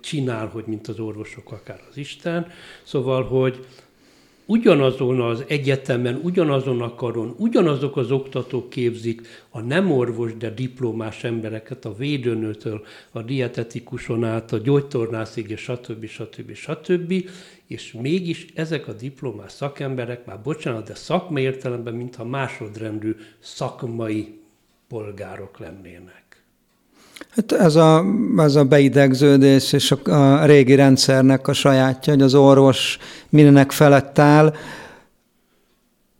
csinál, 0.00 0.46
hogy 0.46 0.64
mint 0.66 0.88
az 0.88 0.98
orvosok 0.98 1.52
akár 1.52 1.80
az 1.90 1.96
Isten. 1.96 2.46
Szóval, 2.82 3.24
hogy 3.24 3.66
ugyanazon 4.46 5.20
az 5.20 5.44
egyetemen, 5.48 6.20
ugyanazon 6.22 6.82
a 6.82 6.94
karon, 6.94 7.34
ugyanazok 7.38 7.96
az 7.96 8.10
oktatók 8.10 8.70
képzik 8.70 9.26
a 9.50 9.60
nem 9.60 9.90
orvos, 9.90 10.36
de 10.36 10.50
diplomás 10.50 11.24
embereket, 11.24 11.84
a 11.84 11.94
védőnőtől, 11.94 12.84
a 13.10 13.22
dietetikuson 13.22 14.24
át, 14.24 14.52
a 14.52 14.58
gyógytornászig, 14.58 15.50
és 15.50 15.60
stb. 15.60 16.06
stb. 16.06 16.54
stb. 16.54 17.30
És 17.66 17.92
mégis 17.92 18.46
ezek 18.54 18.88
a 18.88 18.92
diplomás 18.92 19.52
szakemberek, 19.52 20.26
már 20.26 20.40
bocsánat, 20.42 20.86
de 20.86 20.94
szakmai 20.94 21.42
értelemben, 21.42 21.94
mintha 21.94 22.24
másodrendű 22.24 23.16
szakmai 23.38 24.40
polgárok 24.88 25.58
lennének. 25.58 26.21
Hát 27.30 27.52
ez 27.52 27.74
a, 27.74 28.04
ez 28.36 28.54
a 28.54 28.64
beidegződés 28.64 29.72
és 29.72 29.94
a, 30.04 30.10
a 30.10 30.44
régi 30.44 30.74
rendszernek 30.74 31.48
a 31.48 31.52
sajátja, 31.52 32.12
hogy 32.12 32.22
az 32.22 32.34
orvos 32.34 32.98
mindenek 33.28 33.72
felett 33.72 34.18
áll, 34.18 34.54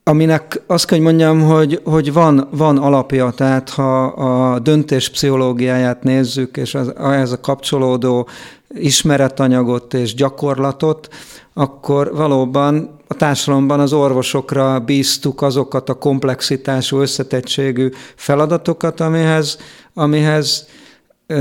aminek 0.05 0.63
azt 0.67 0.87
kell, 0.87 0.99
hogy 0.99 1.07
mondjam, 1.07 1.41
hogy, 1.41 1.81
hogy 1.85 2.13
van, 2.13 2.49
van 2.51 2.79
alapja, 2.79 3.31
tehát 3.31 3.71
ha 3.71 4.05
a 4.05 4.59
döntés 4.59 5.09
pszichológiáját 5.11 6.03
nézzük, 6.03 6.57
és 6.57 6.75
az, 6.75 6.93
ehhez 6.97 7.33
a 7.33 7.41
kapcsolódó 7.41 8.29
ismeretanyagot 8.69 9.95
és 9.95 10.15
gyakorlatot, 10.15 11.09
akkor 11.55 12.15
valóban 12.15 12.99
a 13.07 13.15
társadalomban 13.15 13.81
az 13.81 13.93
orvosokra 13.93 14.81
bíztuk 14.81 15.43
azokat 15.43 15.89
a 15.89 15.95
komplexitású, 15.95 17.01
összetettségű 17.01 17.89
feladatokat, 18.15 19.01
amihez, 19.01 19.59
amihez 19.95 20.67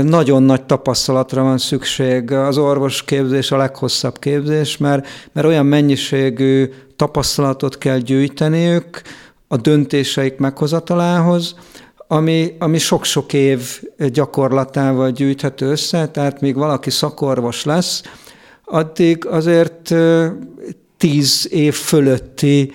nagyon 0.02 0.42
nagy 0.42 0.62
tapasztalatra 0.62 1.42
van 1.42 1.58
szükség. 1.58 2.32
Az 2.32 2.58
orvosképzés 2.58 3.50
a 3.50 3.56
leghosszabb 3.56 4.18
képzés, 4.18 4.76
mert, 4.76 5.06
mert 5.32 5.46
olyan 5.46 5.66
mennyiségű 5.66 6.70
tapasztalatot 6.96 7.78
kell 7.78 7.98
gyűjteniük 7.98 9.02
a 9.48 9.56
döntéseik 9.56 10.36
meghozatalához, 10.36 11.54
ami, 12.08 12.56
ami 12.58 12.78
sok-sok 12.78 13.32
év 13.32 13.82
gyakorlatával 14.12 15.10
gyűjthető 15.10 15.66
össze, 15.66 16.08
tehát 16.08 16.40
még 16.40 16.54
valaki 16.54 16.90
szakorvos 16.90 17.64
lesz, 17.64 18.02
addig 18.64 19.26
azért 19.26 19.94
tíz 20.96 21.48
év 21.50 21.74
fölötti 21.74 22.72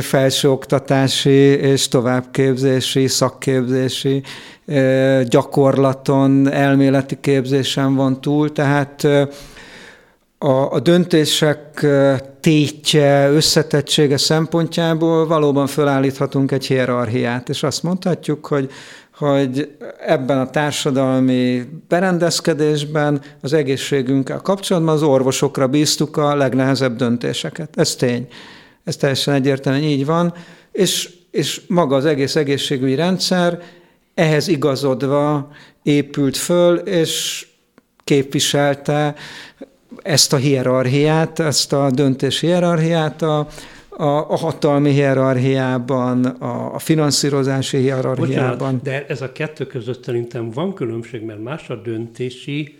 felsőoktatási 0.00 1.40
és 1.58 1.88
továbbképzési, 1.88 3.06
szakképzési 3.06 4.22
gyakorlaton, 5.28 6.50
elméleti 6.52 7.20
képzésen 7.20 7.94
van 7.94 8.20
túl, 8.20 8.52
tehát 8.52 9.04
a, 10.38 10.72
a 10.72 10.80
döntések 10.80 11.86
tétje, 12.40 13.30
összetettsége 13.30 14.16
szempontjából 14.16 15.26
valóban 15.26 15.66
felállíthatunk 15.66 16.52
egy 16.52 16.66
hierarchiát, 16.66 17.48
és 17.48 17.62
azt 17.62 17.82
mondhatjuk, 17.82 18.46
hogy, 18.46 18.70
hogy 19.18 19.76
ebben 20.06 20.38
a 20.38 20.50
társadalmi 20.50 21.62
berendezkedésben 21.88 23.20
az 23.40 23.52
egészségünkkel 23.52 24.40
kapcsolatban 24.40 24.94
az 24.94 25.02
orvosokra 25.02 25.68
bíztuk 25.68 26.16
a 26.16 26.36
legnehezebb 26.36 26.96
döntéseket. 26.96 27.78
Ez 27.78 27.94
tény. 27.94 28.28
Ez 28.84 28.96
teljesen 28.96 29.34
egyértelműen 29.34 29.84
így 29.84 30.06
van. 30.06 30.34
És, 30.72 31.10
és 31.30 31.60
maga 31.66 31.96
az 31.96 32.04
egész 32.04 32.36
egészségügyi 32.36 32.94
rendszer 32.94 33.62
ehhez 34.14 34.48
igazodva 34.48 35.50
épült 35.82 36.36
föl, 36.36 36.76
és 36.76 37.46
képviselte 38.04 39.14
ezt 40.02 40.32
a 40.32 40.36
hierarchiát, 40.36 41.38
ezt 41.38 41.72
a 41.72 41.90
döntés 41.90 42.40
hierarchiát 42.40 43.22
a, 43.22 43.48
a, 43.88 44.04
a 44.04 44.36
hatalmi 44.36 44.90
hierarchiában, 44.90 46.24
a, 46.24 46.74
a 46.74 46.78
finanszírozási 46.78 47.76
hierarchiában. 47.76 48.58
Bocsánat, 48.58 48.82
de 48.82 49.06
ez 49.06 49.22
a 49.22 49.32
kettő 49.32 49.66
között 49.66 50.04
szerintem 50.04 50.50
van 50.50 50.74
különbség, 50.74 51.22
mert 51.22 51.42
más 51.42 51.68
a 51.68 51.74
döntési 51.76 52.79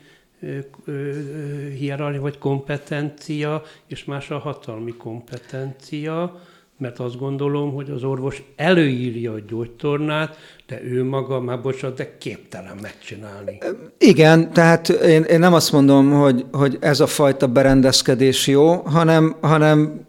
hierarchia 1.79 2.21
vagy 2.21 2.39
kompetencia, 2.39 3.63
és 3.87 4.05
más 4.05 4.31
a 4.31 4.39
hatalmi 4.39 4.93
kompetencia, 4.93 6.41
mert 6.79 6.99
azt 6.99 7.19
gondolom, 7.19 7.75
hogy 7.75 7.91
az 7.91 8.03
orvos 8.03 8.43
előírja 8.57 9.33
a 9.33 9.39
gyógytornát, 9.49 10.37
de 10.67 10.83
ő 10.83 11.05
maga 11.05 11.41
már 11.41 11.61
bocsánat, 11.61 11.97
de 11.97 12.17
képtelen 12.19 12.77
megcsinálni. 12.83 13.59
Igen, 13.99 14.53
tehát 14.53 14.89
én, 14.89 15.23
én 15.23 15.39
nem 15.39 15.55
azt 15.55 15.73
mondom, 15.73 16.11
hogy, 16.11 16.45
hogy 16.53 16.77
ez 16.81 17.01
a 17.01 17.07
fajta 17.07 17.47
berendezkedés 17.47 18.47
jó, 18.47 18.75
hanem, 18.75 19.37
hanem 19.41 20.07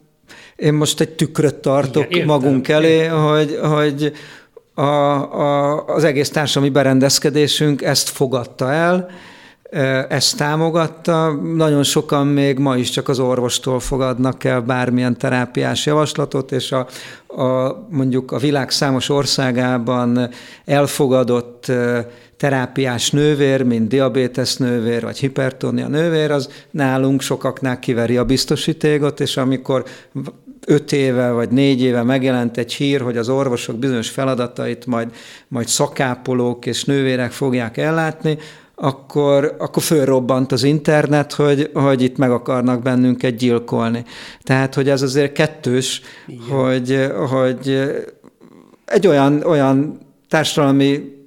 én 0.56 0.74
most 0.74 1.00
egy 1.00 1.10
tükröt 1.10 1.56
tartok 1.56 2.04
Igen, 2.04 2.12
értem, 2.12 2.28
magunk 2.28 2.68
elé, 2.68 2.96
értem. 2.96 3.24
hogy, 3.24 3.58
hogy 3.62 4.14
a, 4.74 4.82
a, 4.82 5.86
az 5.86 6.04
egész 6.04 6.30
társadalmi 6.30 6.74
berendezkedésünk 6.74 7.82
ezt 7.82 8.10
fogadta 8.10 8.72
el, 8.72 9.10
ezt 10.10 10.38
támogatta. 10.38 11.32
Nagyon 11.56 11.84
sokan 11.84 12.28
még 12.28 12.58
ma 12.58 12.78
is 12.78 12.90
csak 12.90 13.10
az 13.10 13.20
orvostól 13.20 13.80
fogadnak 13.80 14.44
el 14.44 14.62
bármilyen 14.62 15.18
terápiás 15.18 15.86
javaslatot, 15.86 16.52
és 16.52 16.72
a, 16.72 16.88
a, 17.42 17.78
mondjuk 17.90 18.32
a 18.32 18.38
világ 18.38 18.70
számos 18.70 19.10
országában 19.10 20.30
elfogadott 20.66 21.72
terápiás 22.38 23.12
nővér, 23.12 23.64
mint 23.64 23.88
diabétesz 23.88 24.58
nővér, 24.58 25.04
vagy 25.04 25.18
hipertónia 25.18 25.88
nővér, 25.88 26.32
az 26.32 26.50
nálunk 26.72 27.22
sokaknál 27.22 27.80
kiveri 27.80 28.18
a 28.18 28.26
biztosítékot, 28.26 29.20
és 29.20 29.38
amikor 29.38 29.84
öt 30.66 30.92
éve 30.92 31.32
vagy 31.32 31.50
négy 31.50 31.82
éve 31.82 32.04
megjelent 32.04 32.58
egy 32.58 32.74
hír, 32.74 33.02
hogy 33.02 33.18
az 33.18 33.30
orvosok 33.30 33.76
bizonyos 33.76 34.10
feladatait 34.10 34.86
majd, 34.86 35.08
majd 35.48 35.68
szakápolók 35.68 36.66
és 36.66 36.84
nővérek 36.84 37.32
fogják 37.32 37.78
ellátni, 37.78 38.38
akkor, 38.84 39.56
akkor 39.60 39.84
fölrobbant 39.84 40.52
az 40.52 40.64
internet, 40.64 41.34
hogy, 41.34 41.70
hogy 41.74 42.02
itt 42.02 42.18
meg 42.18 42.32
akarnak 42.32 42.82
bennünket 42.82 43.36
gyilkolni. 43.36 44.04
Tehát, 44.44 44.74
hogy 44.74 44.90
ez 44.90 45.02
azért 45.02 45.32
kettős, 45.32 46.02
hogy, 46.50 47.08
hogy 47.30 47.92
egy 48.86 49.08
olyan, 49.08 49.44
olyan 49.44 50.00
társadalmi 50.30 51.20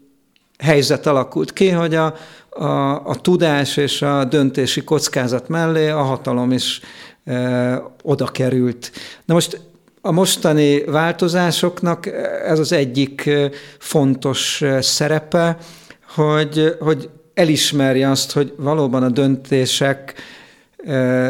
helyzet 0.59 1.07
alakult 1.07 1.53
ki, 1.53 1.69
hogy 1.69 1.95
a, 1.95 2.15
a, 2.49 3.07
a 3.09 3.15
tudás 3.15 3.77
és 3.77 4.03
a 4.03 4.25
döntési 4.25 4.85
kockázat 4.85 5.49
mellé 5.49 5.89
a 5.89 6.03
hatalom 6.03 6.53
is 6.53 6.81
e, 7.25 7.83
oda 8.03 8.27
került. 8.27 8.93
Na 9.25 9.35
most 9.35 9.61
a 10.01 10.13
mostani 10.13 10.85
változásoknak 10.85 12.07
ez 12.47 12.59
az 12.59 12.73
egyik 12.73 13.31
fontos 13.79 14.63
szerepe, 14.81 15.57
hogy, 16.15 16.77
hogy 16.81 17.11
elismerje 17.35 18.11
azt, 18.11 18.33
hogy 18.33 18.53
valóban 18.57 19.03
a 19.03 19.09
döntések 19.09 20.15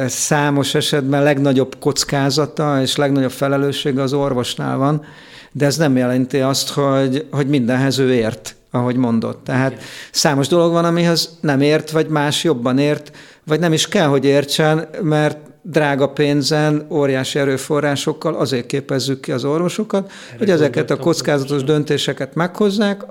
számos 0.06 0.74
esetben 0.74 1.22
legnagyobb 1.22 1.76
kockázata 1.80 2.80
és 2.82 2.96
legnagyobb 2.96 3.30
felelőssége 3.30 4.02
az 4.02 4.12
orvosnál 4.12 4.76
van, 4.76 5.04
de 5.52 5.66
ez 5.66 5.76
nem 5.76 5.96
jelenti 5.96 6.40
azt, 6.40 6.70
hogy, 6.70 7.26
hogy 7.30 7.46
mindenhez 7.46 7.98
ő 7.98 8.12
ért, 8.12 8.56
ahogy 8.70 8.96
mondott. 8.96 9.44
Tehát 9.44 9.72
Igen. 9.72 9.84
számos 10.10 10.48
dolog 10.48 10.72
van, 10.72 10.84
amihez 10.84 11.38
nem 11.40 11.60
ért, 11.60 11.90
vagy 11.90 12.06
más 12.06 12.44
jobban 12.44 12.78
ért, 12.78 13.16
vagy 13.44 13.60
nem 13.60 13.72
is 13.72 13.88
kell, 13.88 14.06
hogy 14.06 14.24
értsen, 14.24 14.88
mert 15.02 15.38
drága 15.62 16.08
pénzen, 16.08 16.86
óriási 16.90 17.38
erőforrásokkal 17.38 18.34
azért 18.34 18.66
képezzük 18.66 19.20
ki 19.20 19.32
az 19.32 19.44
orvosokat, 19.44 20.10
Erre 20.28 20.38
hogy 20.38 20.50
ezeket 20.50 20.90
a 20.90 20.96
kockázatos 20.96 21.64
döntéseket 21.64 22.34
meghozzák, 22.34 23.02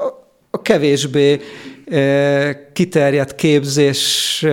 a 0.55 0.61
kevésbé 0.61 1.39
kiterjedt 2.73 3.35
képzés 3.35 4.45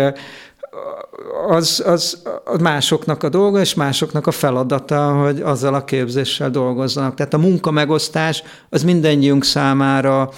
az, 1.49 1.83
az, 1.87 2.23
az 2.45 2.59
másoknak 2.61 3.23
a 3.23 3.29
dolga, 3.29 3.61
és 3.61 3.75
másoknak 3.75 4.27
a 4.27 4.31
feladata, 4.31 5.13
hogy 5.13 5.41
azzal 5.41 5.75
a 5.75 5.85
képzéssel 5.85 6.51
dolgozzanak. 6.51 7.15
Tehát 7.15 7.35
a 7.35 7.39
munkamegosztás 7.39 8.43
az 8.69 8.83
mindennyiunk 8.83 9.45
számára 9.45 10.31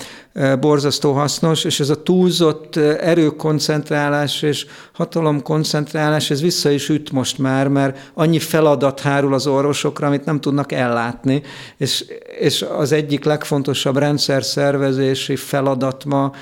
borzasztó 0.60 1.12
hasznos, 1.12 1.64
és 1.64 1.80
ez 1.80 1.88
a 1.88 2.02
túlzott 2.02 2.76
erőkoncentrálás 2.76 4.42
és 4.42 4.66
hatalomkoncentrálás, 4.92 6.30
ez 6.30 6.40
vissza 6.40 6.70
is 6.70 6.88
üt 6.88 7.12
most 7.12 7.38
már, 7.38 7.68
mert 7.68 8.10
annyi 8.14 8.38
feladat 8.38 9.00
hárul 9.00 9.34
az 9.34 9.46
orvosokra, 9.46 10.06
amit 10.06 10.24
nem 10.24 10.40
tudnak 10.40 10.72
ellátni, 10.72 11.42
és, 11.76 12.04
és 12.38 12.64
az 12.76 12.92
egyik 12.92 13.24
legfontosabb 13.24 13.96
rendszer 13.96 14.44
szervezési 14.44 15.36
feladat 15.36 16.04
ma 16.04 16.32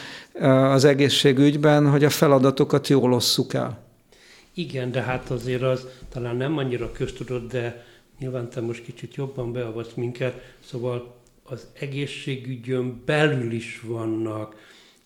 az 0.72 0.85
egészségügyben, 0.85 1.90
hogy 1.90 2.05
a 2.05 2.11
feladatokat 2.11 2.88
jól 2.88 3.12
osszuk 3.12 3.55
el. 3.55 3.89
Igen, 4.61 4.90
de 4.90 5.01
hát 5.03 5.31
azért 5.31 5.62
az 5.62 5.87
talán 6.09 6.37
nem 6.37 6.59
annyira 6.59 6.92
köztudott, 6.92 7.51
de 7.51 7.85
nyilván 8.18 8.51
te 8.51 8.61
most 8.61 8.85
kicsit 8.85 9.14
jobban 9.14 9.53
beavatsz 9.53 9.94
minket, 9.94 10.55
szóval 10.59 11.16
az 11.42 11.66
egészségügyön 11.79 13.03
belül 13.05 13.53
is 13.53 13.81
vannak 13.81 14.57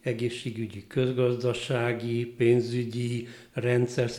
egészségügyi, 0.00 0.84
közgazdasági, 0.86 2.24
pénzügyi 2.24 3.28
rendszer, 3.52 4.10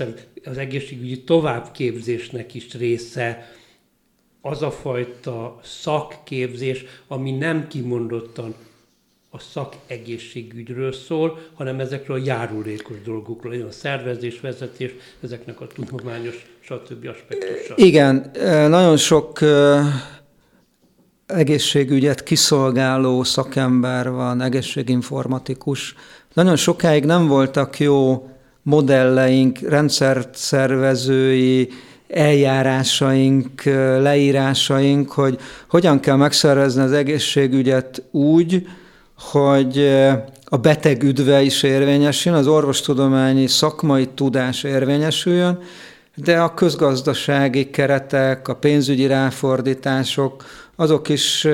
az 0.44 0.58
egészségügyi 0.58 1.24
továbbképzésnek 1.24 2.54
is 2.54 2.74
része 2.74 3.52
az 4.42 4.62
a 4.62 4.72
fajta 4.72 5.60
szakképzés, 5.64 6.84
ami 7.08 7.32
nem 7.32 7.68
kimondottan 7.68 8.56
a 9.36 9.40
szakegészségügyről 9.40 10.94
szól, 10.94 11.40
hanem 11.54 11.80
ezekről 11.80 12.18
a 12.18 12.22
járulékos 12.26 13.02
dolgokról, 13.02 13.62
a 13.62 13.72
szervezés, 13.72 14.40
vezetés, 14.40 14.92
ezeknek 15.24 15.62
a 15.62 15.68
tudományos, 15.68 16.46
stb. 16.60 17.08
aspektusa. 17.08 17.74
Igen, 17.76 18.32
nagyon 18.70 18.98
sok 18.98 19.40
egészségügyet 21.26 22.24
kiszolgáló 22.24 23.24
szakember 23.24 24.12
van, 24.12 24.42
egészséginformatikus. 24.42 25.96
Nagyon 26.34 26.56
sokáig 26.56 27.06
nem 27.06 27.28
voltak 27.28 27.80
jó 27.80 28.30
modelleink, 28.62 29.60
rendszert 29.60 30.36
szervezői, 30.36 31.70
eljárásaink, 32.08 33.64
leírásaink, 34.00 35.12
hogy 35.12 35.40
hogyan 35.68 36.00
kell 36.00 36.16
megszervezni 36.16 36.82
az 36.82 36.92
egészségügyet 36.92 38.04
úgy, 38.12 38.68
hogy 39.18 39.88
a 40.44 40.58
beteg 40.58 41.04
üdve 41.04 41.42
is 41.42 41.64
érvényesüljön, 41.64 42.42
az 42.42 42.48
orvostudományi 42.48 43.48
szakmai 43.48 44.08
tudás 44.08 44.64
érvényesüljön, 44.64 45.60
de 46.16 46.40
a 46.40 46.54
közgazdasági 46.54 47.70
keretek, 47.70 48.48
a 48.48 48.56
pénzügyi 48.56 49.08
ráfordítások, 49.08 50.46
azok 50.76 51.10
is 51.10 51.48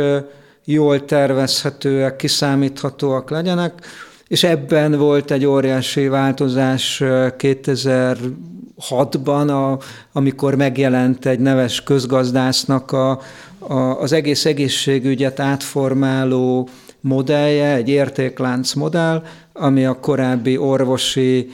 jól 0.65 1.06
tervezhetőek, 1.06 2.15
kiszámíthatóak 2.15 3.30
legyenek, 3.30 3.86
és 4.28 4.43
ebben 4.43 4.97
volt 4.97 5.32
egy 5.32 5.45
óriási 5.45 6.08
változás 6.08 7.02
2006-ban, 7.04 9.47
a, 9.47 9.80
amikor 10.12 10.56
megjelent 10.56 11.26
egy 11.26 11.39
neves 11.39 11.84
közgazdásznak 11.84 12.91
a, 12.91 13.19
a, 13.60 13.74
az 13.74 14.12
egész 14.12 14.45
egészségügyet 14.45 15.39
átformáló 15.39 16.69
modellje, 17.01 17.73
egy 17.73 17.89
értéklánc 17.89 18.73
modell, 18.73 19.23
ami 19.53 19.85
a 19.85 19.99
korábbi 19.99 20.58
orvosi, 20.58 21.52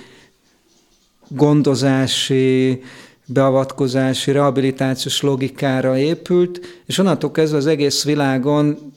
gondozási, 1.27 2.81
beavatkozási, 3.25 4.31
rehabilitációs 4.31 5.21
logikára 5.21 5.97
épült, 5.97 6.59
és 6.85 6.97
onnantól 6.97 7.31
kezdve 7.31 7.57
az 7.57 7.65
egész 7.65 8.03
világon, 8.03 8.93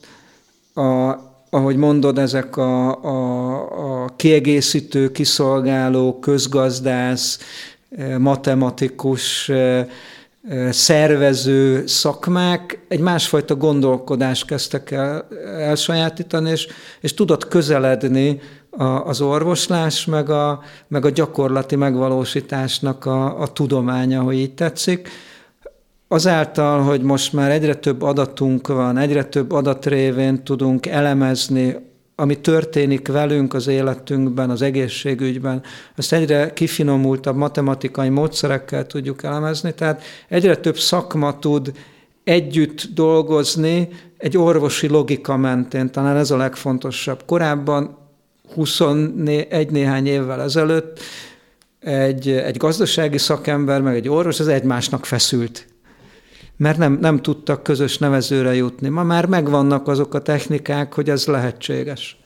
a, 0.73 1.15
ahogy 1.49 1.75
mondod, 1.75 2.17
ezek 2.17 2.57
a, 2.57 3.03
a, 3.03 4.03
a 4.03 4.09
kiegészítő, 4.15 5.11
kiszolgáló, 5.11 6.19
közgazdász, 6.19 7.39
matematikus 8.17 9.51
szervező 10.69 11.87
szakmák 11.87 12.85
egy 12.87 12.99
másfajta 12.99 13.55
gondolkodást 13.55 14.45
kezdtek 14.45 14.91
el 14.91 15.27
elsajátítani, 15.57 16.49
és, 16.49 16.67
és 17.01 17.13
tudott 17.13 17.47
közeledni 17.47 18.39
a, 18.69 18.83
az 18.83 19.21
orvoslás, 19.21 20.05
meg 20.05 20.29
a, 20.29 20.61
meg 20.87 21.05
a 21.05 21.09
gyakorlati 21.09 21.75
megvalósításnak 21.75 23.05
a, 23.05 23.41
a 23.41 23.47
tudománya, 23.47 24.21
hogy 24.21 24.35
így 24.35 24.53
tetszik. 24.53 25.09
Azáltal, 26.07 26.81
hogy 26.81 27.01
most 27.01 27.33
már 27.33 27.51
egyre 27.51 27.75
több 27.75 28.01
adatunk 28.01 28.67
van, 28.67 28.97
egyre 28.97 29.23
több 29.23 29.51
adat 29.51 29.85
révén 29.85 30.43
tudunk 30.43 30.85
elemezni 30.85 31.90
ami 32.21 32.39
történik 32.39 33.07
velünk 33.07 33.53
az 33.53 33.67
életünkben, 33.67 34.49
az 34.49 34.61
egészségügyben, 34.61 35.63
azt 35.95 36.13
egyre 36.13 36.53
kifinomultabb 36.53 37.35
matematikai 37.35 38.09
módszerekkel 38.09 38.85
tudjuk 38.85 39.23
elemezni, 39.23 39.73
tehát 39.73 40.03
egyre 40.27 40.55
több 40.55 40.77
szakma 40.77 41.39
tud 41.39 41.71
együtt 42.23 42.83
dolgozni 42.93 43.87
egy 44.17 44.37
orvosi 44.37 44.87
logika 44.87 45.37
mentén, 45.37 45.91
talán 45.91 46.17
ez 46.17 46.31
a 46.31 46.37
legfontosabb. 46.37 47.23
Korábban 47.25 47.97
21 48.53 49.71
néhány 49.71 50.07
évvel 50.07 50.41
ezelőtt 50.41 50.99
egy, 51.79 52.29
egy 52.29 52.57
gazdasági 52.57 53.17
szakember, 53.17 53.81
meg 53.81 53.95
egy 53.95 54.09
orvos, 54.09 54.39
az 54.39 54.47
egymásnak 54.47 55.05
feszült 55.05 55.70
mert 56.61 56.77
nem, 56.77 56.97
nem 57.01 57.21
tudtak 57.21 57.63
közös 57.63 57.97
nevezőre 57.97 58.53
jutni. 58.55 58.89
Ma 58.89 59.03
már 59.03 59.25
megvannak 59.25 59.87
azok 59.87 60.13
a 60.13 60.21
technikák, 60.21 60.93
hogy 60.93 61.09
ez 61.09 61.25
lehetséges. 61.25 62.17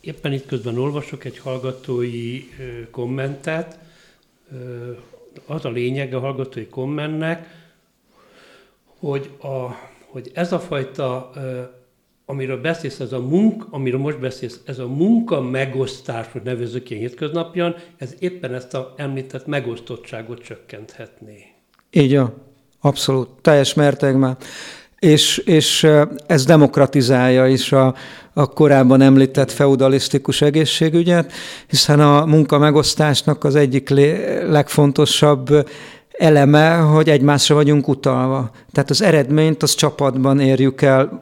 Éppen 0.00 0.32
itt 0.32 0.46
közben 0.46 0.78
olvasok 0.78 1.24
egy 1.24 1.38
hallgatói 1.38 2.42
kommentet. 2.90 3.78
Az 5.46 5.64
a 5.64 5.70
lényeg 5.70 6.14
a 6.14 6.20
hallgatói 6.20 6.66
kommentnek, 6.66 7.46
hogy, 8.98 9.30
a, 9.40 9.68
hogy 10.06 10.30
ez 10.34 10.52
a 10.52 10.58
fajta, 10.58 11.30
amiről 12.24 12.60
beszélsz, 12.60 13.00
ez 13.00 13.12
a 13.12 13.20
munk, 13.20 13.66
amiről 13.70 14.00
most 14.00 14.20
beszélsz, 14.20 14.60
ez 14.64 14.78
a 14.78 14.88
munka 14.88 15.40
megosztás, 15.40 16.26
hogy 16.32 16.42
nevezük 16.42 16.90
ilyen 16.90 17.02
hétköznapjan, 17.02 17.74
ez 17.96 18.14
éppen 18.18 18.54
ezt 18.54 18.74
a 18.74 18.94
említett 18.96 19.46
megosztottságot 19.46 20.42
csökkenthetné. 20.42 21.44
Így 21.90 22.16
van. 22.16 22.47
Abszolút, 22.80 23.28
teljes 23.42 23.74
mértékben. 23.74 24.36
És, 24.98 25.38
és 25.38 25.86
ez 26.26 26.44
demokratizálja 26.44 27.46
is 27.46 27.72
a, 27.72 27.94
a 28.32 28.46
korábban 28.46 29.00
említett 29.00 29.52
feudalisztikus 29.52 30.42
egészségügyet, 30.42 31.32
hiszen 31.66 32.00
a 32.00 32.24
munka 32.24 32.58
megosztásnak 32.58 33.44
az 33.44 33.54
egyik 33.54 33.88
legfontosabb 34.48 35.68
eleme, 36.18 36.76
hogy 36.76 37.10
egymásra 37.10 37.54
vagyunk 37.54 37.88
utalva. 37.88 38.50
Tehát 38.72 38.90
az 38.90 39.02
eredményt 39.02 39.62
az 39.62 39.74
csapatban 39.74 40.40
érjük 40.40 40.82
el 40.82 41.20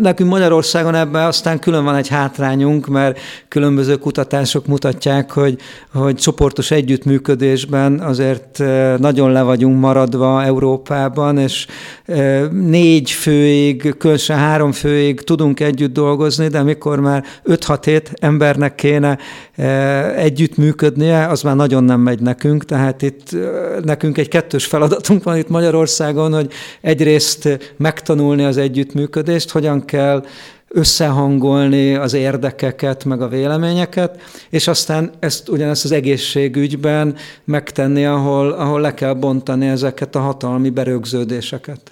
nekünk 0.00 0.30
Magyarországon 0.30 0.94
ebben 0.94 1.26
aztán 1.26 1.58
külön 1.58 1.84
van 1.84 1.94
egy 1.94 2.08
hátrányunk, 2.08 2.86
mert 2.86 3.18
különböző 3.48 3.96
kutatások 3.96 4.66
mutatják, 4.66 5.30
hogy, 5.30 5.58
hogy 5.92 6.14
csoportos 6.14 6.70
együttműködésben 6.70 8.00
azért 8.00 8.60
eh, 8.60 8.98
nagyon 8.98 9.32
le 9.32 9.42
vagyunk 9.42 9.80
maradva 9.80 10.44
Európában, 10.44 11.38
és 11.38 11.66
eh, 12.04 12.48
négy 12.50 13.10
főig, 13.10 13.94
különösen 13.98 14.36
három 14.36 14.72
főig 14.72 15.20
tudunk 15.20 15.60
együtt 15.60 15.92
dolgozni, 15.92 16.48
de 16.48 16.62
mikor 16.62 17.00
már 17.00 17.24
5-6-7 17.44 18.02
embernek 18.20 18.74
kéne 18.74 19.18
eh, 19.54 20.16
együttműködnie, 20.16 21.26
az 21.26 21.42
már 21.42 21.56
nagyon 21.56 21.84
nem 21.84 22.00
megy 22.00 22.20
nekünk, 22.20 22.64
tehát 22.64 23.02
itt 23.02 23.36
nekünk 23.84 24.18
egy 24.18 24.28
kettős 24.28 24.64
feladatunk 24.66 25.22
van 25.22 25.36
itt 25.36 25.48
Magyarországon, 25.48 26.34
hogy 26.34 26.52
egyrészt 26.80 27.74
megtanulni 27.76 28.44
az 28.44 28.56
együttműködést, 28.56 29.54
hogyan 29.56 29.84
kell 29.84 30.24
összehangolni 30.68 31.94
az 31.94 32.12
érdekeket, 32.12 33.04
meg 33.04 33.22
a 33.22 33.28
véleményeket, 33.28 34.22
és 34.50 34.68
aztán 34.68 35.10
ezt 35.18 35.48
ugyanezt 35.48 35.84
az 35.84 35.92
egészségügyben 35.92 37.16
megtenni, 37.44 38.04
ahol, 38.04 38.52
ahol 38.52 38.80
le 38.80 38.94
kell 38.94 39.12
bontani 39.14 39.66
ezeket 39.66 40.14
a 40.14 40.20
hatalmi 40.20 40.70
berögződéseket. 40.70 41.90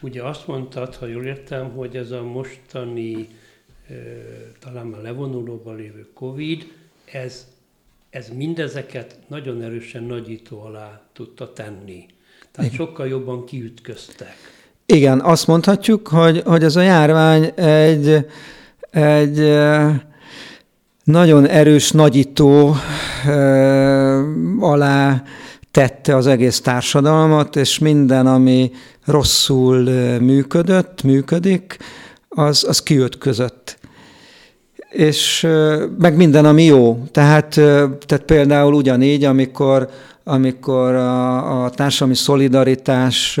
Ugye 0.00 0.22
azt 0.22 0.46
mondtad, 0.46 0.94
ha 0.94 1.06
jól 1.06 1.24
értem, 1.24 1.70
hogy 1.70 1.96
ez 1.96 2.10
a 2.10 2.22
mostani, 2.22 3.28
talán 4.60 4.86
már 4.86 5.02
levonulóban 5.02 5.76
lévő 5.76 6.06
Covid, 6.14 6.72
ez, 7.04 7.46
ez 8.10 8.28
mindezeket 8.36 9.18
nagyon 9.28 9.62
erősen 9.62 10.02
nagyító 10.02 10.62
alá 10.62 11.02
tudta 11.12 11.52
tenni. 11.52 12.06
Tehát 12.50 12.72
sokkal 12.72 13.08
jobban 13.08 13.44
kiütköztek. 13.44 14.36
Igen, 14.92 15.20
azt 15.20 15.46
mondhatjuk, 15.46 16.08
hogy, 16.08 16.42
hogy 16.46 16.64
ez 16.64 16.76
a 16.76 16.80
járvány 16.80 17.52
egy, 17.54 18.26
egy 18.90 19.58
nagyon 21.04 21.48
erős 21.48 21.90
nagyító 21.90 22.76
alá 24.60 25.22
tette 25.70 26.16
az 26.16 26.26
egész 26.26 26.60
társadalmat, 26.60 27.56
és 27.56 27.78
minden, 27.78 28.26
ami 28.26 28.70
rosszul 29.04 29.78
működött, 30.20 31.02
működik, 31.02 31.76
az, 32.28 32.64
az 32.68 32.82
kiütközött. 32.82 33.78
És 34.90 35.46
meg 35.98 36.16
minden, 36.16 36.44
ami 36.44 36.64
jó. 36.64 37.02
Tehát, 37.10 37.48
tehát 38.06 38.22
például 38.26 38.74
ugyanígy, 38.74 39.24
amikor, 39.24 39.88
amikor 40.24 40.94
a, 40.94 41.64
a 41.64 41.70
társadalmi 41.70 42.14
szolidaritás 42.14 43.40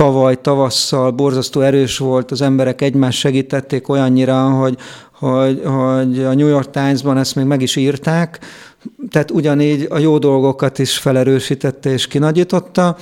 tavaly 0.00 0.40
tavasszal 0.40 1.10
borzasztó 1.10 1.60
erős 1.60 1.98
volt, 1.98 2.30
az 2.30 2.40
emberek 2.40 2.82
egymást 2.82 3.18
segítették 3.18 3.88
olyannyira, 3.88 4.50
hogy, 4.50 4.76
hogy, 5.12 5.60
hogy 5.64 6.22
a 6.22 6.34
New 6.34 6.48
York 6.48 6.70
Times-ban 6.70 7.18
ezt 7.18 7.34
még 7.34 7.44
meg 7.44 7.62
is 7.62 7.76
írták, 7.76 8.38
tehát 9.10 9.30
ugyanígy 9.30 9.86
a 9.90 9.98
jó 9.98 10.18
dolgokat 10.18 10.78
is 10.78 10.98
felerősítette 10.98 11.90
és 11.90 12.06
kinagyította, 12.06 12.96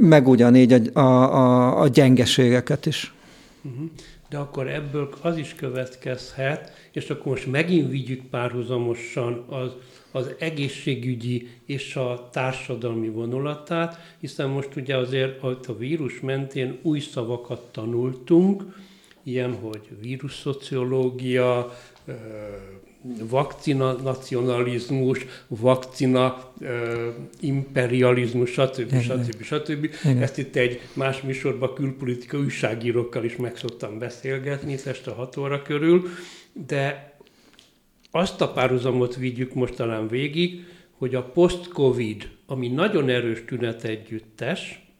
meg 0.00 0.28
ugyanígy 0.28 0.72
a, 0.72 0.98
a, 0.98 1.34
a, 1.34 1.80
a 1.80 1.88
gyengeségeket 1.88 2.86
is. 2.86 3.14
Mhm. 3.60 3.84
De 4.28 4.38
akkor 4.38 4.68
ebből 4.68 5.08
az 5.20 5.36
is 5.36 5.54
következhet, 5.54 6.72
és 6.92 7.10
akkor 7.10 7.32
most 7.32 7.50
megint 7.50 7.90
vigyük 7.90 8.22
párhuzamosan 8.30 9.44
az 9.48 9.70
az 10.12 10.30
egészségügyi 10.38 11.48
és 11.66 11.96
a 11.96 12.28
társadalmi 12.32 13.08
vonulatát, 13.08 14.16
hiszen 14.20 14.48
most 14.48 14.76
ugye 14.76 14.96
azért 14.96 15.42
a 15.42 15.76
vírus 15.78 16.20
mentén 16.20 16.78
új 16.82 17.00
szavakat 17.00 17.72
tanultunk, 17.72 18.62
ilyen, 19.22 19.54
hogy 19.54 19.88
vírusszociológia, 20.00 21.72
vakcina 23.28 23.92
nacionalizmus, 23.92 25.26
vakcina 25.48 26.52
imperializmus, 27.40 28.50
stb. 28.50 29.00
stb. 29.00 29.42
stb. 29.42 29.84
Igen. 30.04 30.22
Ezt 30.22 30.38
itt 30.38 30.56
egy 30.56 30.80
más 30.92 31.20
műsorban 31.20 31.74
külpolitika 31.74 32.38
újságírókkal 32.38 33.24
is 33.24 33.36
meg 33.36 33.56
szoktam 33.56 33.98
beszélgetni, 33.98 34.72
este 34.84 35.10
6 35.10 35.36
óra 35.36 35.62
körül, 35.62 36.08
de 36.66 37.09
azt 38.10 38.40
a 38.40 38.52
párhuzamot 38.52 39.16
vigyük 39.16 39.54
most 39.54 39.74
talán 39.74 40.08
végig, 40.08 40.64
hogy 40.90 41.14
a 41.14 41.22
post-covid, 41.22 42.28
ami 42.46 42.68
nagyon 42.68 43.08
erős 43.08 43.44
tünet 43.44 43.84
együttes, 43.84 44.90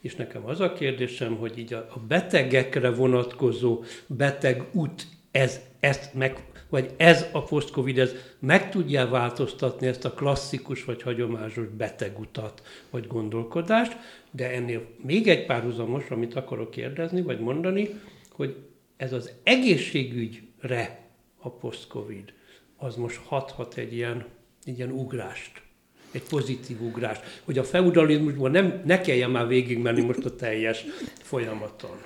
és 0.00 0.14
nekem 0.14 0.46
az 0.46 0.60
a 0.60 0.72
kérdésem, 0.72 1.36
hogy 1.36 1.58
így 1.58 1.72
a 1.72 2.00
betegekre 2.08 2.90
vonatkozó 2.90 3.84
beteg 4.06 4.62
út, 4.72 5.06
ez, 5.30 5.60
ezt 5.80 6.14
meg, 6.14 6.44
vagy 6.68 6.90
ez 6.96 7.26
a 7.32 7.42
post-covid, 7.42 7.98
ez 7.98 8.14
meg 8.38 8.70
tudja 8.70 9.08
változtatni 9.08 9.86
ezt 9.86 10.04
a 10.04 10.12
klasszikus 10.12 10.84
vagy 10.84 11.02
hagyományos 11.02 11.54
betegutat, 11.76 12.62
vagy 12.90 13.06
gondolkodást, 13.06 13.96
de 14.30 14.50
ennél 14.50 14.86
még 15.02 15.28
egy 15.28 15.46
párhuzamos, 15.46 16.10
amit 16.10 16.34
akarok 16.34 16.70
kérdezni, 16.70 17.22
vagy 17.22 17.40
mondani, 17.40 17.88
hogy 18.30 18.56
ez 18.96 19.12
az 19.12 19.32
egészségügyre 19.42 21.08
a 21.38 21.50
post-covid 21.50 22.32
az 22.86 22.96
most 22.96 23.20
hathat 23.26 23.74
egy 23.76 23.92
ilyen, 23.92 24.24
ilyen 24.64 24.90
ugrást, 24.90 25.62
egy 26.10 26.22
pozitív 26.22 26.82
ugrást, 26.82 27.40
hogy 27.44 27.58
a 27.58 27.64
feudalizmusban 27.64 28.50
nem, 28.50 28.80
ne 28.84 29.00
kelljen 29.00 29.30
már 29.30 29.46
végigmenni 29.46 30.00
most 30.00 30.24
a 30.24 30.36
teljes 30.36 30.84
folyamaton. 31.22 31.96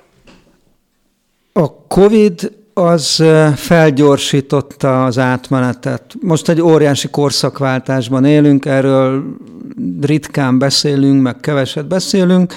A 1.53 1.73
Covid 1.73 2.53
az 2.75 3.25
felgyorsította 3.55 5.05
az 5.05 5.19
átmenetet. 5.19 6.15
Most 6.21 6.49
egy 6.49 6.61
óriási 6.61 7.09
korszakváltásban 7.09 8.25
élünk, 8.25 8.65
erről 8.65 9.25
ritkán 10.01 10.59
beszélünk, 10.59 11.23
meg 11.23 11.37
keveset 11.37 11.87
beszélünk, 11.87 12.55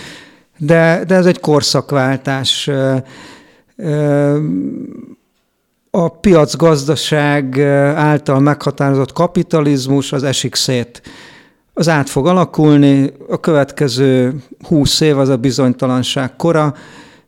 de, 0.58 1.04
de 1.08 1.16
ez 1.16 1.26
egy 1.26 1.40
korszakváltás 1.40 2.70
a 5.92 6.10
piacgazdaság 6.10 7.60
által 7.96 8.40
meghatározott 8.40 9.14
kapitalizmus 9.14 10.12
az 10.12 10.24
esik 10.24 10.56
szét. 10.56 11.02
az 11.74 11.90
át 11.90 12.10
fog 12.10 12.28
alakulni, 12.28 13.14
a 13.30 13.40
következő 13.40 14.36
húsz 14.68 15.00
év 15.00 15.18
az 15.18 15.30
a 15.30 15.38
bizonytalanság 15.38 16.36
kora, 16.36 16.76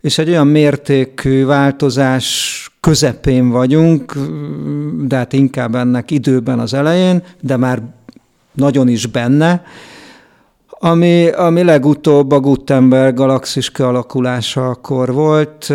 és 0.02 0.18
egy 0.18 0.30
olyan 0.30 0.48
mértékű 0.48 1.46
változás 1.46 2.70
közepén 2.80 3.50
vagyunk, 3.50 4.14
de 5.08 5.16
hát 5.16 5.34
inkább 5.34 5.76
ennek 5.76 6.12
időben 6.12 6.60
az 6.60 6.74
elején, 6.74 7.24
de 7.42 7.58
már 7.58 7.82
nagyon 8.54 8.88
is 8.88 9.06
benne, 9.06 9.64
ami, 10.84 11.28
ami 11.28 11.64
legutóbb 11.64 12.32
a 12.32 12.40
Gutenberg 12.40 13.16
galaxis 13.16 13.72
kialakulásakor 13.72 15.14
volt, 15.14 15.74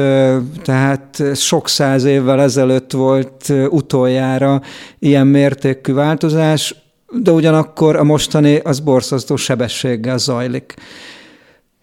tehát 0.62 1.22
sok 1.34 1.68
száz 1.68 2.04
évvel 2.04 2.40
ezelőtt 2.40 2.92
volt 2.92 3.52
utoljára 3.68 4.60
ilyen 4.98 5.26
mértékű 5.26 5.92
változás, 5.92 6.74
de 7.22 7.30
ugyanakkor 7.30 7.96
a 7.96 8.04
mostani 8.04 8.56
az 8.56 8.80
borzasztó 8.80 9.36
sebességgel 9.36 10.18
zajlik. 10.18 10.74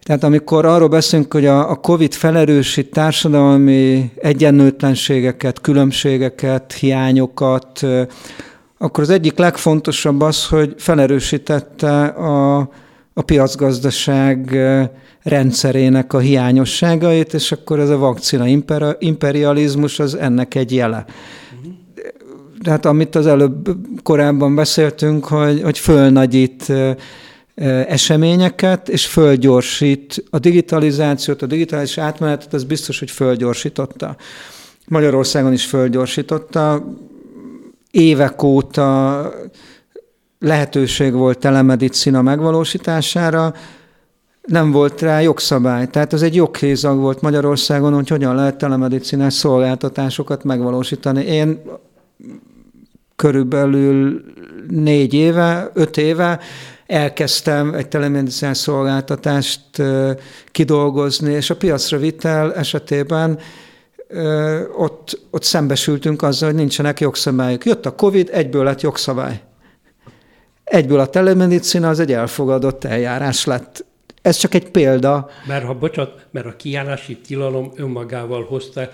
Tehát 0.02 0.24
amikor 0.24 0.64
arról 0.64 0.88
beszélünk, 0.88 1.32
hogy 1.32 1.46
a 1.46 1.74
COVID 1.74 2.12
felerősít 2.12 2.90
társadalmi 2.90 4.10
egyenlőtlenségeket, 4.16 5.60
különbségeket, 5.60 6.72
hiányokat, 6.72 7.80
akkor 8.78 9.02
az 9.02 9.10
egyik 9.10 9.38
legfontosabb 9.38 10.20
az, 10.20 10.46
hogy 10.46 10.74
felerősítette 10.78 12.04
a, 12.04 12.68
a 13.14 13.22
piacgazdaság 13.22 14.58
rendszerének 15.22 16.12
a 16.12 16.18
hiányosságait, 16.18 17.34
és 17.34 17.52
akkor 17.52 17.80
ez 17.80 17.90
a 17.90 17.98
vakcina 17.98 18.46
imperializmus 18.98 19.98
az 19.98 20.14
ennek 20.14 20.54
egy 20.54 20.74
jele. 20.74 21.04
Tehát 22.62 22.86
amit 22.86 23.14
az 23.14 23.26
előbb 23.26 23.76
korábban 24.02 24.54
beszéltünk, 24.54 25.24
hogy, 25.24 25.62
hogy 25.62 25.78
fölnagyít 25.78 26.72
eseményeket, 27.88 28.88
és 28.88 29.06
fölgyorsít 29.06 30.24
a 30.30 30.38
digitalizációt, 30.38 31.42
a 31.42 31.46
digitális 31.46 31.98
átmenetet, 31.98 32.54
az 32.54 32.64
biztos, 32.64 32.98
hogy 32.98 33.10
fölgyorsította. 33.10 34.16
Magyarországon 34.88 35.52
is 35.52 35.64
fölgyorsította. 35.64 36.84
Évek 37.90 38.42
óta 38.42 39.32
lehetőség 40.44 41.12
volt 41.12 41.38
telemedicina 41.38 42.22
megvalósítására, 42.22 43.54
nem 44.42 44.70
volt 44.70 45.00
rá 45.00 45.20
jogszabály. 45.20 45.86
Tehát 45.86 46.12
ez 46.12 46.22
egy 46.22 46.34
joghézag 46.34 46.98
volt 46.98 47.20
Magyarországon, 47.20 47.94
hogy 47.94 48.08
hogyan 48.08 48.34
lehet 48.34 48.56
telemedicinás 48.56 49.34
szolgáltatásokat 49.34 50.44
megvalósítani. 50.44 51.24
Én 51.24 51.62
körülbelül 53.16 54.24
négy 54.68 55.14
éve, 55.14 55.70
öt 55.74 55.96
éve 55.96 56.40
elkezdtem 56.86 57.74
egy 57.74 57.88
telemedicinás 57.88 58.58
szolgáltatást 58.58 59.82
kidolgozni, 60.50 61.32
és 61.32 61.50
a 61.50 61.56
piacra 61.56 61.98
vitel 61.98 62.54
esetében 62.54 63.38
ott, 64.76 65.20
ott 65.30 65.42
szembesültünk 65.42 66.22
azzal, 66.22 66.48
hogy 66.48 66.58
nincsenek 66.58 67.00
jogszabályok. 67.00 67.64
Jött 67.64 67.86
a 67.86 67.94
Covid, 67.94 68.30
egyből 68.32 68.64
lett 68.64 68.80
jogszabály. 68.80 69.40
Egyből 70.64 71.00
a 71.00 71.06
telemedicina 71.06 71.88
az 71.88 72.00
egy 72.00 72.12
elfogadott 72.12 72.84
eljárás 72.84 73.44
lett. 73.44 73.84
Ez 74.22 74.36
csak 74.36 74.54
egy 74.54 74.70
példa. 74.70 75.30
Mert 75.46 75.64
ha 75.64 75.74
bocsánat, 75.74 76.26
mert 76.30 76.46
a 76.46 76.56
kiállási 76.56 77.16
tilalom 77.16 77.72
önmagával 77.76 78.44
hozta 78.44 78.88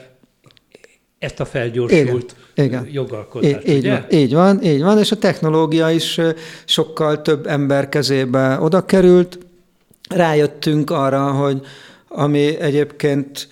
ezt 1.18 1.40
a 1.40 1.44
felgyorsult 1.44 2.34
igen, 2.54 2.68
igen. 2.68 2.88
jogalkotást, 2.92 3.68
így, 3.68 3.78
ugye? 3.78 3.90
Van, 3.90 4.06
így 4.10 4.34
van, 4.34 4.62
így 4.62 4.82
van, 4.82 4.98
és 4.98 5.10
a 5.10 5.16
technológia 5.16 5.90
is 5.90 6.20
sokkal 6.64 7.22
több 7.22 7.46
ember 7.46 7.88
kezébe 7.88 8.60
oda 8.60 8.84
került. 8.84 9.38
Rájöttünk 10.08 10.90
arra, 10.90 11.30
hogy 11.30 11.60
ami 12.08 12.60
egyébként 12.60 13.48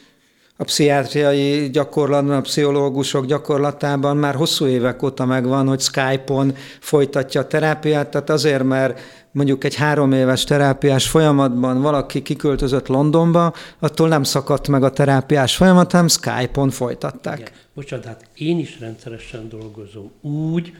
a 0.61 0.65
pszichiátriai 0.65 1.71
gyakorlatban, 1.71 2.37
a 2.37 2.41
pszichológusok 2.41 3.27
gyakorlatában 3.27 4.17
már 4.17 4.35
hosszú 4.35 4.67
évek 4.67 5.03
óta 5.03 5.25
megvan, 5.25 5.69
hogy 5.69 5.81
Skype-on 5.81 6.55
folytatja 6.81 7.41
a 7.41 7.47
terápiát, 7.47 8.09
tehát 8.11 8.31
azért, 8.31 8.63
mert 8.63 9.01
mondjuk 9.31 9.65
egy 9.65 9.75
három 9.75 10.13
éves 10.13 10.45
terápiás 10.45 11.09
folyamatban 11.09 11.83
valaki 11.83 12.23
kiköltözött 12.23 12.87
Londonba, 12.87 13.53
attól 13.79 14.09
nem 14.09 14.23
szakadt 14.23 14.69
meg 14.69 14.83
a 14.83 14.91
terápiás 14.91 15.57
folyamat, 15.57 15.93
hanem 15.93 16.09
Skype-on 16.09 16.71
folytatták. 16.71 17.39
Igen. 17.39 17.53
Bocsánat, 17.75 18.05
hát 18.05 18.25
én 18.35 18.59
is 18.59 18.81
rendszeresen 18.81 19.49
dolgozom 19.49 20.11
úgy, 20.21 20.73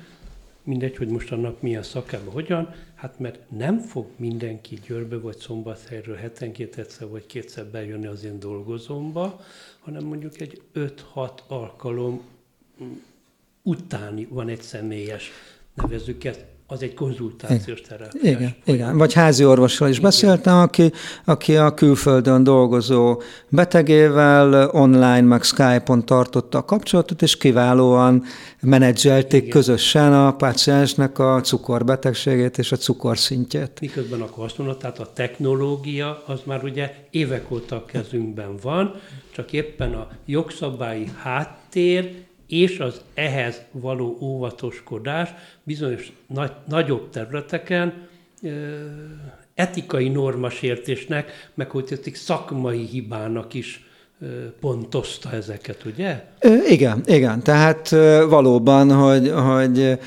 mindegy, 0.69 0.97
hogy 0.97 1.09
most 1.09 1.33
annak 1.33 1.63
milyen 1.63 1.83
szakában 1.83 2.33
hogyan, 2.33 2.75
hát 2.95 3.19
mert 3.19 3.51
nem 3.51 3.79
fog 3.79 4.07
mindenki 4.17 4.79
Győrbe 4.87 5.19
vagy 5.19 5.37
Szombathelyről 5.37 6.17
hetenként 6.17 6.77
egyszer 6.77 7.09
vagy 7.09 7.27
kétszer 7.27 7.67
bejönni 7.67 8.07
az 8.07 8.25
én 8.25 8.39
dolgozomba, 8.39 9.41
hanem 9.79 10.05
mondjuk 10.05 10.41
egy 10.41 10.63
5-6 10.75 11.31
alkalom 11.47 12.21
utáni 13.63 14.27
van 14.31 14.49
egy 14.49 14.63
személyes, 14.63 15.31
nevezzük 15.75 16.25
ezt 16.25 16.45
az 16.71 16.83
egy 16.83 16.95
konzultációs 16.95 17.81
terápiás. 17.81 18.37
Igen, 18.37 18.55
igen. 18.65 18.97
Vagy 18.97 19.13
házi 19.13 19.45
orvossal 19.45 19.89
is 19.89 19.97
igen. 19.97 20.09
beszéltem, 20.09 20.57
aki, 20.57 20.93
aki 21.25 21.57
a 21.57 21.75
külföldön 21.75 22.45
dolgozó 22.45 23.23
betegével 23.49 24.69
online, 24.73 25.21
meg 25.21 25.43
Skype-on 25.43 26.05
tartotta 26.05 26.59
a 26.59 26.65
kapcsolatot, 26.65 27.23
és 27.23 27.37
kiválóan 27.37 28.23
menedzselték 28.61 29.41
igen. 29.41 29.53
közösen 29.53 30.13
a 30.13 30.37
páciensnek 30.37 31.19
a 31.19 31.41
cukorbetegségét 31.41 32.59
és 32.59 32.73
a 32.73 32.77
cukorszintjét. 32.77 33.81
Miközben 33.81 34.21
akkor 34.21 34.45
azt 34.45 34.59
mondod, 34.59 34.77
tehát 34.79 34.99
a 34.99 35.13
technológia 35.13 36.23
az 36.27 36.41
már 36.45 36.65
ugye 36.65 36.95
évek 37.11 37.51
óta 37.51 37.77
a 37.77 37.85
kezünkben 37.85 38.57
van, 38.63 38.95
csak 39.31 39.53
éppen 39.53 39.95
a 39.95 40.09
jogszabályi 40.27 41.11
háttér 41.23 42.27
és 42.49 42.79
az 42.79 43.01
ehhez 43.15 43.61
való 43.73 44.19
óvatoskodás 44.21 45.31
bizonyos 45.63 46.13
nagy, 46.27 46.53
nagyobb 46.69 47.11
területeken 47.11 48.09
etikai 49.55 50.09
normasértésnek, 50.09 51.51
meg 51.55 51.71
hogy 51.71 51.85
tették 51.85 52.15
szakmai 52.15 52.85
hibának 52.85 53.55
is 53.55 53.87
pontozta 54.61 55.33
ezeket, 55.33 55.85
ugye? 55.85 56.25
Igen, 56.69 57.03
igen. 57.07 57.43
Tehát 57.43 57.89
valóban, 58.29 58.93
hogy, 58.93 59.31
hogy 59.31 59.99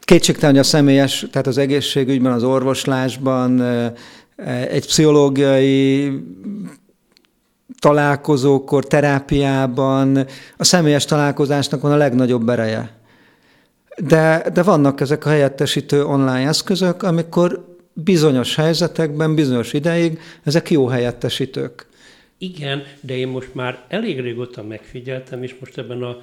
kétségtelen, 0.00 0.50
hogy 0.50 0.64
a 0.64 0.68
személyes, 0.68 1.26
tehát 1.30 1.46
az 1.46 1.58
egészségügyben, 1.58 2.32
az 2.32 2.42
orvoslásban 2.42 3.62
egy 4.68 4.86
pszichológiai 4.86 6.12
találkozókor, 7.78 8.86
terápiában 8.86 10.26
a 10.56 10.64
személyes 10.64 11.04
találkozásnak 11.04 11.80
van 11.80 11.92
a 11.92 11.96
legnagyobb 11.96 12.48
ereje. 12.48 12.96
De, 13.96 14.44
de 14.52 14.62
vannak 14.62 15.00
ezek 15.00 15.26
a 15.26 15.28
helyettesítő 15.28 16.04
online 16.04 16.48
eszközök, 16.48 17.02
amikor 17.02 17.76
bizonyos 17.92 18.54
helyzetekben, 18.54 19.34
bizonyos 19.34 19.72
ideig 19.72 20.18
ezek 20.42 20.70
jó 20.70 20.86
helyettesítők. 20.86 21.86
Igen, 22.40 22.82
de 23.00 23.16
én 23.16 23.28
most 23.28 23.54
már 23.54 23.84
elég 23.88 24.20
régóta 24.20 24.62
megfigyeltem, 24.62 25.42
és 25.42 25.56
most 25.60 25.78
ebben 25.78 26.02
a 26.02 26.16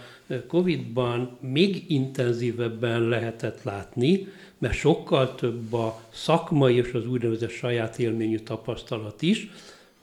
Covid-ban 0.47 1.37
még 1.41 1.83
intenzívebben 1.87 3.01
lehetett 3.01 3.63
látni, 3.63 4.27
mert 4.57 4.73
sokkal 4.73 5.35
több 5.35 5.73
a 5.73 6.01
szakmai 6.13 6.75
és 6.75 6.91
az 6.93 7.07
úgynevezett 7.07 7.49
saját 7.49 7.99
élményű 7.99 8.37
tapasztalat 8.37 9.21
is, 9.21 9.49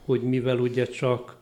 hogy 0.05 0.21
mivel 0.21 0.57
ugye 0.57 0.85
csak 0.85 1.35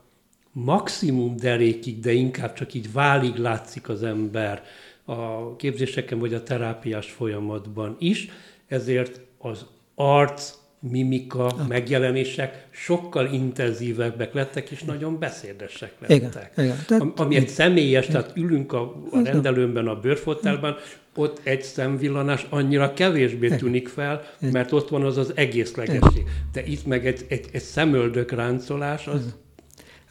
maximum 0.52 1.36
derékig, 1.36 2.00
de 2.00 2.12
inkább 2.12 2.52
csak 2.52 2.74
így 2.74 2.92
válig 2.92 3.36
látszik 3.36 3.88
az 3.88 4.02
ember 4.02 4.62
a 5.04 5.56
képzéseken 5.56 6.18
vagy 6.18 6.34
a 6.34 6.42
terápiás 6.42 7.10
folyamatban 7.10 7.96
is, 7.98 8.28
ezért 8.66 9.20
az 9.38 9.66
arc, 9.94 10.60
mimika, 10.90 11.44
okay. 11.44 11.66
megjelenések 11.68 12.66
sokkal 12.70 13.32
intenzívebbek 13.32 14.34
lettek, 14.34 14.70
és 14.70 14.82
nagyon 14.82 15.18
beszédesek 15.18 15.92
lettek. 15.98 16.52
Igen, 16.54 16.66
igen. 16.66 16.84
Tehát, 16.86 17.20
Ami 17.20 17.36
egy 17.36 17.48
személyes, 17.48 18.08
igen. 18.08 18.20
tehát 18.20 18.36
ülünk 18.36 18.72
a, 18.72 18.80
a 19.10 19.22
rendelőmben, 19.24 19.86
a 19.86 20.00
bőrfotelben, 20.00 20.76
ott 21.14 21.40
egy 21.42 21.62
szemvillanás 21.62 22.46
annyira 22.50 22.92
kevésbé 22.92 23.48
tűnik 23.48 23.88
fel, 23.88 24.22
mert 24.40 24.72
ott 24.72 24.88
van 24.88 25.02
az 25.02 25.16
az 25.16 25.32
egészlegesség. 25.34 26.24
De 26.52 26.66
itt 26.66 26.86
meg 26.86 27.06
egy, 27.06 27.24
egy, 27.28 27.46
egy 27.52 27.62
szemöldök 27.62 28.30
ráncolás, 28.30 29.06
az... 29.06 29.34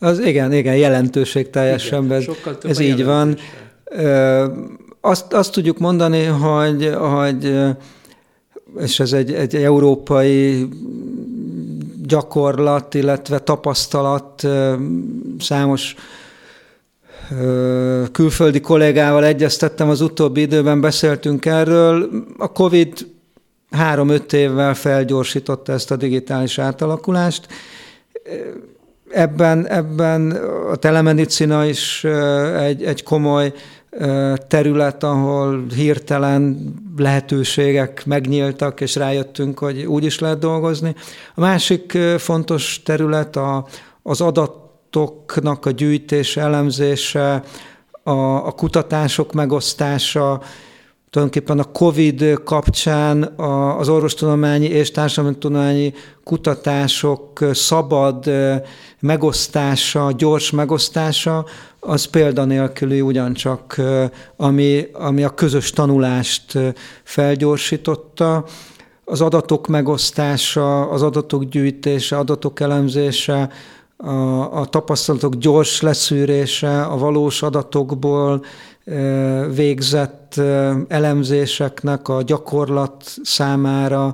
Az 0.04 0.20
igen, 0.20 0.54
igen, 0.54 0.76
jelentőség 0.76 1.49
teljesen, 1.49 2.04
igen, 2.04 2.18
ez, 2.18 2.28
ez 2.64 2.80
így 2.80 3.04
van. 3.04 3.38
Azt, 5.02 5.34
azt 5.34 5.52
tudjuk 5.52 5.78
mondani, 5.78 6.24
hogy, 6.24 6.93
hogy 6.99 7.54
és 8.80 8.99
ez 8.99 9.14
egy, 9.14 9.34
egy 9.34 9.56
európai 9.56 10.68
gyakorlat, 12.04 12.93
illetve 12.93 13.39
tapasztalat 13.39 14.47
számos 15.39 15.95
külföldi 18.12 18.60
kollégával 18.60 19.26
egyeztettem 19.26 19.89
az 19.89 20.02
utóbbi 20.02 20.41
időben, 20.41 20.82
beszéltünk 20.82 21.45
erről. 21.45 22.10
A 22.38 22.52
COVID 22.52 23.08
három-öt 23.72 24.34
évvel 24.34 24.74
felgyorsította 24.74 25.74
ezt 25.74 25.91
a 25.91 25.95
digitális 25.95 26.60
átalakulást. 26.60 27.47
Ebben, 29.14 29.68
ebben 29.68 30.32
a 30.72 30.76
telemedicina 30.76 31.66
is 31.66 32.03
egy, 32.57 32.84
egy 32.84 33.03
komoly 33.03 33.53
terület, 34.47 35.03
ahol 35.03 35.66
hirtelen 35.76 36.74
lehetőségek 36.97 38.05
megnyíltak, 38.05 38.82
és 38.82 38.95
rájöttünk, 38.95 39.59
hogy 39.59 39.86
úgy 39.86 40.03
is 40.03 40.20
lehet 40.20 40.39
dolgozni. 40.39 40.95
A 41.36 41.39
másik 41.39 41.97
fontos 42.18 42.82
terület 42.86 43.36
a, 43.36 43.66
az 44.03 44.22
adatoknak 44.22 45.66
a 45.66 45.72
gyűjtése, 45.72 46.41
elemzése, 46.41 47.43
a, 48.03 48.12
a 48.47 48.51
kutatások 48.51 49.34
megosztása, 49.34 50.41
tulajdonképpen 51.12 51.59
a 51.59 51.72
COVID 51.72 52.41
kapcsán 52.43 53.24
az 53.78 53.89
orvostudományi 53.89 54.66
és 54.66 54.91
társadalomtudományi 54.91 55.93
kutatások 56.24 57.39
szabad 57.51 58.32
megosztása, 58.99 60.12
gyors 60.18 60.51
megosztása, 60.51 61.45
az 61.80 62.05
példanélküli 62.05 63.01
ugyancsak, 63.01 63.82
ami, 64.36 64.88
ami 64.93 65.24
a 65.24 65.30
közös 65.30 65.70
tanulást 65.70 66.57
felgyorsította. 67.03 68.45
Az 69.05 69.22
adatok 69.22 69.68
megosztása, 69.68 70.89
az 70.89 71.01
adatok 71.01 71.43
gyűjtése, 71.43 72.18
adatok 72.18 72.59
elemzése, 72.59 73.49
a, 73.97 74.59
a 74.59 74.66
tapasztalatok 74.66 75.36
gyors 75.36 75.82
leszűrése, 75.82 76.82
a 76.82 76.97
valós 76.97 77.41
adatokból 77.41 78.43
végzett 79.55 80.41
elemzéseknek 80.88 82.07
a 82.07 82.21
gyakorlat 82.21 83.03
számára 83.23 84.13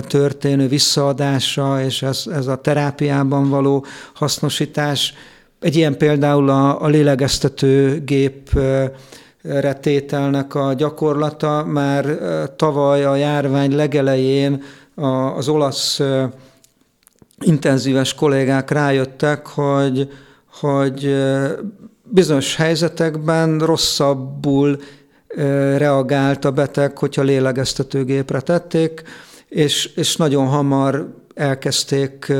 történő 0.00 0.68
visszaadása, 0.68 1.82
és 1.82 2.02
ez, 2.02 2.24
ez 2.32 2.46
a 2.46 2.56
terápiában 2.56 3.48
való 3.48 3.84
hasznosítás. 4.14 5.14
Egy 5.60 5.76
ilyen 5.76 5.96
például 5.96 6.48
a, 6.48 6.82
a 6.82 6.86
lélegeztető 6.86 8.02
gép 8.04 8.50
retételnek 9.42 10.54
a 10.54 10.72
gyakorlata. 10.72 11.64
Már 11.64 12.18
tavaly 12.56 13.04
a 13.04 13.16
járvány 13.16 13.74
legelején 13.74 14.62
az 15.36 15.48
olasz 15.48 16.00
intenzíves 17.40 18.14
kollégák 18.14 18.70
rájöttek, 18.70 19.46
hogy, 19.46 20.08
hogy 20.60 21.16
bizonyos 22.08 22.56
helyzetekben 22.56 23.58
rosszabbul 23.58 24.78
reagált 25.76 26.44
a 26.44 26.50
beteg, 26.50 26.98
hogyha 26.98 27.22
lélegeztetőgépre 27.22 28.40
tették, 28.40 29.02
és, 29.48 29.86
és 29.86 30.16
nagyon 30.16 30.46
hamar 30.46 31.14
elkezdték 31.34 32.32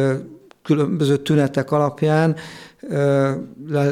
különböző 0.62 1.16
tünetek 1.16 1.70
alapján, 1.70 2.36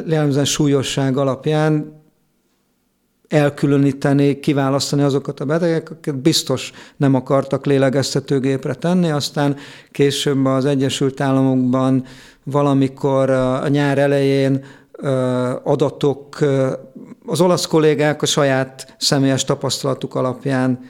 jellemzően 0.07 0.45
súlyosság 0.45 1.17
alapján 1.17 2.03
elkülöníteni, 3.27 4.39
kiválasztani 4.39 5.01
azokat 5.01 5.39
a 5.39 5.45
betegek, 5.45 5.91
akiket 5.91 6.21
biztos 6.21 6.71
nem 6.97 7.13
akartak 7.13 7.65
lélegeztetőgépre 7.65 8.73
tenni, 8.73 9.09
aztán 9.09 9.55
később 9.91 10.45
az 10.45 10.65
Egyesült 10.65 11.21
Államokban 11.21 12.05
valamikor 12.43 13.29
a 13.29 13.67
nyár 13.67 13.97
elején 13.97 14.63
adatok, 15.63 16.37
az 17.25 17.41
olasz 17.41 17.65
kollégák 17.65 18.21
a 18.21 18.25
saját 18.25 18.95
személyes 18.97 19.43
tapasztalatuk 19.43 20.15
alapján 20.15 20.89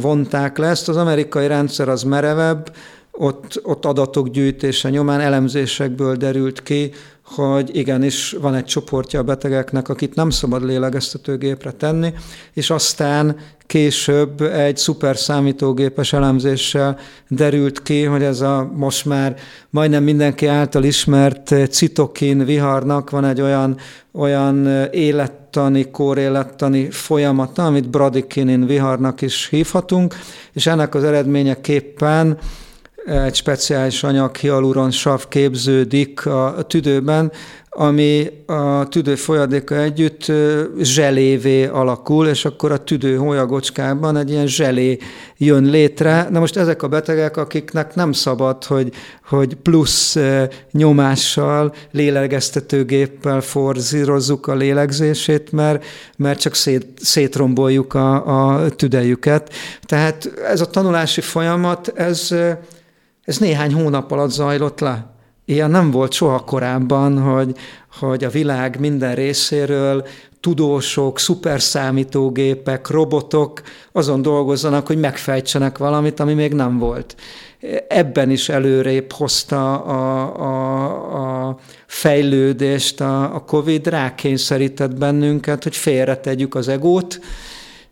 vonták 0.00 0.58
le 0.58 0.66
ezt. 0.66 0.88
Az 0.88 0.96
amerikai 0.96 1.46
rendszer 1.46 1.88
az 1.88 2.02
merevebb, 2.02 2.76
ott, 3.12 3.60
ott 3.62 3.84
adatok 3.84 4.28
gyűjtése 4.28 4.90
nyomán 4.90 5.20
elemzésekből 5.20 6.16
derült 6.16 6.62
ki, 6.62 6.92
hogy 7.34 7.76
igenis 7.76 8.36
van 8.40 8.54
egy 8.54 8.64
csoportja 8.64 9.20
a 9.20 9.22
betegeknek, 9.22 9.88
akit 9.88 10.14
nem 10.14 10.30
szabad 10.30 10.64
lélegeztetőgépre 10.64 11.70
tenni, 11.70 12.12
és 12.52 12.70
aztán 12.70 13.36
később 13.66 14.40
egy 14.40 14.76
szuper 14.76 15.16
számítógépes 15.16 16.12
elemzéssel 16.12 16.98
derült 17.28 17.82
ki, 17.82 18.02
hogy 18.02 18.22
ez 18.22 18.40
a 18.40 18.70
most 18.74 19.04
már 19.04 19.36
majdnem 19.70 20.02
mindenki 20.02 20.46
által 20.46 20.84
ismert 20.84 21.54
citokin 21.70 22.44
viharnak 22.44 23.10
van 23.10 23.24
egy 23.24 23.40
olyan, 23.40 23.76
olyan 24.12 24.66
élettani, 24.92 25.90
kórélettani 25.90 26.90
folyamata, 26.90 27.66
amit 27.66 27.90
bradikinin 27.90 28.66
viharnak 28.66 29.20
is 29.20 29.48
hívhatunk, 29.48 30.14
és 30.52 30.66
ennek 30.66 30.94
az 30.94 31.04
eredményeképpen 31.04 32.38
egy 33.06 33.34
speciális 33.34 34.02
anyag, 34.02 34.36
hialuronsav 34.36 35.28
képződik 35.28 36.26
a 36.26 36.64
tüdőben, 36.66 37.32
ami 37.72 38.30
a 38.46 38.88
tüdő 38.88 39.14
folyadéka 39.14 39.76
együtt 39.76 40.32
zselévé 40.80 41.66
alakul, 41.66 42.26
és 42.26 42.44
akkor 42.44 42.72
a 42.72 42.84
tüdő 42.84 43.16
hólyagocskában 43.16 44.16
egy 44.16 44.30
ilyen 44.30 44.46
zselé 44.46 44.98
jön 45.36 45.64
létre. 45.64 46.28
Na 46.30 46.38
most 46.38 46.56
ezek 46.56 46.82
a 46.82 46.88
betegek, 46.88 47.36
akiknek 47.36 47.94
nem 47.94 48.12
szabad, 48.12 48.64
hogy, 48.64 48.92
hogy 49.28 49.54
plusz 49.54 50.16
nyomással, 50.72 51.74
lélegeztetőgéppel 51.90 53.40
forzírozzuk 53.40 54.46
a 54.46 54.54
lélegzését, 54.54 55.52
mert, 55.52 55.84
mert 56.16 56.40
csak 56.40 56.54
szét, 56.54 56.86
szétromboljuk 56.96 57.94
a, 57.94 58.14
a 58.54 58.70
tüdejüket. 58.70 59.52
Tehát 59.82 60.32
ez 60.44 60.60
a 60.60 60.66
tanulási 60.66 61.20
folyamat, 61.20 61.92
ez 61.94 62.34
ez 63.30 63.38
néhány 63.38 63.72
hónap 63.72 64.10
alatt 64.10 64.30
zajlott 64.30 64.80
le. 64.80 65.06
Ilyen 65.44 65.70
nem 65.70 65.90
volt 65.90 66.12
soha 66.12 66.38
korábban, 66.38 67.18
hogy, 67.18 67.56
hogy 67.98 68.24
a 68.24 68.30
világ 68.30 68.80
minden 68.80 69.14
részéről 69.14 70.06
tudósok, 70.40 71.18
szuperszámítógépek, 71.18 72.88
robotok 72.88 73.62
azon 73.92 74.22
dolgozzanak, 74.22 74.86
hogy 74.86 74.98
megfejtsenek 74.98 75.78
valamit, 75.78 76.20
ami 76.20 76.34
még 76.34 76.52
nem 76.52 76.78
volt. 76.78 77.16
Ebben 77.88 78.30
is 78.30 78.48
előrébb 78.48 79.12
hozta 79.12 79.82
a, 79.82 80.36
a, 80.40 81.48
a 81.48 81.58
fejlődést 81.86 83.00
a, 83.00 83.34
a 83.34 83.44
COVID, 83.44 83.86
rákényszerített 83.86 84.98
bennünket, 84.98 85.62
hogy 85.62 85.76
félretegyük 85.76 86.54
az 86.54 86.68
egót, 86.68 87.20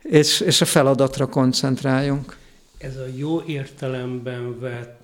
és, 0.03 0.41
és 0.41 0.61
a 0.61 0.65
feladatra 0.65 1.27
koncentráljunk. 1.27 2.37
Ez 2.79 2.97
a 2.97 3.07
jó 3.17 3.43
értelemben 3.47 4.61
vett 4.61 4.98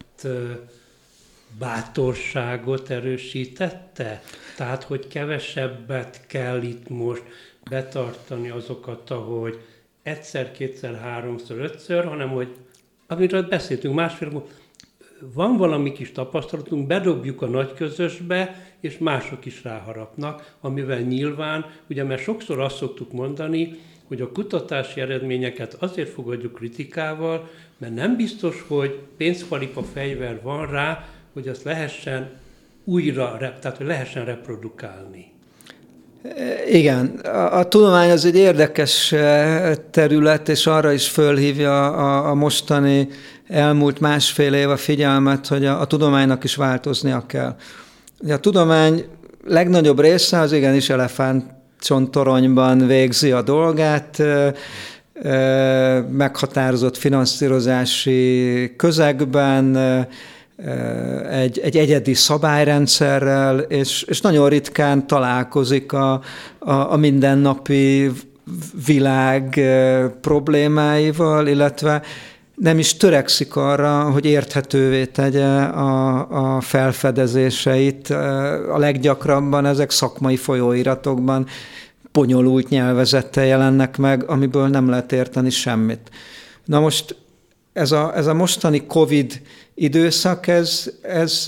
bátorságot 1.58 2.90
erősítette? 2.90 4.22
Tehát, 4.56 4.82
hogy 4.82 5.08
kevesebbet 5.08 6.26
kell 6.26 6.62
itt 6.62 6.88
most 6.88 7.22
betartani 7.70 8.48
azokat, 8.48 9.10
ahogy 9.10 9.60
egyszer, 10.02 10.52
kétszer, 10.52 10.94
háromszor, 10.94 11.58
ötször, 11.58 12.04
hanem 12.04 12.28
hogy 12.28 12.48
amiről 13.06 13.42
beszéltünk 13.42 13.94
másfél, 13.94 14.46
van 15.34 15.56
valami 15.56 15.92
kis 15.92 16.12
tapasztalatunk, 16.12 16.86
bedobjuk 16.86 17.42
a 17.42 17.46
nagy 17.46 17.74
közösbe, 17.74 18.66
és 18.80 18.98
mások 18.98 19.44
is 19.44 19.64
ráharapnak, 19.64 20.56
amivel 20.60 21.00
nyilván, 21.00 21.66
ugye 21.88 22.04
mert 22.04 22.22
sokszor 22.22 22.60
azt 22.60 22.76
szoktuk 22.76 23.12
mondani, 23.12 23.78
hogy 24.14 24.22
a 24.22 24.32
kutatási 24.32 25.00
eredményeket 25.00 25.76
azért 25.78 26.08
fogadjuk 26.08 26.54
kritikával, 26.54 27.50
mert 27.78 27.94
nem 27.94 28.16
biztos, 28.16 28.64
hogy 28.68 28.98
pénzpalipa 29.16 29.82
fegyver 29.82 30.40
van 30.42 30.70
rá, 30.70 31.04
hogy 31.32 31.48
azt 31.48 31.62
lehessen 31.62 32.30
újra, 32.84 33.38
tehát 33.60 33.76
hogy 33.76 33.86
lehessen 33.86 34.24
reprodukálni. 34.24 35.32
Igen, 36.70 37.06
a, 37.06 37.58
a 37.58 37.68
tudomány 37.68 38.10
az 38.10 38.24
egy 38.24 38.36
érdekes 38.36 39.12
eh, 39.12 39.74
terület, 39.90 40.48
és 40.48 40.66
arra 40.66 40.92
is 40.92 41.08
fölhívja 41.08 41.92
a, 41.92 42.30
a 42.30 42.34
mostani 42.34 43.08
elmúlt 43.48 44.00
másfél 44.00 44.54
év 44.54 44.70
a 44.70 44.76
figyelmet, 44.76 45.46
hogy 45.46 45.64
a, 45.64 45.80
a 45.80 45.86
tudománynak 45.86 46.44
is 46.44 46.54
változnia 46.54 47.26
kell. 47.26 47.56
A 48.28 48.40
tudomány 48.40 49.04
legnagyobb 49.46 50.00
része 50.00 50.38
az 50.38 50.52
igenis 50.52 50.88
elefántcsontoronyban 51.84 52.86
végzi 52.86 53.30
a 53.30 53.42
dolgát, 53.42 54.22
meghatározott 56.10 56.96
finanszírozási 56.96 58.72
közegben, 58.76 59.76
egy, 61.30 61.58
egy 61.58 61.76
egyedi 61.76 62.14
szabályrendszerrel, 62.14 63.58
és, 63.58 64.02
és 64.02 64.20
nagyon 64.20 64.48
ritkán 64.48 65.06
találkozik 65.06 65.92
a, 65.92 66.12
a, 66.58 66.72
a 66.72 66.96
mindennapi 66.96 68.10
világ 68.86 69.60
problémáival, 70.20 71.46
illetve 71.46 72.02
nem 72.54 72.78
is 72.78 72.96
törekszik 72.96 73.56
arra, 73.56 74.10
hogy 74.10 74.24
érthetővé 74.24 75.04
tegye 75.04 75.46
a, 75.62 76.56
a 76.56 76.60
felfedezéseit. 76.60 78.10
A 78.70 78.78
leggyakrabban 78.78 79.66
ezek 79.66 79.90
szakmai 79.90 80.36
folyóiratokban 80.36 81.46
bonyolult 82.12 82.68
nyelvezettel 82.68 83.44
jelennek 83.44 83.96
meg, 83.96 84.28
amiből 84.28 84.68
nem 84.68 84.88
lehet 84.88 85.12
érteni 85.12 85.50
semmit. 85.50 86.10
Na 86.64 86.80
most 86.80 87.16
ez 87.72 87.92
a, 87.92 88.16
ez 88.16 88.26
a 88.26 88.34
mostani 88.34 88.86
Covid 88.86 89.40
időszak, 89.74 90.46
ez, 90.46 90.90
ez 91.02 91.44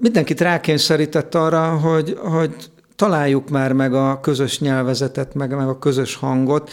mindenkit 0.00 0.40
rákényszerített 0.40 1.34
arra, 1.34 1.68
hogy, 1.68 2.18
hogy 2.20 2.54
találjuk 2.96 3.48
már 3.48 3.72
meg 3.72 3.94
a 3.94 4.20
közös 4.20 4.60
nyelvezetet, 4.60 5.34
meg, 5.34 5.56
meg 5.56 5.68
a 5.68 5.78
közös 5.78 6.14
hangot. 6.14 6.70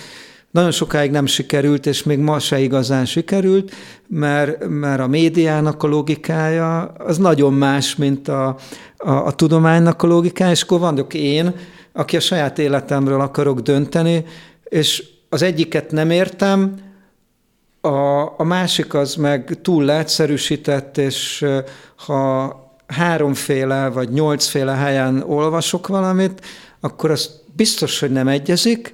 Nagyon 0.55 0.71
sokáig 0.71 1.11
nem 1.11 1.25
sikerült, 1.25 1.85
és 1.85 2.03
még 2.03 2.19
ma 2.19 2.39
se 2.39 2.59
igazán 2.59 3.05
sikerült, 3.05 3.71
mert, 4.07 4.67
mert 4.67 4.99
a 4.99 5.07
médiának 5.07 5.83
a 5.83 5.87
logikája 5.87 6.81
az 6.81 7.17
nagyon 7.17 7.53
más, 7.53 7.95
mint 7.95 8.27
a, 8.27 8.57
a, 8.97 9.11
a 9.11 9.31
tudománynak 9.31 10.03
a 10.03 10.07
logikája, 10.07 10.51
és 10.51 10.61
akkor 10.61 10.79
vagyok 10.79 11.13
én, 11.13 11.55
aki 11.93 12.15
a 12.15 12.19
saját 12.19 12.59
életemről 12.59 13.21
akarok 13.21 13.59
dönteni, 13.59 14.25
és 14.63 15.03
az 15.29 15.41
egyiket 15.41 15.91
nem 15.91 16.09
értem, 16.09 16.75
a, 17.81 18.21
a 18.37 18.43
másik 18.43 18.93
az 18.93 19.15
meg 19.15 19.57
túl 19.61 19.83
leegyszerűsített, 19.83 20.97
és 20.97 21.45
ha 21.95 22.55
háromféle 22.87 23.89
vagy 23.89 24.09
nyolcféle 24.09 24.73
helyen 24.73 25.23
olvasok 25.27 25.87
valamit, 25.87 26.45
akkor 26.79 27.11
az 27.11 27.41
biztos, 27.55 27.99
hogy 27.99 28.11
nem 28.11 28.27
egyezik, 28.27 28.93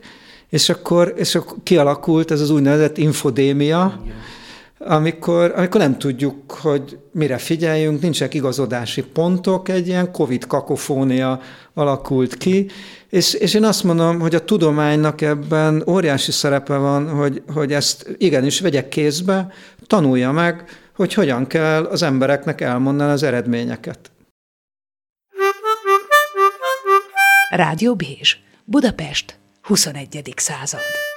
és 0.52 0.70
akkor, 0.70 1.14
és 1.18 1.36
akkor 1.36 1.58
kialakult 1.64 2.32
ez 2.32 2.42
az 2.42 2.50
úgynevezett 2.50 2.98
infodémia, 2.98 4.04
amikor, 4.78 5.54
amikor 5.56 5.82
nem 5.82 5.98
tudjuk, 5.98 6.52
hogy 6.52 6.98
mire 7.12 7.38
figyeljünk, 7.38 8.02
nincsenek 8.02 8.34
igazodási 8.34 9.04
pontok, 9.04 9.70
egy 9.70 9.88
ilyen 9.88 10.12
Covid 10.12 10.48
kakofónia 10.48 11.40
alakult 11.74 12.38
ki, 12.38 12.70
és, 13.10 13.34
és 13.34 13.54
én 13.54 13.64
azt 13.64 13.84
mondom, 13.84 14.20
hogy 14.20 14.36
a 14.36 14.46
tudománynak 14.46 15.22
ebben 15.22 15.84
óriási 15.88 16.32
szerepe 16.32 16.76
van, 16.76 17.10
hogy, 17.10 17.42
hogy 17.54 17.74
ezt 17.74 18.16
igenis 18.18 18.60
vegyek 18.60 18.90
kézbe, 18.90 19.54
tanulja 19.88 20.32
meg, 20.32 20.64
hogy 20.96 21.14
hogyan 21.14 21.48
kell 21.48 21.84
az 21.84 22.02
embereknek 22.02 22.62
elmondani 22.62 23.12
az 23.12 23.24
eredményeket. 23.24 24.12
Rádió 27.50 27.96
Bézs, 27.96 28.38
Budapest, 28.66 29.40
21. 29.62 30.34
század. 30.38 31.11